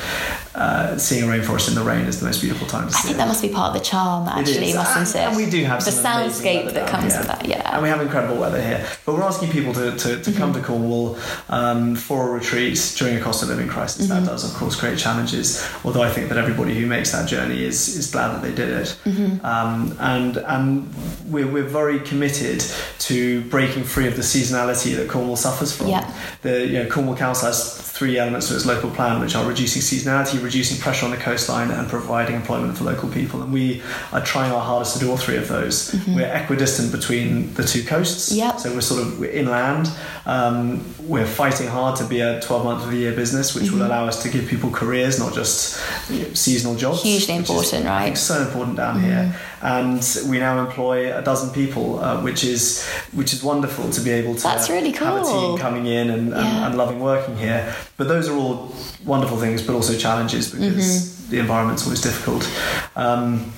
uh, 0.55 0.97
seeing 0.97 1.23
a 1.23 1.27
rainforest 1.27 1.69
in 1.69 1.75
the 1.75 1.83
rain 1.83 2.05
is 2.05 2.19
the 2.19 2.25
most 2.25 2.41
beautiful 2.41 2.67
time 2.67 2.87
to 2.87 2.93
see. 2.93 2.97
I 2.97 3.01
think 3.03 3.15
it. 3.15 3.17
that 3.19 3.27
must 3.27 3.41
be 3.41 3.49
part 3.49 3.75
of 3.75 3.81
the 3.81 3.87
charm, 3.87 4.27
actually, 4.27 4.73
mustn't 4.73 5.15
it? 5.15 5.27
And 5.27 5.37
we 5.37 5.49
do 5.49 5.63
have 5.63 5.85
the 5.85 5.91
soundscape 5.91 6.73
that 6.73 6.89
comes 6.89 7.15
with 7.15 7.27
that. 7.27 7.45
Yeah, 7.45 7.73
and 7.73 7.83
we 7.83 7.89
have 7.89 8.01
incredible 8.01 8.37
weather 8.37 8.61
here. 8.61 8.78
But 9.05 9.15
we're 9.15 9.23
asking 9.23 9.51
people 9.51 9.73
to, 9.73 9.95
to, 9.97 10.21
to 10.21 10.31
come 10.31 10.51
mm-hmm. 10.51 10.61
to 10.61 10.67
Cornwall 10.67 11.17
um, 11.49 11.95
for 11.95 12.29
a 12.29 12.31
retreat 12.31 12.95
during 12.97 13.17
a 13.17 13.21
cost 13.21 13.43
of 13.43 13.49
living 13.49 13.67
crisis. 13.67 14.07
Mm-hmm. 14.07 14.25
That 14.25 14.31
does, 14.31 14.49
of 14.49 14.57
course, 14.57 14.75
create 14.75 14.97
challenges. 14.97 15.67
Although 15.83 16.03
I 16.03 16.09
think 16.09 16.29
that 16.29 16.37
everybody 16.37 16.73
who 16.79 16.85
makes 16.85 17.11
that 17.11 17.27
journey 17.27 17.63
is 17.63 17.95
is 17.95 18.11
glad 18.11 18.29
that 18.33 18.41
they 18.41 18.53
did 18.53 18.69
it. 18.69 18.97
Mm-hmm. 19.05 19.45
Um, 19.45 19.95
and 19.99 20.37
and 20.37 20.93
we're, 21.31 21.47
we're 21.47 21.63
very 21.63 21.99
committed 21.99 22.63
to 22.99 23.41
breaking 23.49 23.83
free 23.83 24.07
of 24.07 24.15
the 24.15 24.21
seasonality 24.21 24.95
that 24.95 25.09
Cornwall 25.09 25.35
suffers 25.35 25.75
from. 25.75 25.87
Yeah. 25.87 26.13
The 26.41 26.65
you 26.65 26.83
know, 26.83 26.89
Cornwall 26.89 27.15
Council 27.15 27.47
has 27.47 27.79
three 27.99 28.17
elements 28.17 28.47
to 28.47 28.55
its 28.55 28.65
local 28.65 28.89
plan, 28.89 29.19
which 29.19 29.35
are 29.35 29.45
reducing 29.45 29.81
seasonality, 29.81 30.41
reducing 30.41 30.79
pressure 30.79 31.05
on 31.05 31.11
the 31.11 31.17
coastline, 31.17 31.69
and 31.71 31.89
providing 31.89 32.35
employment 32.35 32.77
for 32.77 32.85
local 32.85 33.09
people. 33.09 33.41
And 33.41 33.51
we 33.51 33.81
are 34.13 34.21
trying 34.21 34.51
our 34.51 34.61
hardest 34.61 34.93
to 34.93 34.99
do 34.99 35.11
all 35.11 35.17
three 35.17 35.37
of 35.37 35.47
those. 35.47 35.91
Mm-hmm. 35.91 36.15
We're 36.15 36.33
equidistant 36.33 36.91
between 36.91 37.53
the 37.55 37.63
two 37.63 37.83
coasts. 37.83 38.31
Yep. 38.31 38.59
So 38.59 38.68
we're 38.73 38.81
sort 38.81 39.01
of 39.01 39.19
we're 39.19 39.31
inland. 39.31 39.89
Um, 40.25 40.83
we're 41.07 41.25
fighting 41.25 41.67
hard 41.67 41.97
to 41.97 42.05
be 42.05 42.21
a 42.21 42.39
12 42.41 42.63
month 42.63 42.83
of 42.83 42.91
the 42.91 42.97
year 42.97 43.13
business, 43.13 43.55
which 43.55 43.65
mm-hmm. 43.65 43.79
will 43.79 43.87
allow 43.87 44.05
us 44.05 44.21
to 44.23 44.29
give 44.29 44.47
people 44.47 44.69
careers, 44.69 45.19
not 45.19 45.33
just 45.33 45.81
you 46.09 46.23
know, 46.23 46.33
seasonal 46.33 46.75
jobs. 46.75 47.01
Hugely 47.03 47.35
important, 47.35 47.81
is, 47.81 47.85
right? 47.85 48.17
so 48.17 48.41
important 48.41 48.77
down 48.77 48.97
mm-hmm. 48.97 49.05
here. 49.05 49.35
And 49.61 50.29
we 50.29 50.39
now 50.39 50.65
employ 50.65 51.15
a 51.15 51.21
dozen 51.21 51.53
people, 51.53 51.99
uh, 51.99 52.21
which 52.21 52.43
is 52.43 52.85
which 53.13 53.33
is 53.33 53.43
wonderful 53.43 53.89
to 53.89 54.01
be 54.01 54.11
able 54.11 54.35
to 54.35 54.43
That's 54.43 54.69
really 54.69 54.91
cool. 54.91 55.07
have 55.07 55.21
a 55.21 55.25
team 55.25 55.57
coming 55.57 55.85
in 55.85 56.09
and, 56.09 56.33
and, 56.33 56.47
and 56.65 56.77
loving 56.77 56.99
working 56.99 57.37
here. 57.37 57.75
But 57.97 58.07
those 58.07 58.29
are 58.29 58.35
all 58.35 58.73
wonderful 59.05 59.37
things, 59.37 59.61
but 59.61 59.73
also 59.73 59.97
challenges 59.97 60.51
because 60.51 60.75
mm-hmm. 60.75 61.31
the 61.31 61.39
environment's 61.39 61.83
always 61.83 62.01
difficult. 62.01 62.49
Um, 62.95 63.51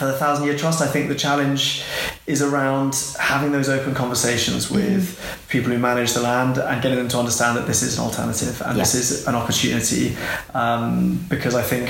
for 0.00 0.06
the 0.06 0.14
Thousand 0.14 0.46
Year 0.46 0.56
Trust, 0.56 0.80
I 0.80 0.86
think 0.86 1.08
the 1.08 1.14
challenge 1.14 1.84
is 2.30 2.42
around 2.42 2.94
having 3.18 3.52
those 3.52 3.68
open 3.68 3.94
conversations 3.94 4.66
mm-hmm. 4.66 4.76
with 4.76 5.04
mm-hmm. 5.04 5.48
people 5.48 5.70
who 5.72 5.78
manage 5.78 6.12
the 6.14 6.20
land 6.20 6.58
and 6.58 6.82
getting 6.82 6.98
them 6.98 7.08
to 7.08 7.18
understand 7.18 7.56
that 7.58 7.66
this 7.66 7.82
is 7.82 7.98
an 7.98 8.04
alternative 8.04 8.62
and 8.64 8.78
this 8.78 8.94
is 8.94 9.26
an 9.26 9.34
opportunity. 9.34 10.16
Um, 10.54 11.24
because 11.28 11.54
I 11.54 11.62
think 11.62 11.86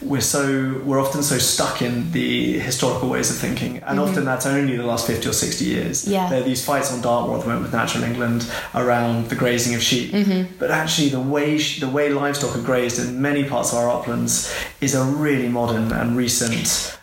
we're 0.00 0.20
so 0.20 0.80
we're 0.84 1.00
often 1.00 1.22
so 1.22 1.38
stuck 1.38 1.82
in 1.82 2.12
the 2.12 2.58
historical 2.58 3.08
ways 3.08 3.30
of 3.30 3.36
thinking, 3.36 3.72
and 3.78 3.98
mm-hmm. 3.98 4.08
often 4.08 4.24
that's 4.24 4.46
only 4.46 4.76
the 4.76 4.86
last 4.92 5.06
fifty 5.06 5.28
or 5.28 5.32
sixty 5.34 5.66
years. 5.66 6.08
Yeah. 6.08 6.28
There 6.30 6.40
are 6.40 6.44
these 6.44 6.64
fights 6.64 6.92
on 6.92 7.02
Dartmoor 7.02 7.36
at 7.36 7.42
the 7.42 7.48
moment 7.48 7.64
with 7.66 7.74
Natural 7.74 8.04
England 8.04 8.50
around 8.74 9.28
the 9.28 9.36
grazing 9.36 9.74
of 9.74 9.82
sheep, 9.82 10.12
mm-hmm. 10.12 10.56
but 10.58 10.70
actually 10.70 11.10
the 11.10 11.20
way 11.20 11.58
the 11.58 11.88
way 11.88 12.08
livestock 12.10 12.56
are 12.56 12.62
grazed 12.62 12.98
in 12.98 13.20
many 13.20 13.44
parts 13.44 13.72
of 13.72 13.78
our 13.78 13.90
uplands 13.90 14.54
is 14.80 14.94
a 14.94 15.04
really 15.04 15.48
modern 15.48 15.92
and 15.92 16.16
recent. 16.16 16.54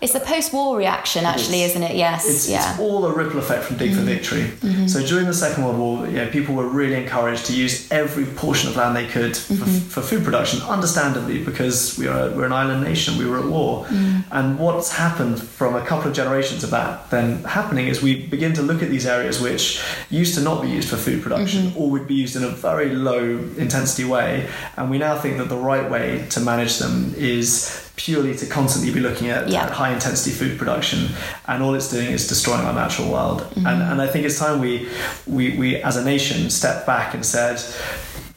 It's 0.02 0.16
a 0.16 0.20
post 0.20 0.48
post-war 0.48 0.78
reaction, 0.78 1.26
actually, 1.26 1.64
is, 1.64 1.76
not 1.76 1.92
it? 1.92 1.98
Yes. 1.98 2.30
It's, 2.30 2.50
yeah. 2.50 2.70
it's 2.70 2.77
all 2.80 3.06
a 3.06 3.14
ripple 3.14 3.40
effect 3.40 3.64
from 3.66 3.78
Dig 3.78 3.92
mm-hmm. 3.92 4.00
for 4.00 4.06
Victory. 4.06 4.42
Mm-hmm. 4.42 4.88
So 4.88 5.06
during 5.06 5.26
the 5.26 5.34
Second 5.34 5.64
World 5.64 5.78
War, 5.78 6.08
you 6.08 6.18
know, 6.18 6.30
people 6.30 6.56
were 6.56 6.68
really 6.68 6.96
encouraged 6.96 7.46
to 7.48 7.54
use 7.54 7.92
every 7.92 8.26
portion 8.26 8.70
of 8.70 8.76
land 8.76 8.96
they 8.96 9.08
could 9.08 9.36
for, 9.36 9.54
mm-hmm. 9.54 9.90
for 9.90 10.02
food 10.02 10.24
production, 10.24 10.62
understandably, 10.62 11.44
because 11.44 11.98
we 11.98 12.08
are 12.08 12.30
we're 12.32 12.46
an 12.46 12.54
island 12.54 12.84
nation, 12.84 13.18
we 13.18 13.26
were 13.26 13.40
at 13.40 13.46
war. 13.46 13.86
Mm. 13.86 14.24
And 14.32 14.60
what's 14.60 14.92
happened 14.92 15.42
from 15.42 15.76
a 15.76 15.86
couple 15.86 16.10
of 16.10 16.16
generations 16.16 16.64
of 16.64 16.72
that 16.72 17.10
then 17.10 17.44
happening 17.44 17.88
is 17.88 18.02
we 18.02 18.26
begin 18.26 18.54
to 18.54 18.62
look 18.62 18.84
at 18.84 18.90
these 18.90 19.06
areas 19.06 19.40
which 19.42 19.82
used 20.10 20.36
to 20.36 20.42
not 20.42 20.62
be 20.62 20.68
used 20.68 20.90
for 20.90 20.98
food 20.98 21.22
production 21.24 21.68
mm-hmm. 21.68 21.78
or 21.78 21.90
would 21.90 22.08
be 22.08 22.16
used 22.16 22.36
in 22.36 22.44
a 22.44 22.50
very 22.50 22.90
low 22.90 23.38
intensity 23.58 24.04
way, 24.04 24.48
and 24.76 24.90
we 24.90 24.98
now 24.98 25.18
think 25.18 25.38
that 25.38 25.50
the 25.50 25.58
right 25.58 25.90
way 25.90 26.26
to 26.30 26.40
manage 26.40 26.80
them 26.80 27.14
is 27.16 27.87
purely 27.98 28.36
to 28.36 28.46
constantly 28.46 28.94
be 28.94 29.00
looking 29.00 29.28
at, 29.30 29.50
yeah. 29.50 29.70
high 29.72 29.92
intensity 29.92 30.32
food 30.32 30.58
production 30.58 31.10
and 31.48 31.62
all 31.62 31.74
it's 31.76 31.90
doing 31.90 32.08
is 32.08 32.28
destroying 32.28 32.66
our 32.66 32.74
natural 32.74 33.12
world 33.12 33.42
mm-hmm. 33.42 33.68
and, 33.68 33.82
and 33.82 34.02
I 34.02 34.08
think 34.08 34.26
it's 34.26 34.40
time 34.40 34.62
we, 34.62 34.88
we 35.26 35.58
we 35.58 35.76
as 35.78 35.98
a 35.98 36.04
nation 36.04 36.50
stepped 36.50 36.86
back 36.86 37.14
and 37.14 37.26
said 37.26 37.60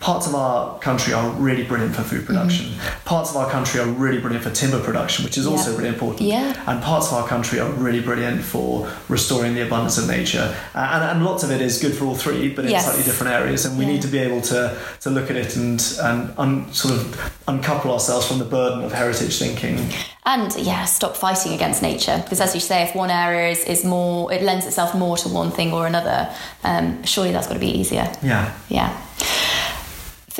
parts 0.00 0.26
of 0.26 0.34
our 0.34 0.78
country 0.78 1.12
are 1.12 1.30
really 1.32 1.62
brilliant 1.62 1.94
for 1.94 2.02
food 2.02 2.24
production. 2.24 2.66
Mm-hmm. 2.66 3.04
Parts 3.04 3.30
of 3.30 3.36
our 3.36 3.50
country 3.50 3.80
are 3.80 3.86
really 3.86 4.18
brilliant 4.18 4.42
for 4.42 4.50
timber 4.50 4.82
production, 4.82 5.26
which 5.26 5.36
is 5.36 5.44
yeah. 5.44 5.50
also 5.52 5.76
really 5.76 5.90
important. 5.90 6.22
Yeah. 6.22 6.64
And 6.66 6.82
parts 6.82 7.08
of 7.08 7.14
our 7.14 7.28
country 7.28 7.60
are 7.60 7.70
really 7.72 8.00
brilliant 8.00 8.42
for 8.42 8.90
restoring 9.10 9.54
the 9.54 9.60
abundance 9.66 9.98
of 9.98 10.08
nature. 10.08 10.56
Uh, 10.74 10.90
and, 10.92 11.04
and 11.04 11.24
lots 11.24 11.42
of 11.44 11.50
it 11.50 11.60
is 11.60 11.78
good 11.78 11.94
for 11.94 12.06
all 12.06 12.14
three, 12.14 12.48
but 12.48 12.64
in 12.64 12.70
yes. 12.70 12.86
slightly 12.86 13.04
different 13.04 13.34
areas. 13.34 13.66
And 13.66 13.78
we 13.78 13.84
yeah. 13.84 13.92
need 13.92 14.02
to 14.02 14.08
be 14.08 14.18
able 14.18 14.40
to, 14.40 14.78
to 15.00 15.10
look 15.10 15.30
at 15.30 15.36
it 15.36 15.56
and, 15.56 15.80
and 16.00 16.32
un, 16.38 16.72
sort 16.72 16.94
of 16.94 17.42
uncouple 17.46 17.92
ourselves 17.92 18.26
from 18.26 18.38
the 18.38 18.46
burden 18.46 18.82
of 18.82 18.92
heritage 18.92 19.38
thinking. 19.38 19.78
And 20.24 20.56
yeah, 20.56 20.86
stop 20.86 21.14
fighting 21.14 21.52
against 21.52 21.82
nature. 21.82 22.20
Because 22.24 22.40
as 22.40 22.54
you 22.54 22.60
say, 22.60 22.84
if 22.84 22.94
one 22.94 23.10
area 23.10 23.50
is, 23.50 23.64
is 23.64 23.84
more, 23.84 24.32
it 24.32 24.40
lends 24.42 24.64
itself 24.64 24.94
more 24.94 25.18
to 25.18 25.28
one 25.28 25.50
thing 25.50 25.74
or 25.74 25.86
another, 25.86 26.34
um, 26.64 27.02
surely 27.04 27.32
that's 27.32 27.48
got 27.48 27.54
to 27.54 27.60
be 27.60 27.70
easier. 27.70 28.10
Yeah. 28.22 28.54
Yeah. 28.70 28.96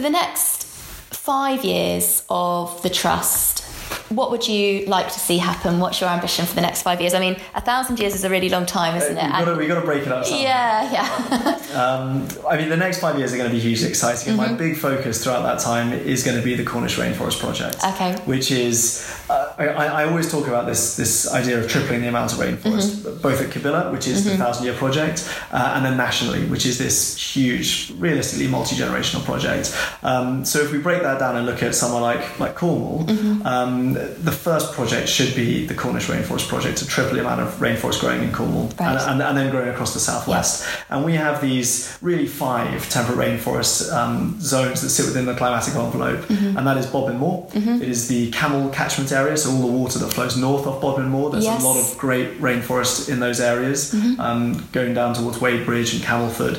For 0.00 0.04
the 0.04 0.08
next 0.08 0.64
five 0.64 1.62
years 1.62 2.24
of 2.30 2.80
the 2.80 2.88
trust, 2.88 3.60
what 4.11 4.31
would 4.33 4.46
you 4.46 4.85
like 4.87 5.07
to 5.07 5.20
see 5.20 5.38
happen? 5.38 5.79
What's 5.79 6.01
your 6.01 6.11
ambition 6.11 6.44
for 6.44 6.55
the 6.55 6.61
next 6.61 6.83
five 6.83 7.01
years? 7.01 7.14
I 7.14 7.20
mean, 7.20 7.37
a 7.55 7.61
thousand 7.61 8.01
years 8.01 8.14
is 8.14 8.25
a 8.25 8.31
really 8.31 8.49
long 8.49 8.66
time, 8.66 8.96
isn't 8.96 9.16
it? 9.16 9.23
We've 9.23 9.33
got, 9.33 9.44
to, 9.44 9.57
we've 9.57 9.68
got 9.68 9.81
to 9.81 9.87
break 9.87 10.03
it 10.03 10.12
up. 10.12 10.25
Somehow. 10.25 10.42
Yeah, 10.42 10.92
yeah. 10.92 11.75
um, 11.81 12.29
I 12.49 12.57
mean, 12.57 12.68
the 12.68 12.77
next 12.77 13.01
five 13.01 13.18
years 13.18 13.33
are 13.33 13.37
going 13.37 13.49
to 13.49 13.55
be 13.55 13.61
hugely 13.61 13.88
exciting, 13.88 14.33
and 14.33 14.40
mm-hmm. 14.40 14.53
my 14.53 14.59
big 14.59 14.77
focus 14.77 15.23
throughout 15.23 15.42
that 15.42 15.61
time 15.61 15.92
is 15.92 16.25
going 16.25 16.37
to 16.37 16.42
be 16.42 16.57
the 16.57 16.64
Cornish 16.64 16.99
Rainforest 16.99 17.38
Project. 17.38 17.77
Okay. 17.85 18.16
Which 18.25 18.51
is, 18.51 19.09
uh, 19.31 19.55
I, 19.59 19.66
I, 19.66 20.05
always 20.07 20.31
talk 20.31 20.49
about 20.49 20.66
this 20.66 20.96
this 20.96 21.31
idea 21.33 21.61
of 21.61 21.68
tripling 21.68 22.01
the 22.01 22.09
amount 22.09 22.33
of 22.33 22.38
rainforest, 22.38 22.96
mm-hmm. 22.96 23.23
both 23.23 23.40
at 23.40 23.51
Cabilla, 23.51 23.92
which 23.92 24.09
is 24.09 24.23
mm-hmm. 24.23 24.31
the 24.31 24.37
thousand 24.37 24.64
year 24.64 24.75
project, 24.75 25.29
uh, 25.53 25.75
and 25.77 25.85
then 25.85 25.96
nationally, 25.96 26.44
which 26.46 26.66
is 26.66 26.79
this 26.79 27.16
huge, 27.16 27.92
realistically 27.96 28.49
multi 28.49 28.75
generational 28.75 29.25
project. 29.25 29.77
Um, 30.03 30.44
so 30.44 30.61
if 30.61 30.73
we 30.73 30.79
break 30.79 31.03
that 31.03 31.20
down 31.20 31.37
and 31.37 31.46
look 31.46 31.62
at 31.62 31.77
somewhere 31.77 32.03
like 32.03 32.40
like 32.40 32.57
Cornwall, 32.57 33.05
mm-hmm. 33.05 33.46
um, 33.46 33.96
the 34.06 34.32
first 34.32 34.72
project 34.72 35.08
should 35.08 35.34
be 35.34 35.66
the 35.66 35.74
Cornish 35.74 36.06
Rainforest 36.06 36.48
Project 36.48 36.78
to 36.78 36.86
triple 36.86 37.14
the 37.14 37.20
amount 37.20 37.40
of 37.40 37.48
rainforest 37.54 38.00
growing 38.00 38.22
in 38.22 38.32
Cornwall 38.32 38.68
right. 38.78 39.00
and, 39.00 39.10
and, 39.10 39.22
and, 39.22 39.36
then 39.36 39.50
growing 39.50 39.68
across 39.68 39.94
the 39.94 40.00
southwest. 40.00 40.66
And 40.88 41.04
we 41.04 41.14
have 41.14 41.40
these 41.40 41.96
really 42.00 42.26
five 42.26 42.88
temperate 42.90 43.18
rainforest 43.18 43.92
um, 43.92 44.40
zones 44.40 44.82
that 44.82 44.90
sit 44.90 45.06
within 45.06 45.26
the 45.26 45.34
climatic 45.34 45.74
envelope, 45.74 46.20
mm-hmm. 46.26 46.56
and 46.56 46.66
that 46.66 46.76
is 46.76 46.86
Bodmin 46.86 47.18
Moor. 47.18 47.48
Mm-hmm. 47.48 47.82
It 47.82 47.88
is 47.88 48.08
the 48.08 48.30
Camel 48.30 48.70
catchment 48.70 49.12
area, 49.12 49.36
so 49.36 49.50
all 49.50 49.60
the 49.60 49.72
water 49.72 49.98
that 49.98 50.12
flows 50.12 50.36
north 50.36 50.66
of 50.66 50.80
Bodmin 50.80 51.08
Moor. 51.08 51.30
There's 51.30 51.44
yes. 51.44 51.62
a 51.62 51.66
lot 51.66 51.76
of 51.76 51.98
great 51.98 52.38
rainforest 52.40 53.08
in 53.10 53.20
those 53.20 53.40
areas, 53.40 53.92
mm-hmm. 53.92 54.20
um, 54.20 54.68
going 54.72 54.94
down 54.94 55.14
towards 55.14 55.38
Wadebridge 55.38 55.94
and 55.94 56.02
Camelford. 56.02 56.58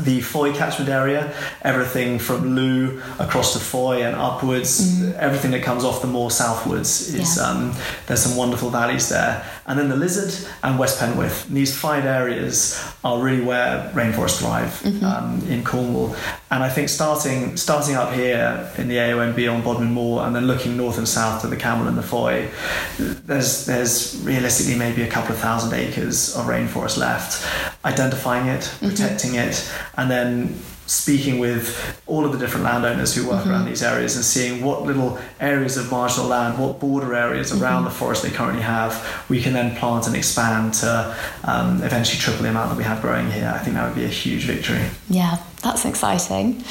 The 0.00 0.20
Fowey 0.20 0.54
catchment 0.54 0.88
area, 0.88 1.34
everything 1.62 2.18
from 2.18 2.54
Looe 2.54 3.02
across 3.18 3.52
to 3.52 3.58
Fowey 3.58 4.06
and 4.06 4.16
upwards, 4.16 4.80
mm-hmm. 4.80 5.12
everything 5.18 5.50
that 5.50 5.62
comes 5.62 5.84
off 5.84 6.00
the 6.00 6.06
moor 6.08 6.30
southwards 6.30 7.14
is. 7.14 7.36
Yeah. 7.36 7.42
Um, 7.42 7.74
there's 8.06 8.22
some 8.22 8.36
wonderful 8.36 8.70
valleys 8.70 9.08
there. 9.10 9.44
And 9.66 9.78
then 9.78 9.88
the 9.88 9.96
Lizard 9.96 10.48
and 10.62 10.78
West 10.78 10.98
Penwith. 10.98 11.46
And 11.46 11.56
these 11.56 11.76
five 11.76 12.04
areas 12.04 12.82
are 13.04 13.22
really 13.22 13.44
where 13.44 13.90
rainforests 13.94 14.38
thrive 14.40 15.02
um, 15.04 15.40
in 15.48 15.62
Cornwall. 15.62 16.16
And 16.50 16.62
I 16.62 16.68
think 16.68 16.88
starting 16.88 17.56
starting 17.56 17.94
up 17.94 18.12
here 18.12 18.70
in 18.76 18.88
the 18.88 18.96
AONB 18.96 19.54
on 19.54 19.62
Bodmin 19.62 19.92
Moor 19.92 20.24
and 20.24 20.34
then 20.34 20.46
looking 20.46 20.76
north 20.76 20.98
and 20.98 21.08
south 21.08 21.42
to 21.42 21.46
the 21.46 21.56
Camel 21.56 21.86
and 21.86 21.96
the 21.96 22.02
Fowey, 22.02 22.50
there's 22.98 23.66
there's 23.66 24.20
realistically 24.24 24.76
maybe 24.76 25.02
a 25.02 25.08
couple 25.08 25.32
of 25.32 25.38
thousand 25.38 25.72
acres 25.74 26.36
of 26.36 26.46
rainforest 26.46 26.98
left. 26.98 27.46
Identifying 27.84 28.48
it, 28.48 28.72
protecting 28.80 29.36
it, 29.36 29.70
and 29.96 30.10
then 30.10 30.54
speaking 30.92 31.38
with 31.38 32.02
all 32.06 32.26
of 32.26 32.32
the 32.32 32.38
different 32.38 32.64
landowners 32.64 33.14
who 33.14 33.26
work 33.26 33.46
around 33.46 33.64
these 33.64 33.82
areas 33.82 34.14
and 34.14 34.24
seeing 34.24 34.62
what 34.62 34.82
little 34.82 35.18
areas 35.40 35.78
of 35.78 35.90
marginal 35.90 36.28
land, 36.28 36.58
what 36.58 36.78
border 36.78 37.14
areas 37.14 37.50
around 37.50 37.84
the 37.84 37.90
forest 37.90 38.22
they 38.22 38.30
currently 38.30 38.62
have, 38.62 39.24
we 39.30 39.40
can 39.42 39.54
then 39.54 39.74
plant 39.76 40.06
and 40.06 40.14
expand 40.14 40.74
to 40.74 41.16
um, 41.44 41.82
eventually 41.82 42.18
triple 42.18 42.42
the 42.42 42.50
amount 42.50 42.68
that 42.68 42.76
we 42.76 42.84
have 42.84 43.00
growing 43.00 43.30
here. 43.30 43.50
I 43.54 43.58
think 43.58 43.74
that 43.74 43.86
would 43.86 43.96
be 43.96 44.04
a 44.04 44.08
huge 44.08 44.44
victory. 44.44 44.84
Yeah, 45.08 45.38
that's 45.62 45.84
exciting. 45.86 46.62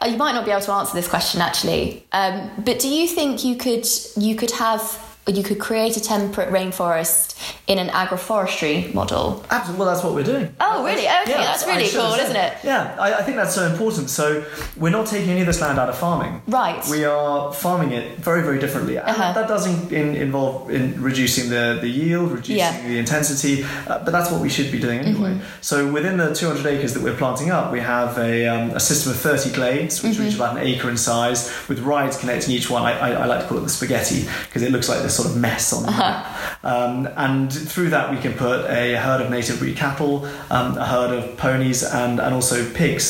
Uh, 0.00 0.06
you 0.06 0.16
might 0.16 0.32
not 0.32 0.46
be 0.46 0.50
able 0.50 0.62
to 0.62 0.72
answer 0.72 0.94
this 0.94 1.08
question 1.08 1.42
actually, 1.42 2.04
um, 2.12 2.50
but 2.64 2.78
do 2.78 2.88
you 2.88 3.06
think 3.06 3.44
you 3.44 3.56
could 3.56 3.86
you 4.16 4.34
could 4.36 4.52
have 4.52 5.07
you 5.36 5.42
could 5.42 5.58
create 5.58 5.96
a 5.96 6.00
temperate 6.00 6.50
rainforest 6.50 7.34
in 7.66 7.78
an 7.78 7.88
agroforestry 7.88 8.92
model? 8.94 9.44
Absolutely. 9.50 9.78
Well, 9.84 9.92
that's 9.92 10.04
what 10.04 10.14
we're 10.14 10.22
doing. 10.24 10.54
Oh, 10.60 10.84
really? 10.84 11.06
Okay, 11.06 11.32
that's 11.32 11.66
really 11.66 11.88
cool, 11.90 12.14
isn't 12.14 12.36
it? 12.36 12.54
Yeah, 12.64 12.96
I, 12.98 13.14
I 13.14 13.22
think 13.22 13.36
that's 13.36 13.54
so 13.54 13.66
important. 13.66 14.10
So 14.10 14.44
we're 14.76 14.90
not 14.90 15.06
taking 15.06 15.30
any 15.30 15.40
of 15.40 15.46
this 15.46 15.60
land 15.60 15.78
out 15.78 15.88
of 15.88 15.96
farming. 15.98 16.42
Right. 16.46 16.84
We 16.90 17.04
are 17.04 17.52
farming 17.52 17.92
it 17.92 18.18
very, 18.18 18.42
very 18.42 18.58
differently. 18.58 18.96
And 18.98 19.08
Uh-huh. 19.08 19.32
that 19.32 19.48
does 19.48 19.66
in, 19.66 19.94
in, 19.94 20.14
involve 20.16 20.70
in 20.70 21.00
reducing 21.02 21.50
the, 21.50 21.78
the 21.80 21.88
yield, 21.88 22.30
reducing 22.32 22.56
Yeah. 22.56 22.80
the 22.86 22.98
intensity, 22.98 23.64
uh, 23.86 23.98
but 24.04 24.10
that's 24.12 24.30
what 24.30 24.40
we 24.40 24.48
should 24.48 24.70
be 24.72 24.78
doing 24.78 25.00
anyway. 25.00 25.30
Mm-hmm. 25.32 25.44
So 25.60 25.90
within 25.92 26.16
the 26.16 26.34
200 26.34 26.66
acres 26.66 26.94
that 26.94 27.02
we're 27.02 27.16
planting 27.16 27.50
up, 27.50 27.72
we 27.72 27.80
have 27.80 28.18
a, 28.18 28.46
um, 28.46 28.70
a 28.70 28.80
system 28.80 29.12
of 29.12 29.18
30 29.18 29.50
glades, 29.52 30.02
which 30.02 30.08
Mm-hmm. 30.18 30.24
reach 30.24 30.34
about 30.36 30.56
an 30.56 30.62
acre 30.66 30.88
in 30.90 30.96
size, 30.96 31.52
with 31.68 31.80
rides 31.80 32.16
connecting 32.16 32.52
each 32.54 32.70
one. 32.70 32.82
I, 32.82 32.92
I, 32.98 33.10
I 33.12 33.26
like 33.26 33.40
to 33.42 33.46
call 33.46 33.58
it 33.58 33.62
the 33.62 33.68
spaghetti 33.68 34.26
because 34.46 34.62
it 34.62 34.72
looks 34.72 34.88
like 34.88 35.00
this 35.02 35.17
sort 35.18 35.28
of 35.30 35.36
mess 35.36 35.72
on 35.76 35.82
the 35.82 35.88
Uh-huh. 35.90 36.02
map. 36.10 36.24
Um, 36.72 37.08
and 37.16 37.52
through 37.72 37.90
that, 37.96 38.06
we 38.14 38.18
can 38.24 38.34
put 38.46 38.58
a 38.82 38.84
herd 39.04 39.20
of 39.24 39.28
native 39.30 39.56
breed 39.58 39.76
cattle, 39.76 40.14
um, 40.56 40.68
a 40.78 40.86
herd 40.94 41.12
of 41.18 41.22
ponies, 41.36 41.82
and, 41.82 42.20
and 42.24 42.30
also 42.34 42.56
pigs. 42.82 43.06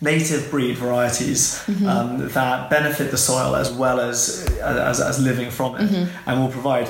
Native 0.00 0.42
breed 0.50 0.76
varieties 0.78 1.40
Mm-hmm. 1.66 1.86
um, 1.92 2.28
that 2.38 2.68
benefit 2.70 3.10
the 3.10 3.16
soil 3.30 3.54
as 3.62 3.68
well 3.82 3.98
as 4.00 4.18
as, 4.90 5.00
as 5.00 5.16
living 5.18 5.50
from 5.50 5.70
it, 5.76 5.80
Mm-hmm. 5.90 6.04
and 6.28 6.40
will 6.40 6.50
provide 6.60 6.88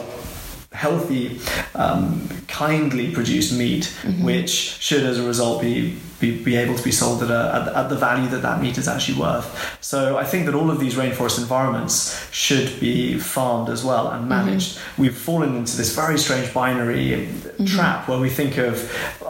healthy, 0.73 1.39
um, 1.75 2.29
kindly 2.49 3.07
produced 3.13 3.53
meat, 3.59 3.85
Mm-hmm. 4.03 4.25
which 4.25 4.51
should, 4.87 5.05
as 5.05 5.19
a 5.19 5.27
result, 5.33 5.61
be 5.61 5.99
be, 6.23 6.43
be 6.43 6.57
able 6.57 6.75
to 6.75 6.85
be 6.91 6.93
sold 6.93 7.23
at, 7.23 7.31
a, 7.31 7.73
at, 7.77 7.89
the 7.91 7.97
value 7.97 8.29
that 8.31 8.43
that 8.43 8.63
meat 8.63 8.79
is 8.79 8.89
actually 8.89 9.19
worth. 9.21 9.47
So 9.83 10.17
I 10.17 10.25
think 10.25 10.47
that 10.47 10.55
all 10.55 10.71
of 10.71 10.79
these 10.81 10.95
rainforest 10.95 11.39
environments 11.39 11.97
should 12.33 12.69
be 12.81 13.19
farmed 13.19 13.69
as 13.69 13.85
well 13.85 14.09
and 14.09 14.29
managed. 14.29 14.79
We've 14.97 15.17
fallen 15.17 15.57
into 15.57 15.77
this 15.77 15.95
very 15.95 16.19
strange 16.19 16.55
binary 16.55 17.29
trap 17.67 18.09
where 18.09 18.19
we 18.19 18.31
think 18.31 18.57
of 18.57 18.75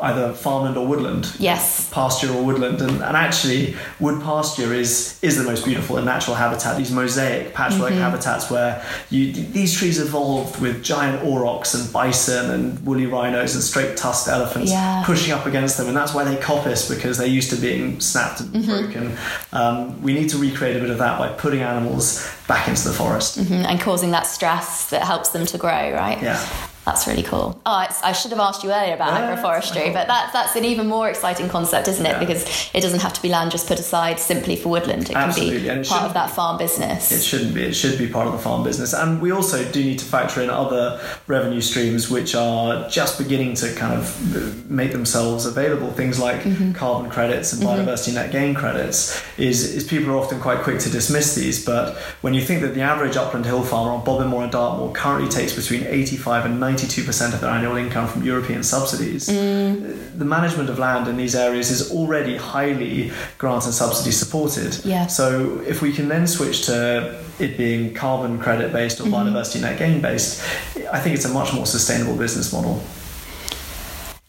either 0.00 0.32
farmland 0.32 0.76
or 0.76 0.86
woodland 0.86 1.24
Yes. 1.38 1.90
pasture 1.90 2.32
or 2.32 2.42
woodland 2.44 2.80
and, 2.80 3.02
and 3.02 3.16
actually 3.16 3.74
wood 4.00 4.22
pasture 4.22 4.72
is 4.72 5.18
is 5.22 5.36
the 5.36 5.44
most 5.44 5.64
beautiful 5.64 5.96
and 5.98 6.06
natural 6.06 6.34
habitat 6.36 6.76
these 6.76 6.90
mosaic 6.92 7.52
patchwork 7.54 7.92
Mm-hmm. 7.92 8.00
habitats 8.00 8.50
where 8.50 8.82
you 9.10 9.32
these 9.32 9.72
trees 9.78 9.98
evolved 10.00 10.60
with 10.60 10.82
giant 10.82 11.22
aurochs 11.28 11.74
and 11.74 11.92
bison 11.92 12.50
and 12.50 12.64
woolly 12.86 13.06
rhinos 13.06 13.54
and 13.54 13.62
straight 13.62 13.96
tusked 13.96 14.28
elephants 14.28 14.70
Yeah. 14.70 15.02
pushing 15.04 15.32
up 15.32 15.44
against 15.46 15.76
them 15.76 15.88
and 15.88 15.96
that's 15.96 16.14
why 16.14 16.24
they 16.24 16.36
coppice 16.36 16.81
because 16.88 17.18
they're 17.18 17.26
used 17.26 17.50
to 17.50 17.56
being 17.56 18.00
snapped 18.00 18.40
and 18.40 18.52
Mm-hmm. 18.54 18.70
broken 18.82 19.16
um, 19.52 20.00
we 20.02 20.12
need 20.14 20.28
to 20.30 20.38
recreate 20.38 20.76
a 20.76 20.80
bit 20.80 20.90
of 20.90 20.98
that 20.98 21.18
by 21.18 21.28
putting 21.28 21.60
animals 21.62 22.26
back 22.48 22.68
into 22.68 22.84
the 22.88 22.94
forest 22.94 23.38
Mhm, 23.38 23.64
And 23.64 23.80
causing 23.80 24.10
that 24.12 24.26
stress 24.26 24.88
that 24.90 25.02
helps 25.02 25.30
them 25.30 25.46
to 25.46 25.58
grow, 25.58 25.92
right? 25.92 26.20
yeah 26.22 26.44
That's 26.84 27.06
really 27.06 27.22
cool. 27.22 27.60
Oh, 27.64 27.80
it's, 27.82 28.02
I 28.02 28.10
should 28.12 28.32
have 28.32 28.40
asked 28.40 28.64
you 28.64 28.72
earlier 28.72 28.94
about 28.94 29.12
Yeah, 29.12 29.36
agroforestry, 29.36 29.92
but 29.92 30.08
that, 30.08 30.32
that's 30.32 30.56
an 30.56 30.64
even 30.64 30.88
more 30.88 31.08
exciting 31.08 31.48
concept, 31.48 31.86
isn't 31.86 32.04
it? 32.04 32.10
Yeah. 32.10 32.18
Because 32.18 32.70
it 32.74 32.80
doesn't 32.80 33.00
have 33.00 33.12
to 33.12 33.22
be 33.22 33.28
land 33.28 33.52
just 33.52 33.68
put 33.68 33.78
aside 33.78 34.18
simply 34.18 34.56
for 34.56 34.68
woodland. 34.68 35.08
It 35.08 35.14
Absolutely, 35.16 35.64
can 35.68 35.82
be 35.82 35.88
part 35.88 36.02
of 36.04 36.14
that 36.14 36.30
farm 36.30 36.58
business. 36.58 37.12
It 37.12 37.22
shouldn't 37.22 37.54
be. 37.54 37.62
It 37.62 37.74
should 37.74 37.98
be 37.98 38.08
part 38.08 38.26
of 38.26 38.32
the 38.32 38.40
farm 38.40 38.64
business. 38.64 38.94
And 38.94 39.22
we 39.22 39.30
also 39.30 39.64
do 39.70 39.82
need 39.82 40.00
to 40.00 40.04
factor 40.04 40.42
in 40.42 40.50
other 40.50 41.00
revenue 41.28 41.60
streams 41.60 42.10
which 42.10 42.34
are 42.34 42.88
just 42.88 43.16
beginning 43.16 43.54
to 43.56 43.72
kind 43.76 43.94
of 43.94 44.68
make 44.70 44.90
themselves 44.92 45.46
available. 45.46 45.90
Things 45.92 46.18
like 46.18 46.42
Mm-hmm. 46.42 46.72
carbon 46.72 47.10
credits 47.10 47.52
and 47.52 47.62
biodiversity 47.62 48.14
net 48.14 48.32
gain 48.32 48.54
credits. 48.54 49.22
Is, 49.38 49.74
is 49.74 49.84
people 49.84 50.12
are 50.12 50.16
often 50.18 50.40
quite 50.40 50.58
quick 50.60 50.80
to 50.80 50.90
dismiss 50.90 51.34
these, 51.36 51.64
but 51.64 51.96
when 52.22 52.34
you 52.34 52.40
think 52.40 52.62
that 52.62 52.74
the 52.74 52.80
average 52.80 53.16
upland 53.16 53.46
hill 53.46 53.62
farmer 53.62 53.92
on 53.92 54.04
Bodmin 54.04 54.28
Moor 54.28 54.42
and 54.42 54.50
Dartmoor 54.52 54.92
currently 54.92 55.28
takes 55.30 55.54
between 55.54 55.84
85 55.84 56.46
and 56.46 56.58
92% 56.76 57.34
of 57.34 57.40
their 57.40 57.50
annual 57.50 57.76
income 57.76 58.06
from 58.08 58.22
European 58.22 58.62
subsidies, 58.62 59.28
Mm. 59.28 60.18
the 60.18 60.24
management 60.24 60.68
of 60.70 60.78
land 60.78 61.08
in 61.08 61.16
these 61.16 61.34
areas 61.34 61.70
is 61.70 61.90
already 61.90 62.36
highly 62.36 63.12
grant 63.38 63.64
and 63.64 63.74
subsidy 63.74 64.12
supported. 64.12 64.78
Yeah. 64.84 65.06
So 65.06 65.60
if 65.66 65.82
we 65.82 65.92
can 65.92 66.08
then 66.08 66.26
switch 66.26 66.66
to 66.66 66.76
it 67.38 67.56
being 67.56 67.94
carbon 67.94 68.38
credit 68.38 68.72
based 68.72 69.00
or 69.00 69.04
biodiversity 69.04 69.60
net 69.60 69.78
gain 69.78 70.00
based, 70.00 70.42
I 70.92 70.98
think 71.00 71.14
it's 71.16 71.24
a 71.24 71.34
much 71.40 71.52
more 71.52 71.66
sustainable 71.66 72.16
business 72.16 72.52
model. 72.52 72.82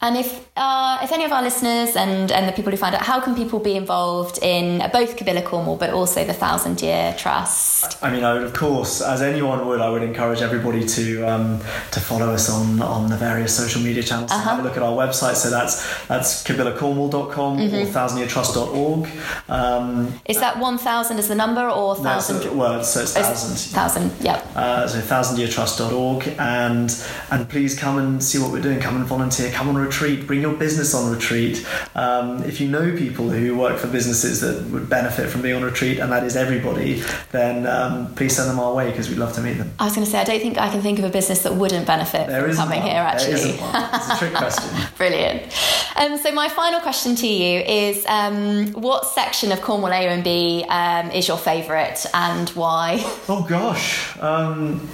And 0.01 0.17
if 0.17 0.29
uh, 0.55 0.99
if 1.01 1.11
any 1.11 1.23
of 1.23 1.31
our 1.31 1.41
listeners 1.41 1.95
and, 1.95 2.31
and 2.31 2.47
the 2.47 2.51
people 2.51 2.69
who 2.69 2.77
find 2.77 2.93
out, 2.93 3.01
how 3.01 3.19
can 3.19 3.33
people 3.33 3.57
be 3.59 3.75
involved 3.75 4.37
in 4.43 4.79
both 4.91 5.17
Cabilla 5.17 5.43
Cornwall 5.43 5.77
but 5.77 5.89
also 5.89 6.23
the 6.23 6.33
Thousand 6.33 6.79
Year 6.79 7.15
Trust? 7.17 7.97
I 8.03 8.11
mean, 8.11 8.23
I 8.23 8.33
would, 8.33 8.43
of 8.43 8.53
course, 8.53 9.01
as 9.01 9.23
anyone 9.23 9.65
would, 9.65 9.81
I 9.81 9.89
would 9.89 10.03
encourage 10.03 10.41
everybody 10.41 10.85
to 10.85 11.23
um, 11.23 11.59
to 11.91 11.99
follow 11.99 12.29
us 12.31 12.51
on, 12.51 12.81
on 12.83 13.09
the 13.09 13.17
various 13.17 13.55
social 13.55 13.81
media 13.81 14.03
channels 14.03 14.31
and 14.31 14.43
have 14.43 14.59
a 14.59 14.61
look 14.61 14.77
at 14.77 14.83
our 14.83 14.95
website. 14.95 15.35
So 15.35 15.49
that's 15.49 16.05
that's 16.05 16.43
cabillacornwall.com 16.43 17.59
or 17.59 17.67
thousandyeartrust.org. 17.67 19.09
Um, 19.49 20.19
Is 20.25 20.39
that 20.39 20.59
1,000 20.59 21.17
as 21.17 21.29
the 21.29 21.35
number 21.35 21.67
or 21.67 21.95
that's 21.95 22.29
1,000? 22.29 22.51
the 22.51 22.55
word, 22.55 22.85
so 22.85 23.01
it's 23.01 23.13
thousand. 23.13 23.73
Thousand, 23.73 24.11
yep. 24.23 24.45
uh, 24.55 24.87
so 24.87 24.99
thousandyeartrust.org 24.99 26.35
and 26.37 27.03
and 27.31 27.49
please 27.49 27.77
come 27.77 27.97
and 27.97 28.23
see 28.23 28.37
what 28.37 28.51
we're 28.51 28.61
doing 28.61 28.79
come 28.79 28.97
and 28.97 29.05
volunteer 29.05 29.51
come 29.51 29.67
on 29.69 29.75
retreat 29.75 30.27
bring 30.27 30.42
your 30.43 30.53
business 30.53 30.93
on 30.93 31.11
retreat 31.11 31.65
um, 31.95 32.43
if 32.43 32.61
you 32.61 32.69
know 32.69 32.95
people 32.95 33.29
who 33.29 33.57
work 33.57 33.79
for 33.79 33.87
businesses 33.87 34.41
that 34.41 34.63
would 34.71 34.87
benefit 34.89 35.29
from 35.29 35.41
being 35.41 35.55
on 35.55 35.63
retreat 35.63 35.97
and 35.97 36.11
that 36.11 36.23
is 36.23 36.35
everybody 36.35 37.01
then 37.31 37.65
um, 37.65 38.13
please 38.15 38.35
send 38.35 38.49
them 38.49 38.59
our 38.59 38.73
way 38.75 38.89
because 38.91 39.09
we'd 39.09 39.17
love 39.17 39.33
to 39.33 39.41
meet 39.41 39.53
them 39.53 39.71
I 39.79 39.85
was 39.85 39.95
going 39.95 40.05
to 40.05 40.11
say, 40.11 40.19
I 40.19 40.23
don't 40.23 40.39
think 40.39 40.57
I 40.57 40.69
can 40.69 40.81
think 40.81 40.99
of 40.99 41.05
a 41.05 41.09
business 41.09 41.43
that 41.43 41.53
wouldn't 41.55 41.87
benefit 41.87 42.27
there 42.27 42.47
from 42.47 42.55
coming 42.55 42.81
here, 42.81 43.01
actually. 43.01 43.33
there 43.33 43.47
isn't 43.47 43.61
one. 43.61 43.89
it's 43.93 44.09
a 44.09 44.17
trick 44.17 44.33
question 44.33 44.69
Brilliant. 44.97 45.43
Um, 45.95 46.17
so 46.17 46.31
my 46.31 46.49
final 46.49 46.79
question 46.79 47.15
to 47.15 47.27
you 47.27 47.59
is, 47.61 48.05
um, 48.07 48.67
what 48.73 49.05
section 49.05 49.51
of 49.51 49.61
Cornwall 49.61 49.91
AONB 49.91 50.67
um, 50.69 51.11
is 51.11 51.27
your 51.27 51.37
favourite 51.37 52.05
and 52.13 52.49
why? 52.49 52.99
oh 53.29 53.45
gosh 53.47 54.17
um, 54.19 54.87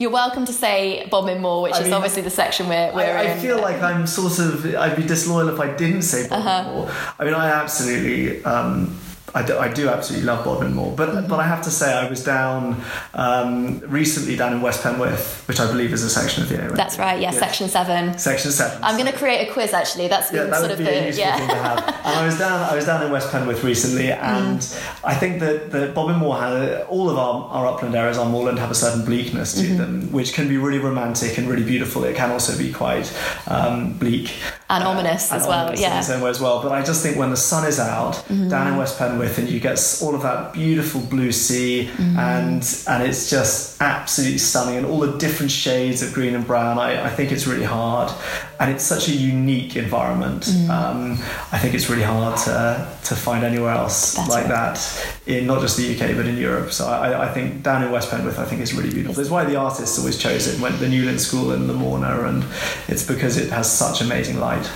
You're 0.00 0.10
welcome 0.10 0.46
to 0.46 0.52
say 0.54 1.06
Bodmin 1.10 1.42
Moor, 1.42 1.60
which 1.60 1.74
I 1.74 1.80
is 1.80 1.84
mean, 1.84 1.92
obviously 1.92 2.22
the 2.22 2.30
section 2.30 2.68
we're, 2.70 2.90
we're 2.94 3.02
I, 3.02 3.20
I 3.20 3.22
in. 3.32 3.38
feel 3.38 3.60
like 3.60 3.82
I'm 3.82 4.06
sort 4.06 4.38
of 4.38 4.74
I'd 4.74 4.96
be 4.96 5.02
disloyal 5.06 5.50
if 5.50 5.60
I 5.60 5.76
didn't 5.76 6.00
say 6.02 6.26
Bodmin 6.26 6.46
Uh-huh. 6.46 6.72
Moor. 6.72 6.90
I 7.18 7.24
mean, 7.26 7.34
I 7.34 7.50
absolutely. 7.50 8.42
Um, 8.44 8.96
I 9.34 9.42
do, 9.44 9.58
I 9.58 9.72
do 9.72 9.88
absolutely 9.88 10.26
love 10.26 10.44
Bodmin 10.44 10.74
Moor, 10.74 10.92
but 10.96 11.08
Mm-hmm. 11.10 11.28
but 11.28 11.38
I 11.40 11.46
have 11.46 11.62
to 11.62 11.70
say 11.70 11.92
I 11.92 12.08
was 12.08 12.22
down 12.24 12.80
um, 13.14 13.80
recently 13.80 14.36
down 14.36 14.52
in 14.52 14.60
West 14.60 14.82
Penwith, 14.82 15.46
which 15.48 15.60
I 15.60 15.66
believe 15.66 15.92
is 15.92 16.02
a 16.02 16.10
section 16.10 16.42
of 16.42 16.48
the 16.48 16.56
area. 16.56 16.72
That's 16.76 16.98
right, 16.98 17.20
yeah, 17.20 17.30
Yes. 17.30 17.38
section 17.38 17.68
seven. 17.68 18.18
Section 18.18 18.50
seven. 18.50 18.82
I'm 18.82 18.96
going 18.98 19.10
to 19.10 19.16
create 19.16 19.48
a 19.48 19.52
quiz 19.52 19.72
actually. 19.72 20.08
That's 20.08 20.32
yeah, 20.32 20.44
that 20.44 20.54
sort 20.56 20.62
would 20.70 20.70
of 20.72 20.78
be 20.78 20.84
a 20.86 21.00
the 21.00 21.06
useful 21.06 21.32
thing 21.38 21.48
to 21.48 21.54
have. 21.56 21.78
And 22.04 22.16
I 22.18 22.24
was 22.26 22.38
down, 22.38 22.60
I 22.72 22.74
was 22.74 22.86
down 22.86 23.04
in 23.04 23.12
West 23.12 23.28
Penwith 23.30 23.62
recently, 23.62 24.10
and 24.12 24.58
Mm. 24.60 25.04
I 25.04 25.14
think 25.14 25.40
that 25.40 25.70
that 25.72 25.94
Bodmin 25.94 26.16
Moor 26.18 26.36
had 26.36 26.82
all 26.88 27.08
of 27.10 27.16
our, 27.18 27.44
our 27.50 27.66
upland 27.66 27.94
areas, 27.94 28.18
our 28.18 28.28
moorland, 28.28 28.58
have 28.58 28.70
a 28.70 28.74
certain 28.74 29.04
bleakness 29.04 29.50
Mm-hmm. 29.54 29.76
to 29.76 29.82
them, 29.82 30.12
which 30.12 30.32
can 30.34 30.48
be 30.48 30.56
really 30.56 30.78
romantic 30.78 31.38
and 31.38 31.48
really 31.48 31.64
beautiful. 31.64 32.04
It 32.04 32.16
can 32.16 32.30
also 32.30 32.56
be 32.56 32.72
quite 32.72 33.06
um, 33.48 33.92
bleak 33.98 34.32
And 34.68 34.84
ominous 34.84 35.30
and 35.30 35.40
as 35.40 35.46
well, 35.48 35.62
ominous 35.64 35.80
yeah. 35.80 35.88
Mm-hmm. 35.88 35.96
in 35.96 36.00
its 36.00 36.10
own 36.10 36.20
way 36.22 36.30
as 36.30 36.40
well. 36.40 36.62
But 36.62 36.72
I 36.72 36.82
just 36.82 37.02
think 37.02 37.16
when 37.16 37.30
the 37.30 37.36
sun 37.36 37.66
is 37.66 37.78
out 37.78 38.22
down 38.28 38.66
in 38.68 38.76
West 38.76 38.98
Penwith, 38.98 39.19
Penwith, 39.20 39.38
and 39.38 39.48
you 39.48 39.60
get 39.60 39.98
all 40.02 40.14
of 40.14 40.22
that 40.22 40.52
beautiful 40.52 41.00
blue 41.00 41.32
sea, 41.32 41.88
mm-hmm. 41.92 42.18
and 42.18 42.84
and 42.88 43.02
it's 43.08 43.30
just 43.30 43.80
absolutely 43.80 44.38
stunning, 44.38 44.76
and 44.76 44.86
all 44.86 45.00
the 45.00 45.16
different 45.18 45.52
shades 45.52 46.02
of 46.02 46.12
green 46.12 46.34
and 46.34 46.46
brown. 46.46 46.78
I, 46.78 47.06
I 47.06 47.10
think 47.10 47.32
it's 47.32 47.46
really 47.46 47.64
hard, 47.64 48.12
and 48.58 48.70
it's 48.70 48.84
such 48.84 49.08
a 49.08 49.12
unique 49.12 49.76
environment. 49.76 50.44
Mm-hmm. 50.44 50.70
Um, 50.70 51.12
I 51.52 51.58
think 51.58 51.74
it's 51.74 51.88
really 51.88 52.02
hard 52.02 52.38
to 52.40 52.98
to 53.04 53.16
find 53.16 53.44
anywhere 53.44 53.72
else 53.72 54.14
That's 54.14 54.28
like 54.28 54.48
right. 54.48 54.74
that 54.74 55.16
in 55.26 55.46
not 55.46 55.60
just 55.60 55.76
the 55.76 55.94
UK 55.94 56.16
but 56.16 56.26
in 56.26 56.36
Europe. 56.36 56.72
So 56.72 56.86
I, 56.86 57.28
I 57.28 57.32
think 57.32 57.62
down 57.62 57.82
in 57.82 57.90
West 57.90 58.10
Penwith, 58.10 58.38
I 58.38 58.44
think 58.44 58.60
it's 58.60 58.72
really 58.72 58.90
beautiful. 58.90 59.20
It's 59.20 59.30
why 59.30 59.44
the 59.44 59.56
artists 59.56 59.98
always 59.98 60.18
chose 60.18 60.46
it. 60.46 60.60
Went 60.60 60.78
the 60.78 60.86
Newlyn 60.86 61.18
School 61.18 61.52
and 61.52 61.68
Lamorna, 61.68 62.28
and 62.28 62.44
it's 62.88 63.06
because 63.06 63.36
it 63.36 63.50
has 63.50 63.70
such 63.70 64.00
amazing 64.00 64.38
light. 64.38 64.68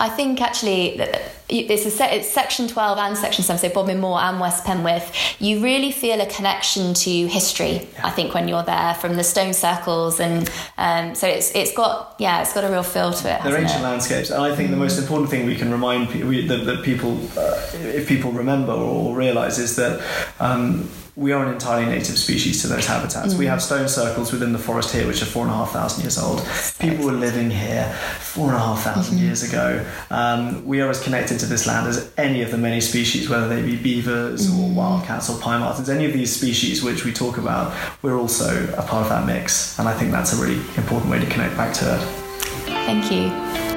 I 0.00 0.08
think 0.08 0.40
actually 0.40 1.00
is 1.48 2.00
it's 2.00 2.28
section 2.28 2.68
12 2.68 2.98
and 2.98 3.16
section 3.16 3.44
7 3.44 3.58
so 3.58 3.68
Bodmin 3.68 4.00
Moor 4.00 4.18
and 4.18 4.40
West 4.40 4.64
Penwith 4.64 5.36
you 5.40 5.62
really 5.62 5.90
feel 5.90 6.20
a 6.20 6.26
connection 6.26 6.94
to 6.94 7.26
history 7.26 7.88
I 8.02 8.10
think 8.10 8.34
when 8.34 8.48
you're 8.48 8.62
there 8.62 8.94
from 8.94 9.16
the 9.16 9.24
stone 9.24 9.54
circles 9.54 10.20
and 10.20 10.50
um, 10.76 11.14
so 11.14 11.26
it's 11.26 11.54
it's 11.54 11.72
got 11.74 12.16
yeah 12.18 12.42
it's 12.42 12.52
got 12.52 12.64
a 12.64 12.68
real 12.68 12.82
feel 12.82 13.12
to 13.12 13.34
it 13.34 13.42
they're 13.42 13.60
ancient 13.60 13.80
it? 13.80 13.84
landscapes 13.84 14.30
and 14.30 14.42
I 14.42 14.54
think 14.54 14.70
the 14.70 14.76
most 14.76 14.98
important 14.98 15.30
thing 15.30 15.46
we 15.46 15.56
can 15.56 15.70
remind 15.70 16.10
people 16.10 16.30
that, 16.30 16.64
that 16.64 16.82
people 16.84 17.18
uh, 17.38 17.60
if 17.74 18.06
people 18.06 18.32
remember 18.32 18.72
or 18.72 19.16
realize 19.16 19.58
is 19.58 19.76
that 19.76 20.02
um, 20.40 20.88
we 21.18 21.32
are 21.32 21.44
an 21.44 21.52
entirely 21.52 21.86
native 21.86 22.16
species 22.16 22.62
to 22.62 22.68
those 22.68 22.86
habitats. 22.86 23.34
Mm. 23.34 23.38
We 23.38 23.46
have 23.46 23.60
stone 23.60 23.88
circles 23.88 24.30
within 24.30 24.52
the 24.52 24.58
forest 24.58 24.94
here, 24.94 25.04
which 25.04 25.20
are 25.20 25.26
four 25.26 25.42
and 25.42 25.50
a 25.50 25.54
half 25.56 25.72
thousand 25.72 26.02
years 26.02 26.16
old. 26.16 26.46
People 26.78 27.06
were 27.06 27.12
living 27.12 27.50
here 27.50 27.92
four 28.20 28.46
and 28.46 28.54
a 28.54 28.60
half 28.60 28.84
thousand 28.84 29.16
mm-hmm. 29.16 29.24
years 29.24 29.42
ago. 29.42 29.84
Um, 30.10 30.64
we 30.64 30.80
are 30.80 30.88
as 30.88 31.02
connected 31.02 31.40
to 31.40 31.46
this 31.46 31.66
land 31.66 31.88
as 31.88 32.12
any 32.16 32.42
of 32.42 32.52
the 32.52 32.56
many 32.56 32.80
species, 32.80 33.28
whether 33.28 33.48
they 33.48 33.62
be 33.62 33.76
beavers 33.76 34.48
mm. 34.48 34.62
or 34.62 34.70
wildcats 34.72 35.28
or 35.28 35.40
pine 35.40 35.58
martens. 35.60 35.88
Any 35.88 36.04
of 36.04 36.12
these 36.12 36.34
species 36.34 36.84
which 36.84 37.04
we 37.04 37.12
talk 37.12 37.36
about, 37.36 37.74
we're 38.00 38.16
also 38.16 38.72
a 38.74 38.82
part 38.82 39.02
of 39.02 39.08
that 39.08 39.26
mix. 39.26 39.76
And 39.80 39.88
I 39.88 39.98
think 39.98 40.12
that's 40.12 40.38
a 40.38 40.40
really 40.40 40.60
important 40.76 41.10
way 41.10 41.18
to 41.18 41.26
connect 41.26 41.56
back 41.56 41.74
to 41.74 41.96
it. 41.96 42.00
Thank 42.86 43.10
you. 43.10 43.67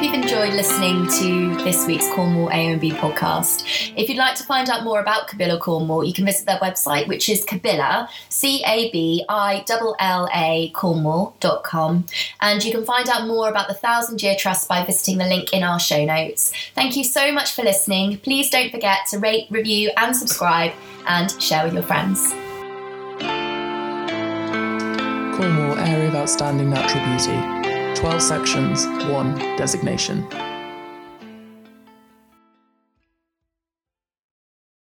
Hope 0.00 0.14
you've 0.14 0.22
enjoyed 0.22 0.54
listening 0.54 1.06
to 1.08 1.62
this 1.62 1.86
week's 1.86 2.08
Cornwall 2.14 2.48
AONB 2.48 2.92
podcast. 2.92 3.92
If 3.96 4.08
you'd 4.08 4.16
like 4.16 4.34
to 4.36 4.44
find 4.44 4.70
out 4.70 4.82
more 4.82 4.98
about 4.98 5.28
Cabilla 5.28 5.60
Cornwall, 5.60 6.04
you 6.04 6.14
can 6.14 6.24
visit 6.24 6.46
their 6.46 6.58
website, 6.58 7.06
which 7.06 7.28
is 7.28 7.44
Cabilla, 7.44 8.08
C 8.30 8.62
A 8.66 8.90
B 8.92 9.24
I 9.28 9.62
L 9.68 9.96
L 9.98 10.28
A 10.34 10.70
Cornwall.com. 10.70 12.06
And 12.40 12.64
you 12.64 12.72
can 12.72 12.84
find 12.84 13.10
out 13.10 13.26
more 13.26 13.50
about 13.50 13.68
the 13.68 13.74
Thousand 13.74 14.22
Year 14.22 14.36
Trust 14.38 14.68
by 14.68 14.84
visiting 14.86 15.18
the 15.18 15.26
link 15.26 15.52
in 15.52 15.62
our 15.62 15.78
show 15.78 16.02
notes. 16.04 16.50
Thank 16.74 16.96
you 16.96 17.04
so 17.04 17.30
much 17.30 17.52
for 17.52 17.62
listening. 17.62 18.18
Please 18.20 18.48
don't 18.48 18.70
forget 18.70 19.00
to 19.10 19.18
rate, 19.18 19.48
review, 19.50 19.90
and 19.98 20.16
subscribe, 20.16 20.72
and 21.08 21.30
share 21.42 21.64
with 21.64 21.74
your 21.74 21.82
friends. 21.82 22.30
Cornwall 25.36 25.78
Area 25.78 26.08
of 26.08 26.14
Outstanding 26.14 26.70
Natural 26.70 27.04
Beauty. 27.04 27.59
12 28.00 28.22
sections, 28.22 28.86
1 28.86 29.56
designation. 29.58 30.26